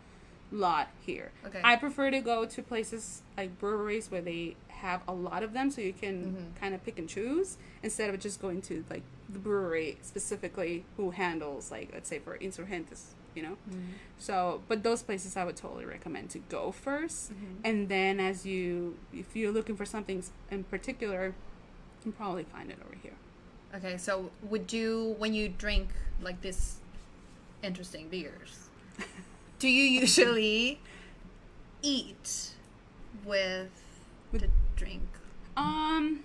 lot 0.50 0.88
here. 1.04 1.32
Okay. 1.46 1.60
I 1.64 1.76
prefer 1.76 2.10
to 2.10 2.20
go 2.20 2.44
to 2.44 2.62
places 2.62 3.22
like 3.36 3.58
breweries 3.58 4.10
where 4.10 4.20
they 4.20 4.56
have 4.68 5.02
a 5.08 5.12
lot 5.12 5.42
of 5.42 5.52
them, 5.52 5.70
so 5.70 5.80
you 5.80 5.92
can 5.92 6.24
mm-hmm. 6.24 6.60
kind 6.60 6.74
of 6.74 6.84
pick 6.84 6.98
and 6.98 7.08
choose 7.08 7.56
instead 7.82 8.10
of 8.10 8.20
just 8.20 8.40
going 8.40 8.60
to 8.62 8.84
like 8.90 9.02
the 9.28 9.38
brewery 9.38 9.98
specifically 10.02 10.84
who 10.96 11.10
handles 11.10 11.70
like 11.70 11.90
let's 11.92 12.08
say 12.08 12.18
for 12.18 12.36
Insurgentes. 12.38 13.14
You 13.34 13.42
know, 13.42 13.56
mm-hmm. 13.70 13.92
so 14.18 14.62
but 14.68 14.82
those 14.82 15.02
places 15.02 15.36
I 15.36 15.44
would 15.44 15.56
totally 15.56 15.86
recommend 15.86 16.30
to 16.30 16.38
go 16.38 16.74
1st 16.84 17.32
mm-hmm. 17.32 17.54
and 17.64 17.88
then 17.88 18.20
as 18.20 18.44
you 18.44 18.98
if 19.12 19.34
you're 19.34 19.52
looking 19.52 19.76
for 19.76 19.86
something 19.86 20.22
in 20.50 20.64
particular, 20.64 21.26
you 21.26 22.02
can 22.02 22.12
probably 22.12 22.44
find 22.44 22.70
it 22.70 22.78
over 22.84 22.96
here. 23.02 23.14
Okay. 23.74 23.96
So 23.96 24.30
would 24.42 24.72
you 24.72 25.14
when 25.18 25.32
you 25.34 25.48
drink 25.48 25.88
like 26.20 26.40
this 26.42 26.76
interesting 27.62 28.08
beers, 28.08 28.68
do 29.58 29.68
you 29.68 29.84
usually 29.84 30.80
eat 31.80 32.50
with 33.24 33.70
with 34.30 34.42
the 34.42 34.48
drink? 34.76 35.02
Um, 35.56 36.20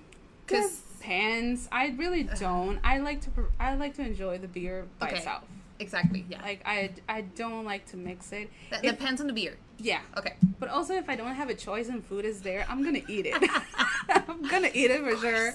cause 0.46 0.82
pans. 1.00 1.70
I 1.72 1.96
really 1.98 2.24
uh-huh. 2.24 2.36
don't. 2.40 2.80
I 2.84 2.98
like 3.00 3.22
to. 3.22 3.30
I 3.60 3.76
like 3.76 3.96
to 3.96 4.02
enjoy 4.02 4.38
the 4.38 4.48
beer 4.48 4.86
by 5.00 5.08
Okay. 5.08 5.18
itself. 5.18 5.44
Exactly. 5.80 6.26
Yeah. 6.30 6.42
Like 6.42 6.62
I, 6.66 6.92
I 7.08 7.22
don't 7.22 7.66
like 7.66 7.86
to 7.88 7.98
mix 7.98 8.32
it. 8.32 8.50
that 8.70 8.84
If- 8.84 8.98
depends 8.98 9.22
on 9.22 9.28
the 9.28 9.34
beer. 9.34 9.58
yeah. 9.78 10.02
Okay. 10.18 10.34
But 10.60 10.70
also, 10.70 10.94
if 10.96 11.08
I 11.10 11.16
don't 11.16 11.36
have 11.36 11.50
a 11.50 11.54
choice 11.54 11.88
and 11.90 12.04
food 12.04 12.26
is 12.26 12.42
there, 12.42 12.66
I'm 12.70 12.84
gonna 12.84 13.02
eat 13.08 13.26
it. 13.28 13.36
I'm 14.10 14.42
gonna 14.48 14.72
eat 14.74 14.92
it 14.92 15.04
for 15.04 15.16
sure. 15.18 15.54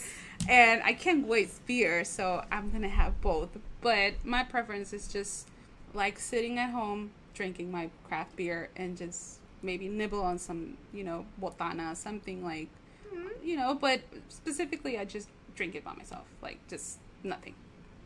And 0.48 0.82
I 0.82 0.92
can't 0.92 1.26
waste 1.26 1.64
beer, 1.66 2.04
so 2.04 2.44
I'm 2.50 2.70
gonna 2.70 2.88
have 2.88 3.20
both. 3.20 3.50
But 3.80 4.24
my 4.24 4.44
preference 4.44 4.92
is 4.92 5.08
just 5.08 5.48
like 5.94 6.18
sitting 6.18 6.58
at 6.58 6.70
home, 6.70 7.10
drinking 7.34 7.70
my 7.70 7.90
craft 8.04 8.36
beer, 8.36 8.70
and 8.76 8.96
just 8.96 9.38
maybe 9.62 9.88
nibble 9.88 10.20
on 10.22 10.38
some, 10.38 10.76
you 10.92 11.04
know, 11.04 11.24
botana, 11.40 11.96
something 11.96 12.44
like, 12.44 12.68
mm-hmm. 13.12 13.28
you 13.44 13.56
know. 13.56 13.74
But 13.74 14.00
specifically, 14.28 14.98
I 14.98 15.04
just 15.04 15.28
drink 15.54 15.74
it 15.74 15.84
by 15.84 15.94
myself, 15.94 16.24
like 16.42 16.58
just 16.68 16.98
nothing. 17.22 17.54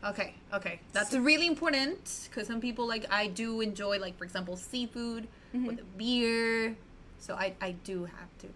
Okay, 0.03 0.35
okay. 0.53 0.79
That's 0.93 1.13
really 1.13 1.47
important 1.47 2.27
because 2.29 2.47
some 2.47 2.61
people 2.61 2.87
like 2.87 3.05
I 3.11 3.27
do 3.27 3.61
enjoy 3.61 3.99
like 3.99 4.17
for 4.17 4.23
example 4.25 4.55
seafood 4.57 5.27
Mm-hmm. 5.55 5.65
with 5.65 5.79
a 5.79 5.83
beer. 5.97 6.75
So 7.19 7.33
I 7.35 7.53
I 7.61 7.71
do 7.71 8.03
have 8.05 8.29
to 8.39 8.47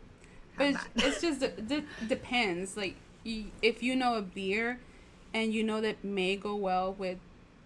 But 0.58 0.68
have 0.68 0.76
it's, 0.76 0.84
that. 0.84 1.06
it's 1.08 1.22
just 1.22 1.42
it 1.42 1.86
depends. 2.08 2.76
Like 2.78 2.96
you, 3.24 3.46
if 3.62 3.82
you 3.82 3.96
know 3.96 4.16
a 4.16 4.22
beer, 4.22 4.80
and 5.34 5.54
you 5.54 5.64
know 5.64 5.80
that 5.82 6.04
may 6.04 6.36
go 6.36 6.56
well 6.56 6.94
with 6.94 7.18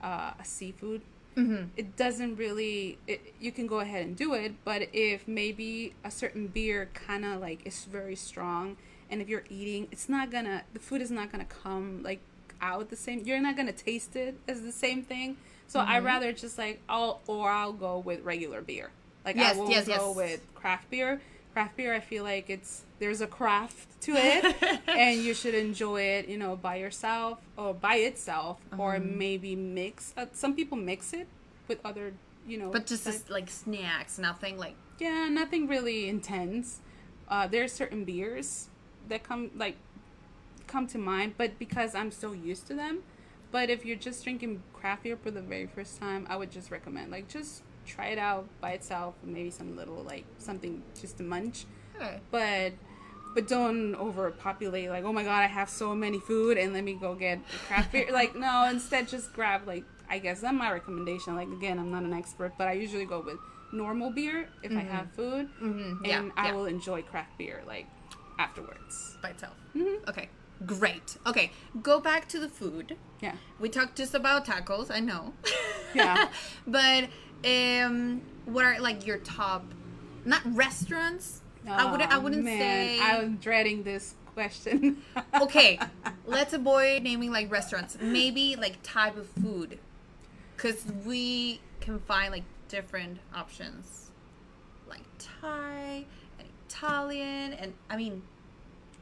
uh, 0.01 0.32
a 0.39 0.45
seafood, 0.45 1.01
Mm-hmm. 1.36 1.65
it 1.76 1.97
doesn't 1.97 2.38
really. 2.38 2.97
It, 3.07 3.34
you 3.41 3.51
can 3.51 3.67
go 3.67 3.80
ahead 3.82 4.05
and 4.05 4.15
do 4.15 4.34
it. 4.36 4.53
But 4.63 4.88
if 4.93 5.28
maybe 5.28 5.93
a 6.03 6.11
certain 6.11 6.47
beer 6.47 6.89
kind 6.93 7.26
of 7.26 7.41
like 7.41 7.65
is 7.65 7.84
very 7.86 8.15
strong, 8.15 8.78
and 9.09 9.21
if 9.21 9.28
you're 9.28 9.43
eating, 9.49 9.88
it's 9.91 10.07
not 10.07 10.32
gonna. 10.32 10.63
The 10.73 10.80
food 10.80 11.01
is 11.01 11.11
not 11.11 11.32
gonna 11.32 11.43
come 11.45 12.03
like 12.03 12.21
out 12.61 12.89
the 12.89 12.95
same. 12.95 13.21
You're 13.25 13.39
not 13.39 13.55
gonna 13.57 13.71
taste 13.73 14.15
it 14.15 14.35
as 14.47 14.61
the 14.61 14.71
same 14.71 15.03
thing. 15.03 15.37
So 15.67 15.79
I 15.79 15.95
Mm-hmm. 15.97 16.05
rather 16.05 16.31
just 16.33 16.57
like 16.57 16.81
I'll 16.87 17.21
or 17.27 17.49
I'll 17.49 17.73
go 17.73 17.99
with 17.99 18.21
regular 18.23 18.61
beer. 18.61 18.91
Like 19.25 19.35
Yes, 19.35 19.55
I 19.55 19.59
won't 19.59 19.71
yes, 19.71 19.87
go 19.87 20.07
yes. 20.09 20.15
with 20.15 20.47
craft 20.55 20.89
beer. 20.89 21.21
Craft 21.53 21.77
beer, 21.77 21.93
I 21.93 21.99
feel 22.01 22.23
like 22.23 22.49
it's 22.49 22.83
there's 22.99 23.21
a 23.21 23.27
craft 23.27 24.01
to 24.01 24.11
it, 24.15 24.55
and 24.87 25.21
you 25.21 25.33
should 25.33 25.53
enjoy 25.55 26.01
it, 26.01 26.27
you 26.27 26.37
know, 26.37 26.55
by 26.55 26.75
yourself 26.75 27.39
or 27.57 27.73
by 27.73 27.95
itself, 27.95 28.59
or 28.77 28.95
Uh-huh. 28.95 29.03
maybe 29.05 29.55
mix. 29.55 30.13
Uh, 30.17 30.25
some 30.33 30.53
people 30.55 30.77
mix 30.77 31.13
it 31.13 31.27
with 31.67 31.79
other, 31.85 32.13
you 32.47 32.57
know. 32.57 32.71
But 32.71 32.85
just 32.85 33.07
as, 33.07 33.29
like 33.29 33.49
snacks, 33.49 34.17
nothing 34.19 34.57
like 34.57 34.75
yeah, 34.99 35.27
nothing 35.29 35.67
really 35.67 36.07
intense. 36.09 36.79
Uh, 37.27 37.47
are 37.51 37.67
certain 37.67 38.03
beers 38.05 38.67
that 39.09 39.23
come 39.23 39.49
like 39.55 39.77
come 40.68 40.88
to 40.88 40.97
mind, 40.97 41.36
but 41.38 41.57
because 41.59 41.95
I'm 41.95 42.11
so 42.11 42.32
used 42.34 42.68
to 42.68 42.74
them. 42.76 42.99
But 43.51 43.70
if 43.70 43.86
you're 43.86 43.95
just 43.97 44.24
drinking 44.24 44.63
craft 44.74 45.03
beer 45.03 45.16
for 45.16 45.32
the 45.32 45.41
very 45.41 45.68
first 45.68 45.99
time, 45.99 46.26
I 46.30 46.36
would 46.36 46.51
just 46.51 46.72
recommend 46.72 47.11
like 47.11 47.28
just 47.28 47.63
try 47.86 48.07
it 48.07 48.18
out 48.18 48.47
by 48.59 48.72
itself, 48.72 49.16
maybe 49.24 49.49
some 49.51 49.76
little 49.78 50.03
like 50.03 50.26
something 50.39 50.82
just 50.99 51.18
to 51.18 51.24
munch. 51.24 51.66
okay. 51.95 52.20
But 52.32 52.74
but 53.34 53.47
don't 53.47 53.95
overpopulate 53.95 54.89
like 54.89 55.03
oh 55.03 55.11
my 55.13 55.24
god 55.24 55.39
I 55.43 55.47
have 55.47 55.70
so 55.70 55.93
many 55.93 56.20
food 56.20 56.57
and 56.57 56.72
let 56.74 56.84
me 56.84 56.93
go 56.93 57.16
get 57.16 57.39
craft 57.68 57.91
beer. 57.91 58.07
like 58.11 58.36
no, 58.36 58.68
instead 58.70 59.07
just 59.07 59.32
grab 59.34 59.68
like 59.68 59.84
I 60.09 60.20
guess 60.20 60.41
that's 60.41 60.53
my 60.53 60.72
recommendation. 60.72 61.36
Like 61.36 61.47
again, 61.49 61.80
I'm 61.80 61.91
not 61.91 62.03
an 62.03 62.13
expert, 62.13 62.53
but 62.57 62.68
I 62.68 62.74
usually 62.74 63.05
go 63.05 63.22
with 63.22 63.38
normal 63.72 64.09
beer 64.11 64.49
if 64.63 64.72
I 64.72 64.82
have 64.82 65.11
food, 65.13 65.49
Mm-hmm. 65.61 66.05
Yeah, 66.05 66.20
and 66.20 66.32
I 66.38 66.47
yeah. 66.47 66.53
will 66.53 66.66
enjoy 66.66 67.01
craft 67.03 67.38
beer 67.38 67.61
like 67.68 67.88
afterwards. 68.39 69.18
by 69.22 69.30
itself. 69.30 69.55
Mm-hmm. 69.76 70.09
Okay, 70.09 70.30
great. 70.65 71.17
Okay, 71.25 71.51
go 71.81 71.99
back 71.99 72.27
to 72.29 72.39
the 72.39 72.49
food. 72.49 72.97
Yeah. 73.21 73.35
We 73.59 73.69
talked 73.69 73.95
just 73.97 74.13
about 74.13 74.45
tacos. 74.45 74.91
I 74.91 74.99
know. 74.99 75.33
Yeah. 75.95 76.27
but 76.67 77.05
um, 77.45 78.21
what 78.45 78.65
are 78.65 78.79
like 78.81 79.07
your 79.07 79.17
top, 79.19 79.63
not 80.25 80.41
restaurants? 80.45 81.41
I 81.67 81.89
wouldn't. 81.89 82.11
I 82.11 82.17
Oh, 82.17 82.19
wouldn't 82.19 82.43
man, 82.43 82.59
say. 82.59 82.99
I'm 83.01 83.37
dreading 83.37 83.83
this 83.83 84.15
question. 84.33 85.01
okay, 85.41 85.79
let's 86.25 86.51
avoid 86.53 87.01
naming 87.03 87.31
like 87.31 87.49
restaurants. 87.49 87.97
Maybe 88.01 88.57
like 88.57 88.77
type 88.83 89.15
of 89.15 89.27
food, 89.41 89.79
because 90.57 90.85
we 91.05 91.61
can 91.79 91.99
find 91.99 92.33
like 92.33 92.43
different 92.67 93.19
options, 93.33 94.11
like 94.89 95.03
Thai 95.17 96.05
and 96.37 96.47
Italian, 96.67 97.53
and 97.53 97.73
I 97.89 97.95
mean, 97.95 98.21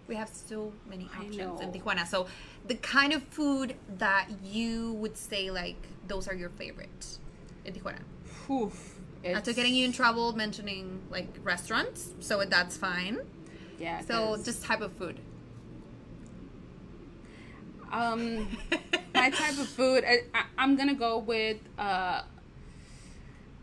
we 0.07 0.15
have 0.15 0.29
so 0.29 0.73
many 0.89 1.05
options 1.17 1.61
in. 1.61 1.71
Tijuana. 1.71 2.05
So, 2.07 2.27
the 2.67 2.75
kind 2.75 3.13
of 3.13 3.23
food 3.23 3.75
that 3.97 4.27
you 4.43 4.93
would 4.93 5.17
say 5.17 5.49
like 5.51 5.77
those 6.07 6.27
are 6.27 6.35
your 6.35 6.49
favorite 6.49 7.17
in 7.65 7.73
Tijuana. 7.73 7.99
Oof, 8.49 8.99
After 9.23 9.53
getting 9.53 9.73
you 9.73 9.85
in 9.85 9.93
trouble 9.93 10.33
mentioning 10.33 11.01
like 11.09 11.29
restaurants, 11.43 12.09
so 12.19 12.43
that's 12.45 12.75
fine. 12.77 13.19
yeah. 13.79 14.01
So 14.01 14.13
'cause, 14.35 14.45
just 14.45 14.63
type 14.63 14.81
of 14.81 14.91
food. 14.93 15.19
um, 17.91 18.47
my 19.13 19.29
type 19.29 19.57
of 19.57 19.67
food, 19.67 20.03
I, 20.05 20.23
I, 20.33 20.43
I'm 20.57 20.75
gonna 20.75 20.95
go 20.95 21.17
with. 21.19 21.57
Uh, 21.77 22.23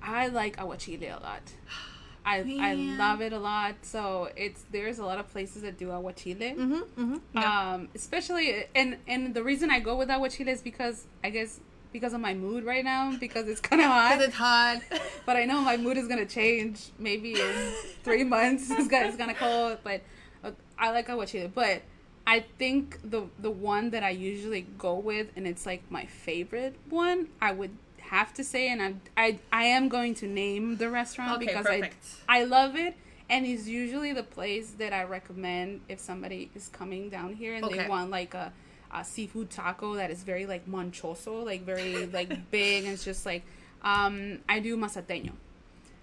I 0.03 0.29
like 0.29 0.57
aguachile 0.57 1.19
a 1.19 1.23
lot. 1.23 1.43
I 2.25 2.59
I 2.61 2.75
love 2.75 3.21
it 3.21 3.33
a 3.33 3.39
lot. 3.39 3.77
So 3.83 4.29
it's 4.37 4.65
there's 4.71 4.99
a 4.99 5.05
lot 5.05 5.19
of 5.19 5.31
places 5.31 5.63
that 5.63 5.79
do 5.79 5.89
aguachile. 5.89 6.57
Mm-hmm. 6.57 7.39
Um, 7.39 7.89
especially 7.95 8.67
and 8.75 8.97
and 9.07 9.35
the 9.35 9.43
reason 9.43 9.71
I 9.71 9.81
go 9.81 9.97
with 9.97 10.09
aguachile 10.09 10.49
is 10.49 10.63
because 10.63 11.07
I 11.25 11.31
guess 11.31 11.61
because 11.93 12.13
of 12.13 12.21
my 12.21 12.35
mood 12.35 12.65
right 12.65 12.85
now 12.85 13.17
because 13.19 13.49
it's 13.49 13.61
kind 13.61 13.83
of 13.83 13.89
hot. 13.91 14.11
Because 14.11 14.29
it's 14.29 14.37
hot. 14.37 14.83
but 15.27 15.37
I 15.37 15.45
know 15.45 15.61
my 15.61 15.77
mood 15.77 15.97
is 15.97 16.09
gonna 16.09 16.27
change 16.27 16.91
maybe 16.99 17.33
in 17.33 17.73
three 18.05 18.25
months. 18.25 18.71
It's 18.71 18.89
gonna, 18.89 19.07
it's 19.07 19.17
gonna 19.17 19.35
cold, 19.35 19.79
but 19.83 20.03
uh, 20.45 20.53
I 20.79 20.91
like 20.91 21.09
aguachile. 21.09 21.51
But 21.53 21.83
I 22.27 22.45
think 22.59 22.99
the 23.03 23.25
the 23.39 23.51
one 23.51 23.91
that 23.91 24.03
I 24.03 24.11
usually 24.11 24.67
go 24.79 24.95
with, 24.95 25.29
and 25.37 25.47
it's 25.47 25.67
like 25.67 25.91
my 25.91 26.07
favorite 26.07 26.77
one, 26.89 27.29
I 27.41 27.53
would 27.53 27.77
have 28.17 28.31
to 28.35 28.43
say, 28.53 28.69
and 28.73 28.81
I 28.83 28.91
I, 29.25 29.39
I 29.53 29.65
am 29.77 29.89
going 29.89 30.15
to 30.23 30.27
name 30.27 30.77
the 30.83 30.89
restaurant 30.91 31.31
Okay, 31.37 31.47
because 31.47 31.67
perfect. 31.67 32.05
I 32.29 32.41
I 32.41 32.45
love 32.45 32.77
it. 32.77 32.95
And 33.33 33.47
it's 33.47 33.69
usually 33.69 34.13
the 34.13 34.25
place 34.25 34.69
that 34.83 34.93
I 34.93 35.05
recommend 35.05 35.83
if 35.89 35.99
somebody 36.01 36.51
is 36.59 36.69
coming 36.81 37.11
down 37.17 37.31
here 37.35 37.55
and 37.55 37.65
Okay. 37.65 37.79
they 37.79 37.89
want 37.89 38.11
like 38.11 38.35
a, 38.35 38.53
a 38.93 39.05
seafood 39.05 39.51
taco 39.51 39.95
that 39.95 40.11
is 40.11 40.25
very 40.25 40.47
like 40.47 40.65
manchoso, 40.67 41.35
like 41.51 41.63
very 41.65 42.07
like 42.19 42.31
big 42.51 42.85
and 42.85 42.93
it's 42.95 43.05
just 43.05 43.25
like 43.25 43.45
um 43.83 44.41
I 44.49 44.59
do 44.59 44.77
Mazateño. 44.77 45.33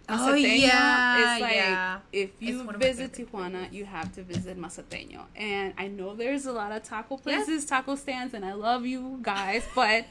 Oh, 0.10 0.34
yeah, 0.34 1.36
is 1.36 1.42
like 1.42 1.56
yeah. 1.56 2.00
if 2.14 2.30
you 2.40 2.60
one 2.60 2.76
of 2.76 2.82
my 2.82 2.88
visit 2.88 3.12
Tijuana, 3.12 3.72
you 3.74 3.84
have 3.84 4.14
to 4.14 4.24
visit 4.24 4.58
Mazateño. 4.58 5.26
And 5.36 5.74
I 5.78 5.88
know 5.88 6.16
there's 6.16 6.46
a 6.46 6.54
lot 6.54 6.72
of 6.72 6.84
taco 6.84 7.18
places, 7.18 7.66
taco 7.66 7.96
stands, 7.96 8.34
and 8.34 8.46
I 8.46 8.54
love 8.54 8.86
you 8.86 9.20
guys, 9.22 9.66
but 9.76 10.06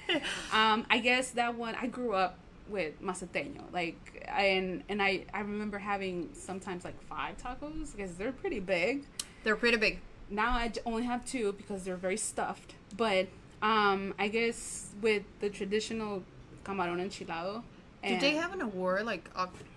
um, 0.53 0.85
I 0.91 0.99
guess 0.99 1.31
that 1.31 1.55
one 1.55 1.75
I 1.77 1.87
grew 1.87 2.13
up 2.13 2.39
with 2.69 3.01
Mazateño, 3.01 3.73
like 3.73 4.27
and 4.29 4.83
and 4.89 5.01
I 5.03 5.25
I 5.33 5.41
remember 5.41 5.79
having 5.79 6.29
sometimes 6.35 6.85
like 6.85 7.01
five 7.05 7.39
tacos 7.39 7.97
because 7.97 8.17
they're 8.17 8.33
pretty 8.33 8.61
big. 8.61 9.05
They're 9.45 9.57
pretty 9.57 9.79
big. 9.79 10.01
Now 10.29 10.51
I 10.51 10.73
only 10.85 11.05
have 11.05 11.25
two 11.25 11.53
because 11.53 11.85
they're 11.85 11.97
very 11.97 12.17
stuffed, 12.19 12.75
but 12.97 13.29
um, 13.63 14.15
I 14.19 14.29
guess 14.29 14.91
with 15.01 15.23
the 15.41 15.49
traditional 15.49 16.23
camarón 16.65 17.01
enchilado. 17.01 17.63
Did 18.03 18.13
and- 18.13 18.21
they 18.21 18.33
have 18.33 18.53
an 18.53 18.61
award 18.61 19.07
like 19.07 19.31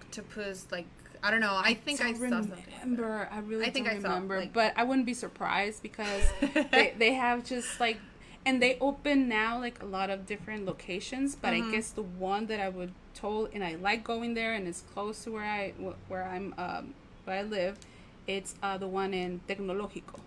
octopus? 0.09 0.67
Like 0.71 0.87
I 1.23 1.31
don't 1.31 1.41
know. 1.41 1.59
I 1.61 1.73
think 1.73 2.01
I, 2.01 2.11
don't 2.11 2.15
saw 2.17 2.29
something. 2.29 2.63
remember. 2.81 3.27
I 3.31 3.39
really 3.39 3.65
I 3.65 3.69
think 3.71 3.87
I 3.87 3.99
saw, 3.99 4.09
remember, 4.09 4.39
like- 4.39 4.53
but 4.53 4.73
I 4.77 4.83
wouldn't 4.83 5.05
be 5.05 5.13
surprised 5.13 5.81
because 5.83 6.23
they 6.71 6.93
they 6.97 7.13
have 7.13 7.43
just 7.43 7.79
like, 7.79 7.97
and 8.45 8.61
they 8.61 8.77
open 8.79 9.27
now 9.27 9.59
like 9.59 9.81
a 9.81 9.85
lot 9.85 10.09
of 10.09 10.25
different 10.25 10.65
locations. 10.65 11.35
But 11.35 11.53
Mm-hmm. 11.53 11.69
I 11.69 11.71
guess 11.75 11.91
the 11.91 12.03
one 12.03 12.45
that 12.47 12.59
I 12.59 12.69
would 12.69 12.93
told 13.13 13.49
and 13.53 13.63
I 13.63 13.75
like 13.75 14.03
going 14.03 14.33
there 14.33 14.53
and 14.53 14.65
it's 14.67 14.81
close 14.93 15.23
to 15.25 15.31
where 15.31 15.43
I 15.43 15.73
where 16.07 16.23
I'm 16.23 16.53
um 16.57 16.93
where 17.25 17.39
I 17.39 17.43
live. 17.43 17.77
It's 18.27 18.55
uh 18.63 18.77
the 18.77 18.87
one 18.87 19.13
in 19.13 19.41
Tecnológico. 19.47 20.19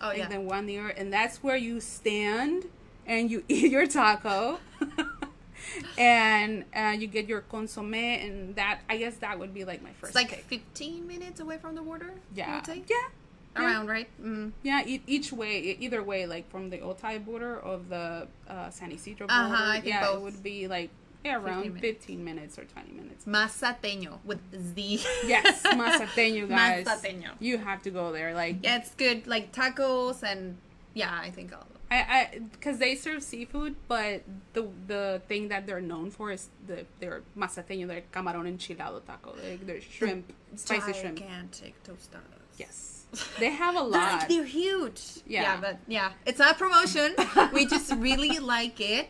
Oh 0.00 0.12
yeah. 0.12 0.28
the 0.28 0.40
one 0.40 0.66
near, 0.66 0.88
and 0.88 1.12
that's 1.12 1.42
where 1.42 1.56
you 1.56 1.80
stand 1.80 2.66
and 3.06 3.30
you 3.30 3.42
eat 3.48 3.70
your 3.72 3.86
taco. 3.86 4.58
And 5.98 6.64
uh, 6.74 6.94
you 6.98 7.06
get 7.06 7.28
your 7.28 7.40
consomme, 7.42 7.94
and 7.94 8.54
that 8.56 8.80
I 8.88 8.96
guess 8.98 9.16
that 9.18 9.38
would 9.38 9.52
be 9.52 9.64
like 9.64 9.82
my 9.82 9.92
first. 9.92 10.10
It's 10.10 10.16
like 10.16 10.30
pick. 10.48 10.62
15 10.74 11.06
minutes 11.06 11.40
away 11.40 11.58
from 11.58 11.74
the 11.74 11.82
border. 11.82 12.14
Yeah. 12.34 12.62
Yeah. 12.66 12.74
Yeah. 12.86 13.64
Around 13.64 13.88
right. 13.88 14.08
Mm. 14.22 14.52
Yeah, 14.62 14.82
e- 14.86 15.02
each 15.06 15.32
way, 15.32 15.76
either 15.80 16.02
way, 16.02 16.26
like 16.26 16.48
from 16.50 16.70
the 16.70 16.78
Otay 16.78 17.24
border 17.24 17.58
of 17.58 17.88
the 17.88 18.28
uh, 18.48 18.70
San 18.70 18.92
Ysidro 18.92 19.26
border. 19.26 19.42
Uh-huh, 19.42 19.64
I 19.72 19.80
think 19.80 19.86
yeah, 19.86 20.04
both. 20.06 20.16
it 20.16 20.22
would 20.22 20.42
be 20.44 20.68
like 20.68 20.90
yeah, 21.24 21.36
around 21.36 21.62
15 21.64 21.80
15 21.80 22.24
minutes. 22.24 22.56
minutes. 22.56 22.58
or 22.58 22.64
20 22.64 22.92
minutes. 22.92 23.24
Mazateño 23.24 24.18
with 24.24 24.38
Z. 24.76 25.02
Yes, 25.26 25.62
Mazateño, 25.66 26.48
guys. 26.48 26.86
Mazateño. 26.86 27.30
You 27.40 27.58
have 27.58 27.82
to 27.82 27.90
go 27.90 28.12
there. 28.12 28.32
Like, 28.34 28.58
yeah, 28.62 28.76
it's 28.76 28.94
good. 28.94 29.26
Like 29.26 29.52
tacos 29.52 30.22
and 30.22 30.58
yeah, 30.94 31.18
I 31.20 31.30
think 31.30 31.52
all. 31.52 31.66
I, 31.90 31.96
I, 31.96 32.38
because 32.52 32.78
they 32.78 32.94
serve 32.94 33.22
seafood, 33.22 33.74
but 33.88 34.22
the 34.52 34.68
the 34.86 35.22
thing 35.26 35.48
that 35.48 35.66
they're 35.66 35.80
known 35.80 36.10
for 36.10 36.30
is 36.32 36.48
the 36.66 36.84
their 37.00 37.22
Mazateño, 37.36 37.86
their 37.86 38.02
camarón 38.12 38.46
enchilado 38.46 39.04
taco, 39.04 39.34
like 39.42 39.66
their 39.66 39.80
shrimp, 39.80 40.32
spicy 40.56 40.92
shrimp. 40.92 41.18
Gigantic 41.18 41.74
tostadas. 41.84 42.44
Yes, 42.58 43.06
they 43.38 43.50
have 43.50 43.74
a 43.74 43.78
They're, 43.90 44.00
lot. 44.00 44.18
like, 44.20 44.28
they're 44.28 44.44
huge. 44.44 45.00
Yeah. 45.26 45.42
yeah, 45.42 45.56
but 45.60 45.78
yeah, 45.88 46.12
it's 46.26 46.38
not 46.38 46.58
promotion. 46.58 47.14
we 47.54 47.64
just 47.66 47.90
really 47.94 48.38
like 48.56 48.80
it. 48.80 49.08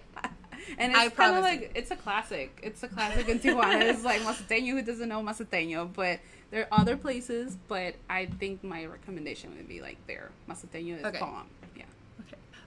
And 0.76 0.95
I 0.95 1.07
it's 1.07 1.16
kind 1.16 1.37
of 1.37 1.43
like 1.43 1.72
it's 1.74 1.91
a 1.91 1.97
classic. 1.97 2.61
It's 2.62 2.83
a 2.83 2.89
classic 2.89 3.29
in 3.29 3.39
Tijuana. 3.41 3.81
It's 3.91 4.05
like 4.05 4.20
Mazateño 4.22 4.72
Who 4.72 4.83
doesn't 4.83 5.09
know 5.09 5.22
Mazateño, 5.22 5.93
But 5.93 6.20
there 6.51 6.68
are 6.70 6.81
other 6.81 6.97
places. 6.97 7.57
But 7.68 7.95
I 8.11 8.26
think 8.26 8.62
my 8.62 8.85
recommendation 8.85 9.57
would 9.57 9.66
be 9.66 9.81
like 9.81 9.97
there. 10.07 10.31
Mazateño 10.49 10.99
is 10.99 11.05
Okay. 11.05 11.18
bomb. 11.18 11.47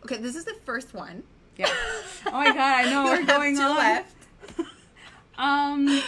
Okay. 0.05 0.17
This 0.17 0.35
is 0.35 0.45
the 0.45 0.55
first 0.65 0.93
one. 0.93 1.23
Yeah. 1.57 1.69
Oh 2.23 2.31
my 2.33 2.45
god! 2.45 2.57
I 2.59 2.89
know 2.91 3.05
we're 3.05 3.25
going 3.25 3.57
on. 3.59 3.77
left. 3.77 4.15
Um, 5.37 6.03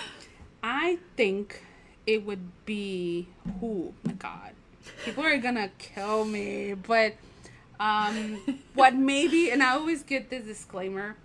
I 0.62 1.00
think 1.18 1.64
it 2.06 2.24
would 2.24 2.66
be. 2.66 3.28
Oh 3.64 3.94
my 4.04 4.14
god! 4.14 4.52
People 5.04 5.24
are 5.24 5.38
gonna 5.38 5.72
kill 5.80 6.24
me. 6.24 6.76
But 6.76 7.16
um, 7.80 8.60
what 8.76 8.94
maybe, 9.12 9.50
and 9.50 9.64
I 9.64 9.72
always 9.72 10.04
get 10.04 10.30
this 10.30 10.46
disclaimer: 10.46 11.16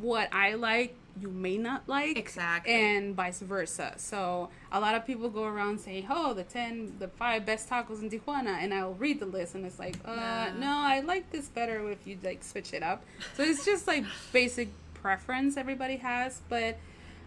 what 0.00 0.28
I 0.32 0.54
like, 0.54 0.96
you 1.20 1.28
may 1.28 1.56
not 1.58 1.88
like. 1.88 2.16
Exactly. 2.18 2.72
And 2.72 3.14
vice 3.14 3.40
versa. 3.40 3.94
So 3.96 4.50
a 4.72 4.80
lot 4.80 4.94
of 4.94 5.06
people 5.06 5.28
go 5.30 5.44
around 5.44 5.78
saying, 5.80 6.06
"Oh, 6.10 6.34
the 6.34 6.42
ten, 6.44 6.94
the 6.98 7.08
five 7.08 7.46
best 7.46 7.68
tacos 7.70 8.02
in 8.02 8.10
Tijuana," 8.10 8.58
and 8.62 8.74
I'll 8.74 8.94
read 8.94 9.20
the 9.20 9.26
list, 9.26 9.54
and 9.54 9.64
it's 9.64 9.78
like, 9.78 9.96
uh, 10.04 10.14
Nah. 10.16 10.52
no, 10.58 10.72
I 10.78 11.00
like 11.00 11.30
this 11.30 11.48
better 11.48 11.88
if 11.90 12.06
you 12.06 12.18
like 12.22 12.42
switch 12.42 12.72
it 12.72 12.82
up. 12.82 13.04
So 13.36 13.42
it's 13.44 13.64
just 13.64 13.86
like 13.86 14.04
basic 14.32 14.68
preference 14.94 15.56
everybody 15.56 15.96
has, 15.98 16.40
but 16.48 16.78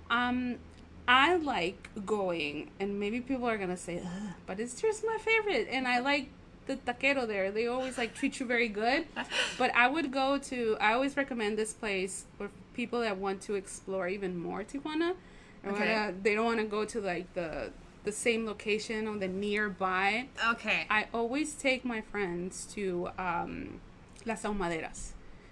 um, 0.09 0.55
I 1.07 1.35
like 1.37 1.89
going, 2.05 2.71
and 2.79 2.99
maybe 2.99 3.21
people 3.21 3.47
are 3.47 3.57
gonna 3.57 3.77
say, 3.77 4.01
but 4.45 4.59
it's 4.59 4.81
just 4.81 5.05
my 5.05 5.17
favorite, 5.19 5.67
and 5.71 5.87
I 5.87 5.99
like 5.99 6.29
the 6.65 6.75
taquero 6.75 7.25
there. 7.25 7.49
They 7.51 7.67
always 7.67 7.97
like 7.97 8.13
treat 8.13 8.39
you 8.41 8.45
very 8.45 8.67
good. 8.67 9.05
But 9.57 9.73
I 9.73 9.87
would 9.87 10.11
go 10.11 10.37
to. 10.37 10.75
I 10.81 10.93
always 10.93 11.15
recommend 11.15 11.57
this 11.57 11.71
place 11.73 12.25
people 12.77 12.99
that 13.01 13.17
want 13.17 13.41
to 13.41 13.55
explore 13.55 14.07
even 14.07 14.37
more 14.37 14.63
Tijuana. 14.63 15.11
Or 15.65 15.71
Okay. 15.71 15.91
wanna- 15.93 16.13
they 16.23 16.33
don't 16.35 16.45
want 16.45 16.59
to 16.59 16.65
go 16.77 16.85
to 16.85 17.01
like 17.01 17.27
the 17.33 17.71
the 18.03 18.11
same 18.13 18.45
location 18.45 19.05
or 19.09 19.17
the 19.17 19.27
nearby. 19.27 20.27
Okay. 20.53 20.85
I 20.89 21.07
always 21.13 21.49
take 21.55 21.83
my 21.83 21.99
friends 21.99 22.65
to 22.75 23.09
um, 23.19 23.81
Las 24.25 24.43
Ahumaderas, 24.43 25.01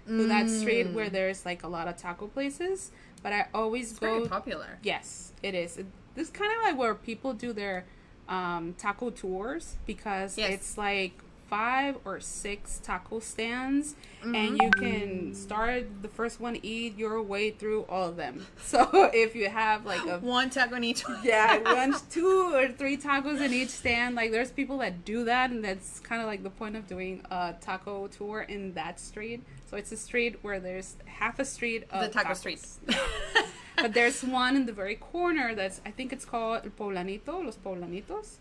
to 0.06 0.26
that 0.28 0.48
street 0.48 0.86
where 0.96 1.10
there's 1.10 1.44
like 1.44 1.62
a 1.64 1.68
lot 1.76 1.86
of 1.86 1.98
taco 1.98 2.28
places. 2.28 2.92
But 3.22 3.32
I 3.34 3.42
always 3.52 3.90
it's 3.90 3.98
go. 3.98 4.06
very 4.06 4.28
popular. 4.28 4.78
Yes, 4.82 5.32
it 5.42 5.54
is. 5.54 5.76
It, 5.76 5.86
this 6.14 6.28
is 6.28 6.32
kind 6.32 6.50
of 6.56 6.58
like 6.66 6.78
where 6.78 6.94
people 6.94 7.34
do 7.34 7.52
their 7.52 7.84
um, 8.28 8.74
taco 8.78 9.10
tours 9.10 9.76
because 9.84 10.38
Yes. 10.38 10.50
it's 10.54 10.78
like 10.78 11.12
five 11.48 11.96
or 12.04 12.20
six 12.20 12.80
taco 12.82 13.20
stands, 13.20 13.94
and 14.22 14.60
you 14.60 14.68
mm-hmm. 14.70 14.80
can 14.80 15.34
start 15.34 15.86
the 16.02 16.08
first 16.08 16.40
one, 16.40 16.58
eat 16.62 16.98
your 16.98 17.22
way 17.22 17.50
through 17.50 17.82
all 17.88 18.08
of 18.08 18.16
them. 18.16 18.46
So 18.66 19.10
if 19.14 19.36
you 19.36 19.48
have 19.48 19.86
like 19.86 20.04
a 20.06 20.18
One 20.26 20.50
taco 20.50 20.74
in 20.74 20.84
each 20.84 21.06
one. 21.06 21.20
yeah, 21.22 21.58
one, 21.74 21.94
two 22.10 22.52
or 22.52 22.68
three 22.68 22.96
tacos 22.96 23.40
in 23.40 23.52
each 23.52 23.68
stand. 23.68 24.16
Like 24.16 24.32
there's 24.32 24.50
people 24.50 24.78
that 24.78 25.04
do 25.04 25.24
that, 25.24 25.50
and 25.50 25.64
that's 25.64 26.00
kind 26.00 26.20
of 26.20 26.26
like 26.26 26.42
the 26.42 26.50
point 26.50 26.74
of 26.76 26.86
doing 26.88 27.22
a 27.30 27.54
taco 27.60 28.08
tour 28.08 28.42
in 28.42 28.72
that 28.74 28.98
street. 28.98 29.44
So 29.70 29.76
it's 29.76 29.92
a 29.92 29.96
street 29.96 30.38
where 30.42 30.58
there's 30.58 30.96
half 31.04 31.38
a 31.38 31.44
street 31.44 31.84
of 31.90 32.02
The 32.02 32.08
taco 32.08 32.30
tacos. 32.30 32.36
streets. 32.36 32.80
but 33.76 33.94
there's 33.94 34.22
one 34.22 34.56
in 34.56 34.66
the 34.66 34.72
very 34.72 34.96
corner 34.96 35.54
that's 35.54 35.80
I 35.86 35.90
think 35.90 36.12
it's 36.12 36.24
called 36.24 36.62
El 36.64 36.70
Poblanito, 36.70 37.44
Los 37.44 37.56
Poblanitos, 37.56 38.38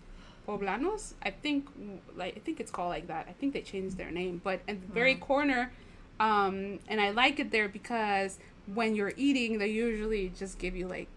Poblanos. 0.47 1.13
I 1.23 1.31
think 1.31 1.67
like 2.15 2.35
I 2.37 2.39
think 2.39 2.59
it's 2.59 2.71
called 2.71 2.89
like 2.89 3.07
that. 3.07 3.25
I 3.29 3.33
think 3.33 3.53
they 3.53 3.61
changed 3.61 3.97
their 3.97 4.11
name, 4.11 4.41
but 4.43 4.59
at 4.67 4.81
the 4.81 4.93
very 4.93 5.15
corner, 5.15 5.71
um, 6.19 6.79
and 6.87 7.01
I 7.01 7.09
like 7.11 7.39
it 7.39 7.51
there 7.51 7.67
because 7.69 8.37
when 8.73 8.95
you're 8.95 9.13
eating, 9.17 9.57
they 9.59 9.67
usually 9.67 10.31
just 10.37 10.57
give 10.59 10.75
you 10.75 10.87
like 10.87 11.07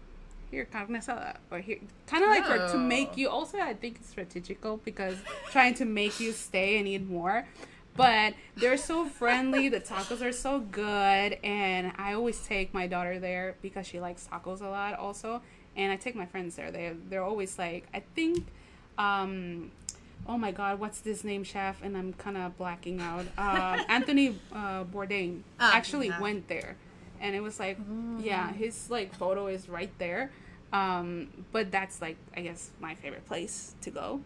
here 0.51 0.65
carne 0.65 0.87
asada 0.89 1.35
or 1.51 1.59
here 1.59 1.77
kind 2.07 2.23
of 2.23 2.29
like 2.31 2.45
for 2.45 2.57
to 2.57 2.73
Oh. 2.73 2.77
make 2.79 3.15
you 3.17 3.29
also 3.29 3.59
I 3.59 3.73
think 3.75 3.97
it's 3.97 4.09
strategical 4.09 4.77
because 4.83 5.17
trying 5.51 5.75
to 5.75 5.85
make 5.85 6.19
you 6.19 6.31
stay 6.31 6.77
and 6.79 6.87
eat 6.87 7.07
more. 7.07 7.45
But 7.95 8.33
they're 8.55 8.77
so 8.77 9.05
friendly. 9.05 9.67
The 9.67 9.81
tacos 9.81 10.21
are 10.21 10.31
so 10.31 10.59
good, 10.59 11.37
and 11.43 11.91
I 11.97 12.13
always 12.13 12.39
take 12.45 12.73
my 12.73 12.87
daughter 12.87 13.19
there 13.19 13.55
because 13.61 13.85
she 13.85 13.99
likes 13.99 14.27
tacos 14.31 14.61
a 14.61 14.67
lot, 14.69 14.97
also. 14.97 15.41
And 15.75 15.91
I 15.91 15.97
take 15.97 16.15
my 16.15 16.25
friends 16.25 16.55
there. 16.55 16.71
They 16.71 16.93
they're 17.09 17.23
always 17.23 17.59
like 17.59 17.87
I 17.93 17.99
think, 18.15 18.45
um, 18.99 19.71
oh 20.27 20.37
my 20.37 20.51
God, 20.51 20.79
what's 20.79 20.99
this 20.99 21.23
name, 21.23 21.43
chef? 21.43 21.81
And 21.81 21.97
I'm 21.97 22.13
kind 22.13 22.37
of 22.37 22.57
blacking 22.57 22.99
out. 23.01 23.25
Um, 23.37 23.85
Anthony 23.89 24.37
uh, 24.53 24.83
Bourdain 24.83 25.41
Ah, 25.59 25.73
actually 25.73 26.07
yeah. 26.09 26.19
went 26.21 26.47
there, 26.47 26.75
and 27.21 27.35
it 27.35 27.41
was 27.41 27.59
like, 27.59 27.77
yeah, 28.19 28.51
his 28.53 28.89
like 28.91 29.13
photo 29.15 29.47
is 29.47 29.67
right 29.69 29.91
there. 29.97 30.31
Um, 30.71 31.29
but 31.51 31.71
that's 31.71 31.99
like 32.01 32.17
I 32.37 32.41
guess 32.41 32.69
my 32.79 32.93
favorite 32.93 33.25
place 33.25 33.73
to 33.81 33.89
go. 33.89 34.21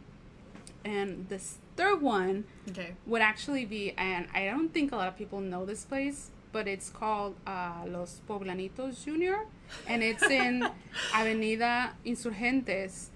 And 0.84 1.30
this 1.30 1.58
third 1.78 2.02
one 2.02 2.44
Okay. 2.70 2.96
would 3.06 3.22
actually 3.22 3.64
be, 3.66 3.94
and 3.98 4.28
I 4.34 4.46
don't 4.46 4.74
think 4.74 4.92
a 4.92 4.98
lot 4.98 5.08
of 5.08 5.16
people 5.18 5.40
know 5.40 5.64
this 5.66 5.86
place, 5.86 6.30
but 6.52 6.68
it's 6.68 6.90
called 6.90 7.36
uh, 7.48 7.84
Los 7.88 8.20
Poblanitos 8.28 9.06
Junior, 9.06 9.46
and 9.88 10.04
it's 10.04 10.24
in 10.24 10.70
Avenida 11.14 11.94
Insurgentes. 12.06 13.08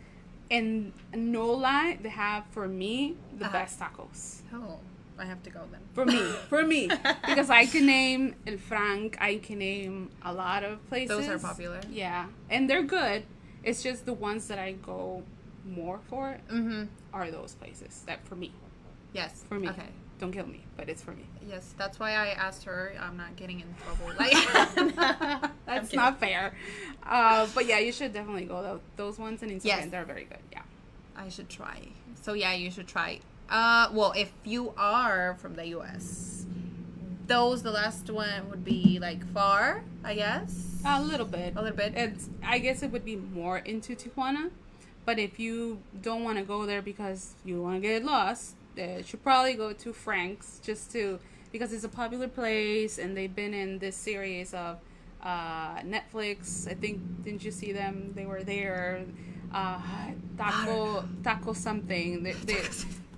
And 0.50 0.94
no 1.14 1.48
lie, 1.52 1.98
they 2.02 2.10
have 2.10 2.46
for 2.52 2.68
me 2.68 3.16
the 3.38 3.46
Uh-huh. 3.46 3.54
best 3.54 3.80
tacos. 3.80 4.42
Oh, 4.54 4.80
I 5.20 5.26
have 5.26 5.42
to 5.44 5.50
go 5.50 5.62
then. 5.72 5.82
For 5.94 6.06
me, 6.06 6.22
for 6.50 6.64
me, 6.64 6.90
because 7.28 7.50
I 7.50 7.66
can 7.66 7.86
name 7.86 8.36
El 8.46 8.58
Franc, 8.58 9.18
I 9.20 9.38
can 9.38 9.60
name 9.60 10.10
a 10.24 10.32
lot 10.34 10.64
of 10.64 10.88
places. 10.90 11.18
Those 11.18 11.28
are 11.30 11.40
popular. 11.40 11.82
Yeah, 11.92 12.28
and 12.50 12.70
they're 12.70 12.84
good. 12.84 13.24
It's 13.64 13.84
just 13.84 14.06
the 14.06 14.14
ones 14.14 14.48
that 14.48 14.60
I 14.60 14.74
go 14.74 15.24
more 15.66 16.00
for 16.10 16.38
Mm-hmm. 16.50 16.84
are 17.12 17.30
those 17.32 17.56
places 17.56 18.04
that 18.06 18.26
for 18.26 18.36
me, 18.36 18.52
Yes. 19.14 19.44
for 19.50 19.60
me. 19.60 19.68
Okay. 19.70 19.90
Don't 20.20 20.32
kill 20.32 20.48
me, 20.48 20.64
but 20.76 20.90
it's 20.90 21.04
for 21.04 21.12
me. 21.12 21.26
Yes, 21.48 21.76
that's 21.78 22.00
why 22.00 22.12
I 22.14 22.30
asked 22.30 22.64
her. 22.64 22.94
I'm 23.00 23.18
not 23.18 23.36
getting 23.36 23.60
in 23.60 23.68
trouble. 23.84 24.14
Like, 24.20 25.52
That's 25.66 25.94
not 25.94 26.20
fair. 26.20 26.54
Uh, 27.06 27.48
but 27.54 27.68
yeah, 27.68 27.78
you 27.80 27.92
should 27.92 28.14
definitely 28.14 28.46
go. 28.46 28.62
Though. 28.64 28.80
Those 28.96 29.20
ones 29.20 29.44
in 29.44 29.50
Instagram, 29.50 29.66
Yes. 29.66 29.88
they're 29.92 30.06
very 30.06 30.24
good. 30.26 30.40
Yeah. 30.52 30.62
I 31.16 31.30
should 31.30 31.50
try. 31.50 31.90
So 32.22 32.34
yeah, 32.34 32.54
you 32.54 32.72
should 32.72 32.88
try. 32.88 33.20
Uh, 33.50 33.90
well, 33.94 34.14
if 34.16 34.32
you 34.44 34.74
are 34.78 35.36
from 35.40 35.54
the 35.56 35.68
U.S., 35.68 36.46
those 37.28 37.62
the 37.64 37.72
last 37.72 38.10
one 38.10 38.50
would 38.50 38.64
be 38.66 38.98
like 39.00 39.26
far, 39.34 39.84
I 40.04 40.16
guess. 40.16 40.80
A 40.86 41.02
little 41.02 41.26
bit. 41.26 41.54
A 41.56 41.62
little 41.62 41.78
bit. 41.78 41.94
It's. 41.96 42.30
I 42.44 42.58
guess 42.60 42.82
it 42.82 42.92
would 42.92 43.06
be 43.06 43.16
more 43.18 43.60
into 43.60 43.96
Tijuana, 43.96 44.50
but 45.06 45.20
if 45.20 45.40
you 45.40 45.80
don't 46.02 46.24
want 46.24 46.38
to 46.40 46.44
go 46.44 46.66
there 46.66 46.82
because 46.82 47.36
you 47.46 47.62
want 47.62 47.76
to 47.76 47.82
get 47.82 48.04
lost, 48.04 48.56
uh, 48.80 49.02
should 49.04 49.24
probably 49.24 49.54
go 49.54 49.74
to 49.74 49.94
Franc's 49.94 50.60
just 50.64 50.92
to 50.92 51.20
because 51.52 51.72
it's 51.74 51.84
a 51.84 51.90
popular 51.90 52.28
place 52.28 52.98
and 52.98 53.16
they've 53.16 53.34
been 53.36 53.54
in 53.54 53.80
this 53.80 53.96
series 53.96 54.54
of 54.54 54.78
uh, 55.24 55.78
Netflix. 55.80 56.68
I 56.70 56.74
think 56.74 57.02
didn't 57.24 57.44
you 57.44 57.52
see 57.52 57.72
them? 57.72 58.14
They 58.16 58.26
were 58.26 58.44
there. 58.44 59.04
Uh, 59.54 59.80
taco 60.38 61.06
taco 61.24 61.54
something. 61.54 62.24
They, 62.24 62.34
they, 62.34 62.58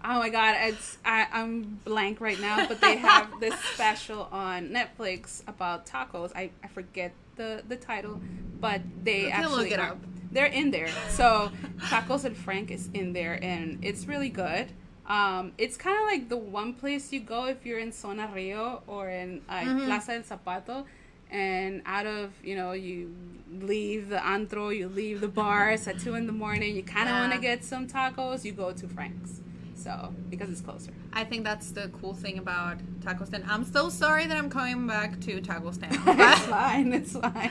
oh 0.06 0.20
my 0.20 0.30
god, 0.30 0.56
it's 0.60 0.98
I, 1.04 1.28
I'm 1.34 1.80
blank 1.84 2.22
right 2.22 2.40
now. 2.40 2.68
But 2.68 2.82
they 2.82 2.98
have 2.98 3.28
this 3.40 3.56
special 3.74 4.30
on 4.32 4.70
Netflix 4.70 5.42
about 5.48 5.86
tacos. 5.86 6.32
I, 6.36 6.52
I 6.64 6.68
forget 6.68 7.14
the 7.36 7.64
the 7.68 7.76
title, 7.76 8.22
but 8.60 8.82
they 9.04 9.24
can 9.24 9.32
actually 9.32 9.64
look 9.64 9.72
it 9.72 9.80
are- 9.80 9.92
up. 9.92 9.98
they're 10.32 10.46
in 10.46 10.72
there. 10.72 10.90
So 11.10 11.52
Tacos 11.80 12.24
and 12.26 12.38
Franc 12.38 12.70
is 12.72 12.90
in 12.94 13.14
there, 13.14 13.40
and 13.44 13.80
it's 13.84 14.06
really 14.06 14.30
good. 14.30 14.68
Um, 15.10 15.54
it's 15.58 15.76
kind 15.76 15.98
of 16.00 16.06
like 16.06 16.30
the 16.30 16.38
one 16.38 16.74
place 16.74 17.12
you 17.12 17.20
go 17.20 17.46
if 17.48 17.66
you're 17.66 17.80
in 17.80 17.92
Zona 17.92 18.30
Rio 18.34 18.84
or 18.88 19.10
in 19.10 19.42
uh, 19.50 19.54
Mm-hmm. 19.62 19.86
Plaza 19.86 20.12
del 20.22 20.24
Zapato, 20.38 20.86
and 21.32 21.82
out 21.86 22.06
of 22.06 22.32
you 22.44 22.56
know 22.56 22.74
you 22.74 23.16
leave 23.52 24.10
the 24.10 24.24
antro, 24.26 24.70
you 24.70 24.88
leave 24.88 25.22
the 25.22 25.28
bars 25.28 25.88
at 25.88 26.00
two 26.00 26.14
in 26.16 26.28
the 26.28 26.32
morning. 26.34 26.76
You 26.76 26.84
kind 26.84 27.10
of 27.10 27.16
want 27.16 27.34
to 27.34 27.40
get 27.40 27.64
some 27.64 27.88
tacos, 27.88 28.44
you 28.46 28.52
go 28.52 28.72
to 28.72 28.88
Franc's. 28.88 29.42
So 29.76 30.14
because 30.30 30.50
it's 30.50 30.62
closer. 30.62 30.92
I 31.14 31.24
think 31.24 31.44
that's 31.46 31.72
the 31.72 31.90
cool 32.02 32.14
thing 32.14 32.38
about 32.38 32.78
taco 33.02 33.24
stand. 33.26 33.46
I'm 33.48 33.64
so 33.64 33.88
sorry 33.90 34.28
that 34.28 34.36
I'm 34.38 34.50
coming 34.50 34.86
back 34.86 35.20
to 35.22 35.40
taco 35.42 35.72
stand, 35.72 35.94
it's 36.06 36.46
fine. 36.46 36.94
It's 36.94 37.14
fine. 37.18 37.50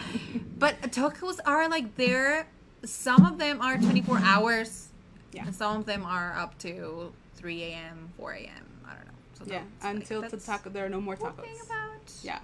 but 0.59 0.81
tacos 0.93 1.39
are 1.47 1.69
like 1.69 1.97
there. 1.97 2.47
Some 2.85 3.27
of 3.27 3.39
them 3.39 3.61
are 3.61 3.77
24 3.79 4.19
hours, 4.23 4.89
Yeah. 5.33 5.47
and 5.47 5.55
some 5.55 5.79
of 5.81 5.87
them 5.87 6.05
are 6.05 6.33
up 6.39 6.57
to 6.59 7.13
3 7.39 7.63
a.m., 7.63 8.11
4 8.17 8.33
a.m. 8.33 8.51
I 8.87 8.95
don't 8.95 9.07
know. 9.07 9.13
So 9.39 9.45
Yeah. 9.47 9.63
like, 9.83 9.95
Until 9.97 10.23
the 10.23 10.29
that's 10.29 10.45
taco, 10.47 10.71
there 10.71 10.85
are 10.85 10.89
no 10.89 11.01
more 11.01 11.17
tacos. 11.17 11.41
thing 11.41 11.57
about 11.65 12.13
Yeah. 12.23 12.41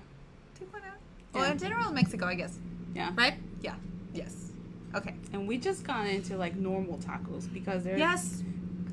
Tijuana. 0.59 0.93
Well, 1.33 1.45
Yeah. 1.47 1.53
in 1.53 1.59
general, 1.59 1.91
Mexico, 1.93 2.27
I 2.27 2.35
guess. 2.37 2.59
Yeah. 2.95 3.11
Right? 3.17 3.35
Yeah. 3.61 3.75
Yes. 4.15 4.53
Okay. 4.95 5.15
And 5.33 5.49
we 5.49 5.59
just 5.59 5.83
got 5.85 6.07
into 6.07 6.37
like 6.37 6.55
normal 6.55 6.99
tacos 6.99 7.53
because 7.53 7.83
there's 7.83 7.99
Yes. 7.99 8.43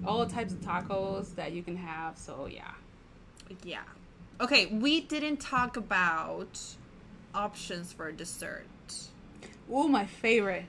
all 0.03 0.25
types 0.25 0.53
of 0.53 0.59
tacos 0.61 1.35
that 1.35 1.51
you 1.51 1.61
can 1.61 1.77
have. 1.77 2.17
So 2.17 2.47
yeah, 2.47 2.71
Yeah. 3.63 3.83
Okay, 4.39 4.65
we 4.67 5.01
didn't 5.01 5.37
talk 5.37 5.77
about 5.77 6.59
options 7.35 7.93
for 7.93 8.11
dessert. 8.11 8.65
oh 9.69 9.87
my 9.87 10.05
favorite. 10.05 10.65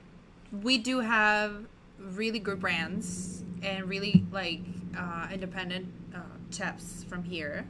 We 0.51 0.77
do 0.77 0.99
have 0.99 1.65
really 1.99 2.37
good 2.39 2.59
brands 2.59 3.43
and 3.63 3.89
really 3.89 4.23
like 4.31 4.61
uh, 4.97 5.27
independent 5.31 5.87
uh, 6.15 6.19
chefs 6.51 7.03
from 7.05 7.23
here. 7.23 7.65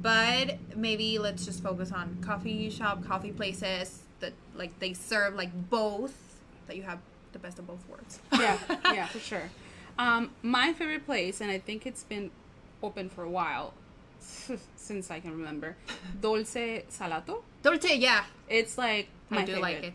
But 0.00 0.58
maybe 0.76 1.18
let's 1.18 1.44
just 1.44 1.62
focus 1.62 1.90
on 1.92 2.18
coffee 2.20 2.70
shop, 2.70 3.04
coffee 3.04 3.32
places 3.32 4.02
that 4.20 4.32
like 4.54 4.78
they 4.78 4.92
serve 4.92 5.34
like 5.34 5.50
both. 5.70 6.14
That 6.68 6.76
you 6.76 6.82
have 6.82 6.98
the 7.32 7.38
best 7.38 7.58
of 7.58 7.66
both 7.66 7.82
worlds. 7.88 8.20
Yeah, 8.32 8.58
yeah, 8.84 9.06
for 9.14 9.18
sure. 9.18 9.50
Um, 9.98 10.30
my 10.42 10.72
favorite 10.72 11.04
place, 11.06 11.40
and 11.40 11.50
I 11.50 11.58
think 11.58 11.86
it's 11.86 12.04
been 12.04 12.30
open 12.82 13.08
for 13.08 13.24
a 13.24 13.30
while 13.30 13.74
since 14.76 15.10
I 15.10 15.18
can 15.18 15.32
remember. 15.32 15.76
Dolce 16.20 16.84
Salato. 16.90 17.42
Dolce, 17.62 17.96
yeah, 17.96 18.24
It's 18.48 18.78
like 18.78 19.08
my 19.30 19.38
I 19.38 19.44
do 19.44 19.46
favorite. 19.54 19.62
like 19.62 19.82
it. 19.82 19.94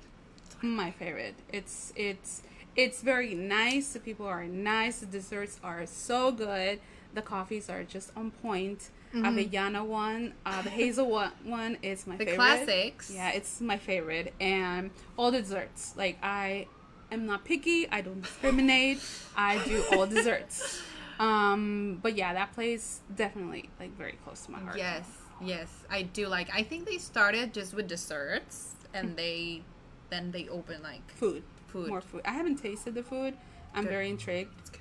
my 0.62 0.92
favorite. 0.92 1.36
It's 1.54 1.94
it's 1.96 2.42
it's 2.76 3.02
very 3.02 3.34
nice. 3.36 3.94
The 3.94 4.00
people 4.00 4.26
are 4.26 4.46
nice. 4.46 5.00
The 5.00 5.06
desserts 5.06 5.60
are 5.64 5.86
so 5.86 6.32
good. 6.32 6.80
The 7.14 7.22
coffees 7.22 7.70
are 7.70 7.84
just 7.84 8.12
on 8.16 8.32
point. 8.32 8.90
Avellana 9.14 9.86
one, 9.86 10.34
uh, 10.44 10.64
the 10.64 10.72
hazel 10.72 11.06
one 11.44 11.78
is 11.84 12.08
my 12.08 12.16
Mm-hmm. 12.16 12.18
The 12.18 12.26
favorite. 12.26 12.36
classics. 12.36 13.12
Yeah, 13.14 13.30
it's 13.30 13.62
my 13.62 13.78
favorite, 13.78 14.34
and 14.42 14.90
all 15.18 15.30
the 15.30 15.40
desserts. 15.42 15.94
Like 15.96 16.18
I 16.24 16.66
am 17.12 17.28
not 17.28 17.46
picky. 17.46 17.88
I 17.92 18.02
don't 18.02 18.22
discriminate. 18.24 18.98
I 19.38 19.64
do 19.66 19.84
all 19.92 20.08
desserts. 20.08 20.82
Um, 21.20 22.00
but 22.02 22.16
yeah, 22.18 22.34
that 22.34 22.54
place 22.54 23.02
definitely 23.16 23.70
like 23.80 23.96
very 23.96 24.18
close 24.26 24.46
to 24.46 24.52
my 24.52 24.60
heart. 24.60 24.78
Yes, 24.78 25.06
yes, 25.40 25.70
I 25.88 26.02
do 26.02 26.28
like. 26.28 26.50
I 26.52 26.64
think 26.64 26.88
they 26.88 26.98
started 26.98 27.54
just 27.54 27.76
with 27.76 27.88
desserts, 27.88 28.74
and 28.96 29.16
they 29.22 29.62
then 30.10 30.32
they 30.32 30.50
open 30.50 30.82
like 30.82 31.08
food, 31.12 31.44
Food. 31.74 31.90
more 31.90 32.02
food. 32.02 32.22
I 32.26 32.32
haven't 32.32 32.58
tasted 32.58 32.94
the 32.96 33.04
food. 33.04 33.36
I'm 33.76 33.84
Good. 33.84 33.90
very 33.90 34.10
intrigued. 34.10 34.78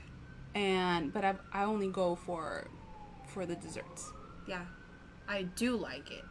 And 0.55 1.13
but 1.13 1.25
I 1.25 1.35
I 1.53 1.65
only 1.65 1.89
go 1.89 2.15
for 2.15 2.69
for 3.27 3.47
the 3.47 3.57
desserts. 3.57 4.13
yeah, 4.47 4.65
I 5.29 5.43
do 5.43 5.77
like 5.77 6.11
it. 6.11 6.25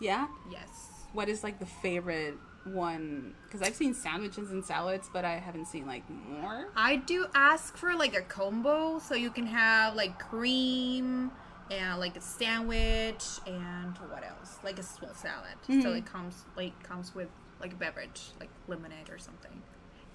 Yeah. 0.00 0.26
Yes, 0.50 0.68
What 1.12 1.28
is 1.28 1.42
like 1.44 1.58
the 1.58 1.66
favorite 1.66 2.36
one? 2.64 3.34
Because 3.44 3.62
I've 3.62 3.74
seen 3.74 3.94
sandwiches 3.94 4.50
and 4.50 4.64
salads, 4.64 5.08
but 5.12 5.24
I 5.24 5.36
haven't 5.38 5.66
seen 5.66 5.86
like 5.86 6.02
more. 6.10 6.68
I 6.76 6.96
do 6.96 7.26
ask 7.34 7.76
for 7.76 7.94
like 7.94 8.14
a 8.16 8.22
combo, 8.22 8.98
so 8.98 9.14
you 9.14 9.30
can 9.30 9.46
have 9.46 9.94
like 9.94 10.18
cream 10.18 11.30
and 11.70 12.00
like 12.00 12.16
a 12.16 12.20
sandwich 12.20 13.24
and 13.46 13.96
what 14.10 14.24
else? 14.24 14.58
Like 14.64 14.78
a 14.78 14.82
small 14.82 15.14
salad. 15.14 15.54
Mm-hmm. 15.68 15.82
So 15.82 15.92
it 15.92 16.06
comes 16.06 16.44
like 16.56 16.80
comes 16.82 17.14
with 17.14 17.28
like 17.60 17.72
a 17.72 17.76
beverage, 17.76 18.22
like 18.40 18.50
lemonade 18.66 19.10
or 19.10 19.18
something. 19.18 19.62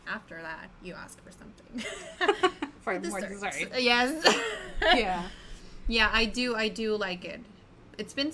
After 0.08 0.42
that, 0.42 0.70
you 0.84 0.94
ask 0.94 1.20
for 1.24 1.32
something. 1.32 2.60
For 2.84 3.00
more 3.10 3.22
Desserts. 3.22 3.58
dessert. 3.58 3.82
Yes. 3.82 4.38
yeah. 4.82 5.24
yeah, 5.88 6.10
I 6.12 6.26
do. 6.26 6.56
I 6.56 6.68
do 6.68 6.96
like 6.96 7.24
it. 7.24 7.40
It's 7.98 8.14
been 8.14 8.32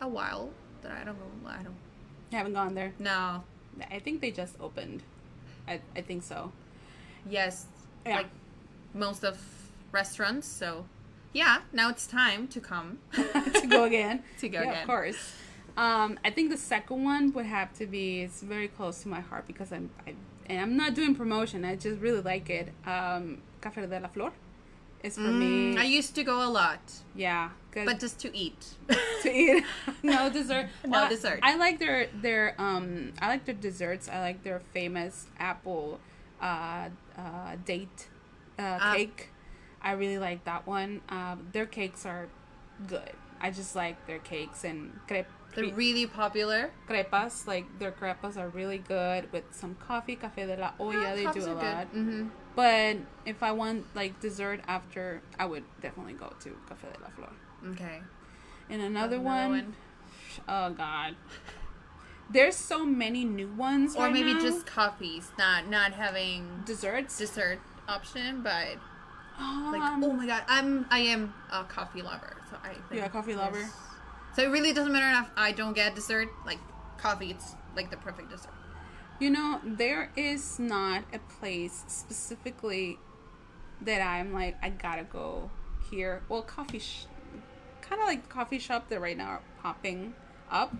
a 0.00 0.08
while 0.08 0.50
that 0.82 0.90
I 0.92 1.04
don't 1.04 1.18
go. 1.18 1.48
I 1.48 1.62
don't. 1.62 1.76
You 2.30 2.38
haven't 2.38 2.54
gone 2.54 2.74
there. 2.74 2.92
No. 2.98 3.44
I 3.90 4.00
think 4.00 4.20
they 4.20 4.30
just 4.30 4.56
opened. 4.60 5.02
I, 5.68 5.80
I 5.94 6.00
think 6.00 6.24
so. 6.24 6.52
Yes. 7.28 7.66
Yeah. 8.04 8.16
Like 8.16 8.26
most 8.94 9.24
of 9.24 9.38
restaurants. 9.92 10.48
So, 10.48 10.86
yeah. 11.32 11.58
Now 11.72 11.88
it's 11.88 12.06
time 12.08 12.48
to 12.48 12.60
come. 12.60 12.98
to 13.12 13.66
go 13.68 13.84
again. 13.84 14.24
To 14.40 14.48
go 14.48 14.58
yeah, 14.58 14.70
again. 14.70 14.82
Of 14.82 14.86
course. 14.86 15.34
Um, 15.76 16.18
I 16.24 16.30
think 16.30 16.50
the 16.50 16.58
second 16.58 17.04
one 17.04 17.32
would 17.32 17.46
have 17.46 17.72
to 17.74 17.86
be. 17.86 18.22
It's 18.22 18.42
very 18.42 18.68
close 18.68 19.02
to 19.02 19.08
my 19.08 19.20
heart 19.20 19.46
because 19.46 19.72
I'm. 19.72 19.90
I, 20.06 20.14
and 20.52 20.60
I'm 20.60 20.76
not 20.76 20.94
doing 20.94 21.14
promotion. 21.14 21.64
I 21.64 21.76
just 21.76 21.98
really 22.00 22.20
like 22.20 22.50
it. 22.50 22.68
Um, 22.86 23.38
Café 23.62 23.88
de 23.88 24.00
la 24.00 24.08
Flor. 24.08 24.32
Is 25.02 25.16
for 25.16 25.22
me. 25.22 25.74
Mm, 25.74 25.78
I 25.78 25.84
used 25.84 26.14
to 26.14 26.22
go 26.22 26.46
a 26.46 26.50
lot, 26.50 26.78
yeah. 27.16 27.50
but 27.74 27.98
just 27.98 28.20
to 28.20 28.36
eat. 28.36 28.76
to 29.22 29.28
eat. 29.32 29.64
no 30.04 30.30
dessert. 30.30 30.68
No 30.86 31.04
I- 31.04 31.08
dessert. 31.08 31.40
I 31.42 31.56
like 31.56 31.80
their 31.80 32.06
their 32.14 32.54
um. 32.58 33.12
I 33.20 33.26
like 33.26 33.44
their 33.44 33.56
desserts. 33.56 34.08
I 34.08 34.20
like 34.20 34.44
their 34.44 34.60
famous 34.72 35.26
apple, 35.40 35.98
uh, 36.40 36.90
uh, 37.18 37.56
date, 37.64 38.08
uh, 38.60 38.78
Ah. 38.80 38.94
cake. 38.94 39.30
I 39.82 39.92
really 39.92 40.18
like 40.18 40.44
that 40.44 40.68
one. 40.68 41.00
Um, 41.08 41.48
their 41.50 41.66
cakes 41.66 42.06
are 42.06 42.28
good. 42.86 43.10
I 43.40 43.50
just 43.50 43.74
like 43.74 44.06
their 44.06 44.20
cakes 44.20 44.62
and 44.62 45.00
crepe. 45.08 45.26
They're 45.54 45.74
really 45.74 46.06
popular. 46.06 46.70
crepas 46.88 47.46
like 47.46 47.66
their 47.78 47.92
crepas 47.92 48.36
are 48.36 48.48
really 48.48 48.78
good 48.78 49.30
with 49.32 49.44
some 49.50 49.74
coffee 49.76 50.16
café 50.16 50.46
de 50.46 50.56
la 50.56 50.72
olla 50.78 51.14
they 51.14 51.26
do 51.26 51.44
a 51.44 51.52
lot 51.54 51.86
Mm-hmm. 51.94 52.28
but 52.56 52.96
if 53.26 53.42
i 53.42 53.52
want 53.52 53.84
like 53.94 54.18
dessert 54.20 54.60
after 54.66 55.20
i 55.38 55.44
would 55.44 55.64
definitely 55.80 56.14
go 56.14 56.32
to 56.40 56.50
café 56.68 56.92
de 56.92 57.00
la 57.02 57.08
flor 57.16 57.30
Okay. 57.72 58.00
and 58.70 58.82
another, 58.82 59.16
Another 59.16 59.20
one, 59.20 59.50
one. 59.50 59.74
oh 60.48 60.70
god 60.70 61.16
there's 62.30 62.56
so 62.56 62.84
many 62.86 63.24
new 63.24 63.48
ones 63.48 63.94
Or 63.94 64.04
right 64.04 64.12
maybe 64.12 64.32
now. 64.34 64.40
just 64.40 64.64
coffees, 64.66 65.30
not 65.38 65.68
not 65.68 65.92
having 65.92 66.62
desserts 66.64 67.18
dessert 67.18 67.58
option, 67.88 68.42
but 68.42 68.78
like 69.38 69.80
um, 69.82 70.02
oh 70.04 70.12
my 70.12 70.26
god, 70.26 70.42
I'm 70.48 70.86
I 70.90 71.00
am 71.00 71.34
a 71.52 71.64
coffee 71.64 72.00
lover, 72.00 72.36
so 72.50 72.56
I 72.64 72.68
think 72.74 72.84
You're 72.94 73.04
a 73.04 73.10
coffee 73.10 73.34
lover? 73.34 73.68
So 74.34 74.42
it 74.42 74.48
really 74.48 74.72
doesn't 74.72 74.92
matter 74.92 75.24
if 75.26 75.30
I 75.36 75.52
don't 75.52 75.74
get 75.74 75.94
dessert. 75.94 76.28
Like 76.46 76.58
coffee, 76.98 77.30
it's 77.30 77.54
like 77.76 77.90
the 77.90 77.96
perfect 77.98 78.30
dessert. 78.30 78.50
You 79.20 79.30
know, 79.30 79.60
there 79.64 80.10
is 80.16 80.58
not 80.58 81.04
a 81.12 81.18
place 81.38 81.84
specifically 81.86 82.98
that 83.82 84.00
I'm 84.00 84.32
like, 84.32 84.56
I 84.62 84.70
gotta 84.70 85.04
go 85.04 85.50
here. 85.90 86.22
Well, 86.28 86.42
coffee, 86.42 86.78
sh- 86.78 87.06
kind 87.82 88.00
of 88.00 88.08
like 88.08 88.28
coffee 88.28 88.58
shop 88.58 88.88
that 88.88 89.00
right 89.00 89.16
now 89.16 89.26
are 89.28 89.40
popping 89.60 90.14
up. 90.50 90.74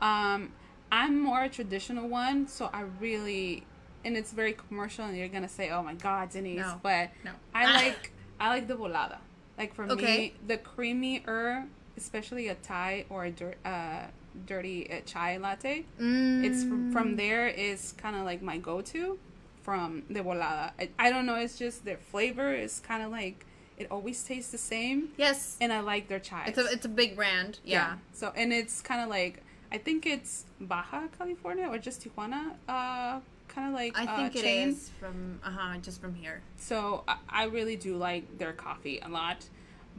Um, 0.00 0.52
I'm 0.92 1.20
more 1.20 1.44
a 1.44 1.48
traditional 1.48 2.08
one, 2.08 2.46
so 2.48 2.68
I 2.72 2.82
really, 3.00 3.64
and 4.04 4.16
it's 4.16 4.32
very 4.32 4.52
commercial, 4.52 5.04
and 5.04 5.16
you're 5.16 5.28
gonna 5.28 5.48
say, 5.48 5.70
"Oh 5.70 5.82
my 5.82 5.94
God, 5.94 6.30
Denisse," 6.30 6.56
No. 6.56 6.80
but 6.82 7.10
No. 7.24 7.32
I 7.54 7.72
like, 7.82 8.12
I 8.38 8.48
like 8.48 8.66
the 8.68 8.74
volada. 8.74 9.18
Like 9.58 9.74
for 9.74 9.84
Okay. 9.90 10.18
me, 10.18 10.34
the 10.46 10.58
creamier, 10.58 11.66
especially 12.00 12.48
a 12.48 12.54
Thai 12.54 13.04
or 13.10 13.24
a 13.26 13.30
dir- 13.30 13.56
uh, 13.64 14.02
dirty 14.46 14.90
uh, 14.90 15.00
chai 15.06 15.36
latte. 15.36 15.84
It's 15.98 16.62
from, 16.64 16.92
from 16.92 17.16
there 17.16 17.46
is 17.48 17.92
kind 17.96 18.16
of 18.16 18.24
like 18.24 18.42
my 18.42 18.58
go-to 18.58 19.18
from 19.62 20.02
the 20.08 20.20
volada. 20.20 20.72
I, 20.78 20.88
I 20.98 21.10
don't 21.10 21.26
know. 21.26 21.36
It's 21.36 21.58
just 21.58 21.84
their 21.84 21.96
flavor 21.98 22.52
is 22.54 22.80
kind 22.80 23.02
of 23.02 23.10
like 23.10 23.44
it 23.76 23.86
always 23.90 24.22
tastes 24.22 24.50
the 24.52 24.58
same, 24.58 25.08
Yes, 25.16 25.56
and 25.60 25.72
I 25.72 25.80
like 25.80 26.06
their 26.08 26.18
chai. 26.20 26.44
it's 26.48 26.58
a 26.58 26.66
it's 26.66 26.84
a 26.84 26.88
big 26.88 27.16
brand. 27.16 27.58
Yeah. 27.64 27.96
So 28.12 28.32
and 28.36 28.52
it's 28.52 28.80
kind 28.82 29.00
of 29.00 29.08
like 29.08 29.42
I 29.72 29.78
think 29.78 30.04
it's 30.06 30.44
Baja 30.60 31.02
California 31.16 31.66
or 31.66 31.78
just 31.78 32.02
Tijuana. 32.04 32.52
Uh, 32.68 33.20
kind 33.48 33.66
of 33.68 33.72
like 33.74 33.96
I 33.98 34.04
uh, 34.06 34.16
think 34.16 34.36
it 34.36 34.42
chain. 34.42 34.68
is 34.68 34.90
from 35.00 35.40
uh 35.44 35.50
huh, 35.50 35.78
just 35.80 36.00
from 36.00 36.14
here. 36.14 36.42
So 36.56 37.04
I, 37.08 37.16
I 37.28 37.44
really 37.44 37.76
do 37.76 37.96
like 37.96 38.38
their 38.38 38.52
coffee 38.52 39.00
a 39.02 39.08
lot. 39.08 39.44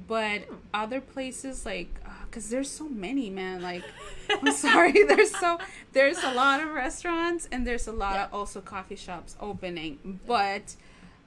But 0.08 0.42
Hmm. 0.42 0.56
other 0.74 1.00
places 1.02 1.66
like, 1.66 1.94
because 2.26 2.50
there's 2.50 2.70
so 2.70 2.88
many, 2.90 3.30
man. 3.30 3.62
Like, 3.62 3.84
I'm 4.30 4.52
sorry, 4.54 5.04
there's 5.08 5.36
so 5.38 5.58
there's 5.94 6.22
a 6.24 6.34
lot 6.34 6.62
of 6.62 6.70
restaurants 6.70 7.48
and 7.52 7.66
there's 7.68 7.88
a 7.88 7.92
lot 7.92 8.18
of 8.20 8.34
also 8.34 8.62
coffee 8.62 8.96
shops 8.96 9.36
opening. 9.40 10.20
But, 10.28 10.76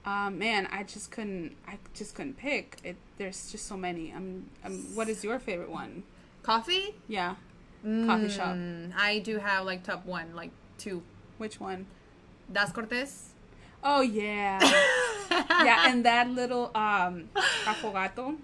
um, 0.05 0.39
man, 0.39 0.69
I 0.73 0.83
just 0.83 1.11
couldn't, 1.11 1.57
I 1.69 1.79
just 1.95 2.15
couldn't 2.15 2.37
pick. 2.37 2.79
It 2.85 2.97
there's 3.17 3.51
just 3.53 3.67
so 3.67 3.77
many. 3.77 4.13
I'm, 4.13 4.51
I'm 4.65 4.95
what 4.97 5.09
is 5.09 5.23
your 5.25 5.39
favorite 5.39 5.71
one? 5.71 6.03
Coffee? 6.43 6.95
Yeah, 7.09 7.37
coffee 7.83 8.29
shop. 8.29 8.57
Mm, 8.57 8.93
I 8.97 9.21
do 9.21 9.39
have 9.39 9.65
like 9.65 9.83
top 9.85 10.05
one, 10.05 10.35
like 10.35 10.51
two. 10.79 11.03
Which 11.39 11.59
one? 11.61 11.87
Das 12.53 12.71
Cortez. 12.73 13.31
Oh 13.83 14.01
yeah, 14.03 14.59
yeah, 15.31 15.89
and 15.89 16.05
that 16.05 16.29
little 16.29 16.71
um 16.75 17.29
affogato. 17.65 18.37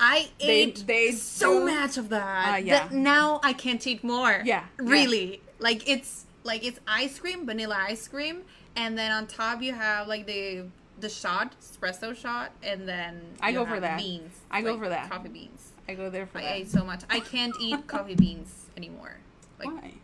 I 0.00 0.30
They- 0.40 0.46
ate 0.62 0.84
they 0.86 1.12
so 1.12 1.60
do- 1.60 1.66
much 1.66 1.96
of 1.96 2.08
that 2.08 2.48
Ah, 2.48 2.56
yeah. 2.56 2.78
that 2.88 2.92
now 2.92 3.40
I 3.42 3.52
can't 3.52 3.84
eat 3.86 4.02
more. 4.02 4.42
Yeah, 4.44 4.44
yeah. 4.44 4.62
really. 4.78 5.40
Like 5.58 5.88
it's 5.88 6.24
like 6.44 6.64
it's 6.64 6.80
ice 6.88 7.18
cream, 7.18 7.46
vanilla 7.46 7.76
ice 7.88 8.08
cream, 8.08 8.42
and 8.74 8.98
then 8.98 9.12
on 9.12 9.26
top 9.26 9.62
you 9.62 9.72
have 9.74 10.08
like 10.08 10.26
the 10.26 10.66
the 10.98 11.08
shot, 11.08 11.54
espresso 11.60 12.16
shot, 12.16 12.52
and 12.62 12.88
then 12.88 13.20
I 13.40 13.52
go 13.52 13.64
for 13.64 13.78
that. 13.80 13.98
Beans. 13.98 14.32
I 14.50 14.62
go 14.62 14.76
for 14.78 14.88
that. 14.88 15.10
Coffee 15.10 15.28
beans. 15.28 15.70
I 15.88 15.94
go 15.94 16.10
there 16.10 16.26
for 16.26 16.38
I 16.38 16.42
that. 16.42 16.56
ate 16.56 16.70
so 16.70 16.84
much. 16.84 17.02
I 17.10 17.20
can't 17.20 17.54
eat 17.60 17.86
coffee 17.94 18.14
beans 18.14 18.66
anymore. 18.76 19.16
Like 19.58 19.68
Why? 19.68 19.94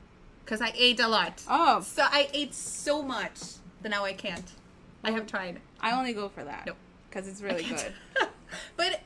because 0.45 0.61
I 0.61 0.73
ate 0.77 0.99
a 1.01 1.09
lot. 1.09 1.43
Oh, 1.49 1.81
So 1.81 2.03
I 2.05 2.29
ate 2.33 2.55
so 2.55 3.03
much 3.03 3.39
that 3.83 3.89
now 3.91 4.05
I 4.05 4.13
can't. 4.13 4.51
I 5.05 5.11
have 5.13 5.27
tried. 5.27 5.61
I 5.81 5.93
only 5.93 6.13
go 6.13 6.29
for 6.29 6.43
that. 6.45 6.67
Nope. 6.67 6.77
Because 7.09 7.29
it's 7.29 7.41
really 7.43 7.63
good. 7.65 7.93
but 8.77 9.01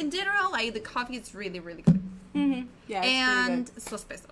in 0.00 0.10
general, 0.10 0.52
like 0.52 0.72
the 0.74 0.80
coffee 0.80 1.16
is 1.16 1.34
really 1.34 1.60
really 1.60 1.82
good. 1.82 2.00
mm-hmm. 2.34 2.66
Yeah, 2.88 3.02
and 3.02 3.48
really 3.50 3.62
good. 3.64 3.82
so 3.82 3.96
special. 3.96 4.30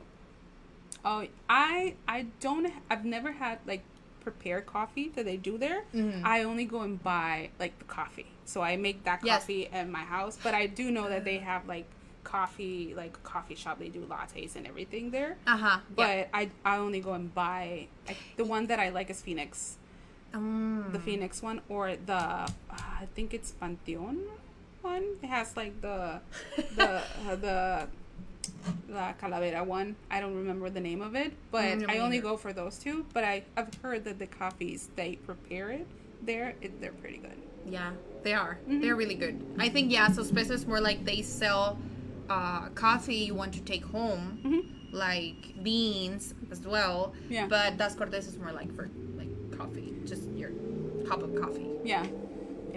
Oh, 1.05 1.27
I 1.49 1.95
I 2.07 2.27
don't. 2.41 2.71
I've 2.91 3.05
never 3.05 3.33
had 3.33 3.59
like 3.67 3.83
prepared 4.21 4.67
coffee 4.67 5.09
that 5.15 5.25
they 5.25 5.37
do 5.37 5.57
there. 5.59 5.85
Mm-hmm. 5.95 6.27
I 6.27 6.43
only 6.43 6.65
go 6.65 6.81
and 6.83 7.03
buy 7.03 7.51
like 7.59 7.79
the 7.79 7.85
coffee. 7.87 8.27
So 8.45 8.61
I 8.63 8.77
make 8.77 9.05
that 9.05 9.21
Yes. 9.25 9.41
coffee 9.43 9.69
at 9.69 9.89
my 9.89 10.01
house. 10.05 10.39
But 10.43 10.55
I 10.55 10.67
do 10.67 10.91
know 10.91 11.09
that 11.09 11.25
they 11.25 11.39
have 11.39 11.67
like 11.69 11.87
coffee, 12.25 12.93
like 12.97 13.23
coffee 13.23 13.55
shop. 13.55 13.79
They 13.79 13.89
do 13.89 14.01
lattes 14.05 14.57
and 14.57 14.67
everything 14.67 15.11
there. 15.13 15.37
Uh 15.47 15.57
huh. 15.57 15.79
But 15.95 16.29
I 16.35 16.51
I 16.65 16.77
only 16.79 17.01
go 17.01 17.13
and 17.13 17.33
buy 17.33 17.87
I, 18.09 18.17
the 18.37 18.45
one 18.45 18.67
that 18.67 18.79
I 18.81 18.89
like 18.91 19.09
is 19.09 19.21
Phoenix. 19.23 19.77
Mm. 20.35 20.93
the 20.93 20.99
Phoenix 20.99 21.41
one 21.43 21.63
or 21.71 21.97
the 21.97 22.13
uh, 22.13 22.47
I 22.71 23.07
think 23.15 23.33
it's 23.33 23.53
Pantheon 23.53 24.19
one. 24.93 25.05
It 25.23 25.29
has 25.29 25.57
like 25.57 25.75
the 25.81 26.21
the 26.77 26.91
uh, 27.29 27.37
the 27.47 27.59
the 28.89 29.05
calavera 29.21 29.65
one. 29.65 29.97
I 30.11 30.21
don't 30.21 30.37
remember 30.43 30.71
the 30.71 30.81
name 30.81 31.03
of 31.09 31.15
it, 31.15 31.33
but 31.51 31.65
Mm, 31.79 31.91
I 31.91 31.99
only 31.99 32.21
go 32.21 32.37
for 32.37 32.53
those 32.53 32.79
two. 32.79 32.97
But 33.15 33.25
I 33.25 33.35
I've 33.57 33.73
heard 33.83 34.05
that 34.05 34.19
the 34.19 34.27
coffees 34.27 34.89
they 34.97 35.17
prepare 35.29 35.71
it 35.71 35.87
there, 36.23 36.55
it, 36.61 36.81
they're 36.81 36.93
pretty 37.03 37.19
good. 37.19 37.39
Yeah, 37.67 37.91
they 38.25 38.35
are. 38.35 38.59
Mm-hmm. 38.63 38.81
They're 38.81 38.97
really 38.97 39.15
good. 39.25 39.37
I 39.59 39.69
think 39.69 39.93
yeah. 39.93 40.09
So 40.17 40.23
special 40.23 40.53
is 40.53 40.67
more 40.67 40.81
like 40.81 41.05
they 41.05 41.23
sell 41.23 41.79
uh, 42.29 42.69
coffee 42.75 43.23
you 43.29 43.35
want 43.35 43.53
to 43.55 43.61
take 43.73 43.85
home, 43.85 44.23
like 44.93 45.63
beans 45.63 46.35
as 46.51 46.61
well. 46.75 46.99
Mm-hmm. 47.25 47.33
Yeah. 47.33 47.47
But 47.47 47.77
Das 47.77 47.95
Cortez 47.95 48.27
is 48.27 48.37
more 48.39 48.53
like 48.53 48.71
for 48.75 48.89
like 49.21 49.31
coffee, 49.59 49.95
just 50.07 50.25
your 50.35 50.51
cup 51.09 51.23
of 51.23 51.31
coffee. 51.41 51.69
Yeah, 51.85 52.05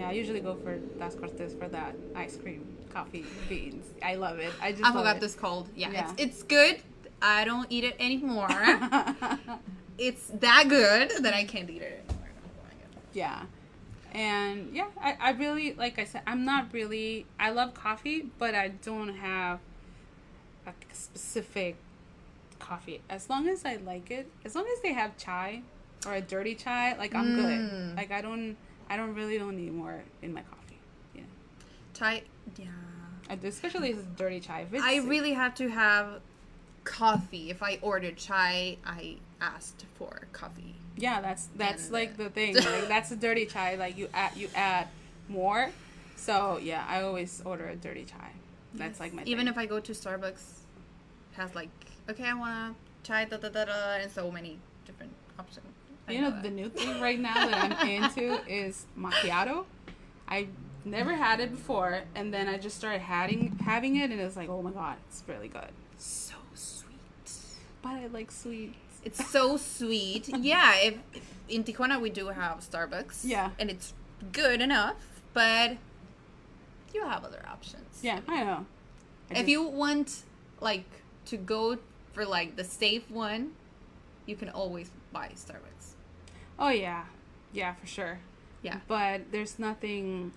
yeah. 0.02 0.08
I 0.10 0.12
usually 0.12 0.40
go 0.40 0.54
for 0.56 0.76
Das 0.98 1.14
Cortez 1.14 1.54
for 1.54 1.68
that 1.68 1.94
ice 2.14 2.36
cream, 2.36 2.66
coffee, 2.92 3.24
beans. 3.48 3.84
I 4.02 4.14
love 4.16 4.38
it. 4.38 4.52
I 4.60 4.72
just 4.72 4.84
I 4.84 4.92
forgot 4.92 5.16
it. 5.16 5.20
this 5.20 5.34
cold. 5.34 5.68
Yeah, 5.74 5.90
Yeah. 5.90 6.10
It's, 6.12 6.22
it's 6.22 6.42
good. 6.42 6.76
I 7.20 7.44
don't 7.44 7.66
eat 7.70 7.84
it 7.84 7.96
anymore. 8.00 8.48
it's 9.98 10.26
that 10.40 10.64
good 10.68 11.10
that 11.24 11.34
I 11.34 11.44
can't 11.44 11.70
eat 11.70 11.82
it 11.82 12.04
anymore. 12.08 12.28
Yeah. 13.12 13.42
And 14.12 14.74
yeah, 14.74 14.86
I, 15.00 15.16
I 15.20 15.30
really, 15.32 15.72
like 15.74 15.98
I 15.98 16.04
said, 16.04 16.22
I'm 16.26 16.44
not 16.44 16.72
really, 16.72 17.24
I 17.40 17.50
love 17.50 17.72
coffee, 17.74 18.26
but 18.38 18.54
I 18.54 18.68
don't 18.68 19.14
have 19.16 19.58
a 20.66 20.72
specific 20.92 21.76
coffee. 22.58 23.00
As 23.08 23.30
long 23.30 23.48
as 23.48 23.64
I 23.64 23.76
like 23.76 24.10
it, 24.10 24.26
as 24.44 24.54
long 24.54 24.66
as 24.74 24.82
they 24.82 24.92
have 24.92 25.16
chai 25.16 25.62
or 26.06 26.14
a 26.14 26.20
dirty 26.20 26.54
chai, 26.54 26.94
like 26.98 27.14
I'm 27.14 27.34
Mm. 27.34 27.36
good. 27.36 27.96
Like 27.96 28.10
I 28.12 28.20
don't, 28.20 28.56
I 28.92 28.96
don't 28.96 29.14
really 29.14 29.38
don't 29.38 29.56
need 29.56 29.72
more 29.72 30.02
in 30.20 30.34
my 30.34 30.42
coffee. 30.42 30.78
Yeah. 31.14 31.22
Chai. 31.94 32.22
Yeah. 32.58 32.66
Especially 33.42 33.90
if 33.90 33.98
it's 33.98 34.06
dirty 34.18 34.38
chai. 34.38 34.66
It's, 34.70 34.84
I 34.84 34.96
really 34.98 35.32
have 35.32 35.54
to 35.54 35.68
have 35.68 36.20
coffee. 36.84 37.48
If 37.48 37.62
I 37.62 37.78
ordered 37.80 38.18
chai, 38.18 38.76
I 38.84 39.16
asked 39.40 39.86
for 39.94 40.26
coffee. 40.32 40.74
yeah, 40.96 41.22
that's 41.22 41.48
that's 41.56 41.84
And, 41.84 41.92
like 41.92 42.10
uh, 42.10 42.24
the 42.24 42.30
thing. 42.30 42.54
Like, 42.54 42.88
that's 42.88 43.10
a 43.10 43.16
dirty 43.16 43.46
chai. 43.46 43.76
Like 43.76 43.96
you 43.96 44.08
add 44.12 44.36
you 44.36 44.48
add 44.54 44.88
more. 45.28 45.70
So 46.16 46.58
yeah, 46.62 46.84
I 46.86 47.00
always 47.02 47.40
order 47.46 47.66
a 47.68 47.76
dirty 47.76 48.04
chai. 48.04 48.30
That's 48.74 49.00
like 49.00 49.14
my 49.14 49.22
Even 49.24 49.46
thing. 49.46 49.52
if 49.54 49.58
I 49.58 49.64
go 49.64 49.80
to 49.80 49.92
Starbucks, 49.92 50.42
has 51.32 51.54
like 51.54 51.70
okay, 52.10 52.24
I 52.24 52.34
want 52.34 52.76
chai 53.04 53.24
da 53.24 53.38
da 53.38 53.48
da 53.48 53.64
da, 53.64 53.94
and 54.02 54.10
so 54.12 54.30
many 54.30 54.58
different 54.84 55.12
options. 55.38 55.64
You 56.14 56.20
know, 56.22 56.30
that. 56.30 56.42
the 56.42 56.50
new 56.50 56.68
thing 56.68 57.00
right 57.00 57.18
now 57.18 57.34
that 57.34 57.76
I'm 57.80 57.88
into 57.88 58.40
is 58.48 58.86
macchiato. 58.98 59.64
I 60.28 60.48
never 60.84 61.14
had 61.14 61.40
it 61.40 61.50
before, 61.50 62.02
and 62.14 62.32
then 62.32 62.48
I 62.48 62.58
just 62.58 62.76
started 62.76 63.00
having 63.00 63.58
having 63.64 63.96
it, 63.96 64.10
and 64.10 64.20
it's 64.20 64.36
like, 64.36 64.48
oh 64.48 64.62
my 64.62 64.70
god, 64.70 64.96
it's 65.08 65.22
really 65.26 65.48
good. 65.48 65.68
so 65.98 66.34
sweet. 66.54 67.32
But 67.82 67.90
I 67.90 68.06
like 68.08 68.30
sweet. 68.30 68.74
It's 69.04 69.28
so 69.30 69.56
sweet. 69.56 70.28
Yeah, 70.28 70.74
if 70.76 70.94
in 71.48 71.64
Tijuana 71.64 72.00
we 72.00 72.08
do 72.10 72.28
have 72.28 72.60
Starbucks. 72.60 73.22
Yeah. 73.24 73.50
and 73.58 73.68
it's 73.70 73.94
good 74.32 74.60
enough, 74.60 74.94
but 75.34 75.76
you 76.94 77.04
have 77.04 77.24
other 77.24 77.42
options. 77.50 78.00
Yeah, 78.02 78.20
I 78.28 78.44
know. 78.44 78.66
I 79.30 79.32
If 79.32 79.36
just- 79.38 79.48
you 79.48 79.62
want 79.64 80.22
like 80.60 80.84
to 81.26 81.36
go 81.36 81.78
for 82.12 82.24
like 82.24 82.56
the 82.56 82.64
safe 82.64 83.10
one, 83.10 83.52
you 84.26 84.36
can 84.36 84.48
always 84.50 84.90
buy 85.12 85.30
Starbucks. 85.34 85.71
Oh 86.62 86.70
yeah, 86.70 87.04
yeah, 87.52 87.74
for 87.74 87.86
sure. 87.86 88.20
Yeah. 88.62 88.78
But 88.86 89.32
there's 89.32 89.58
nothing 89.58 90.32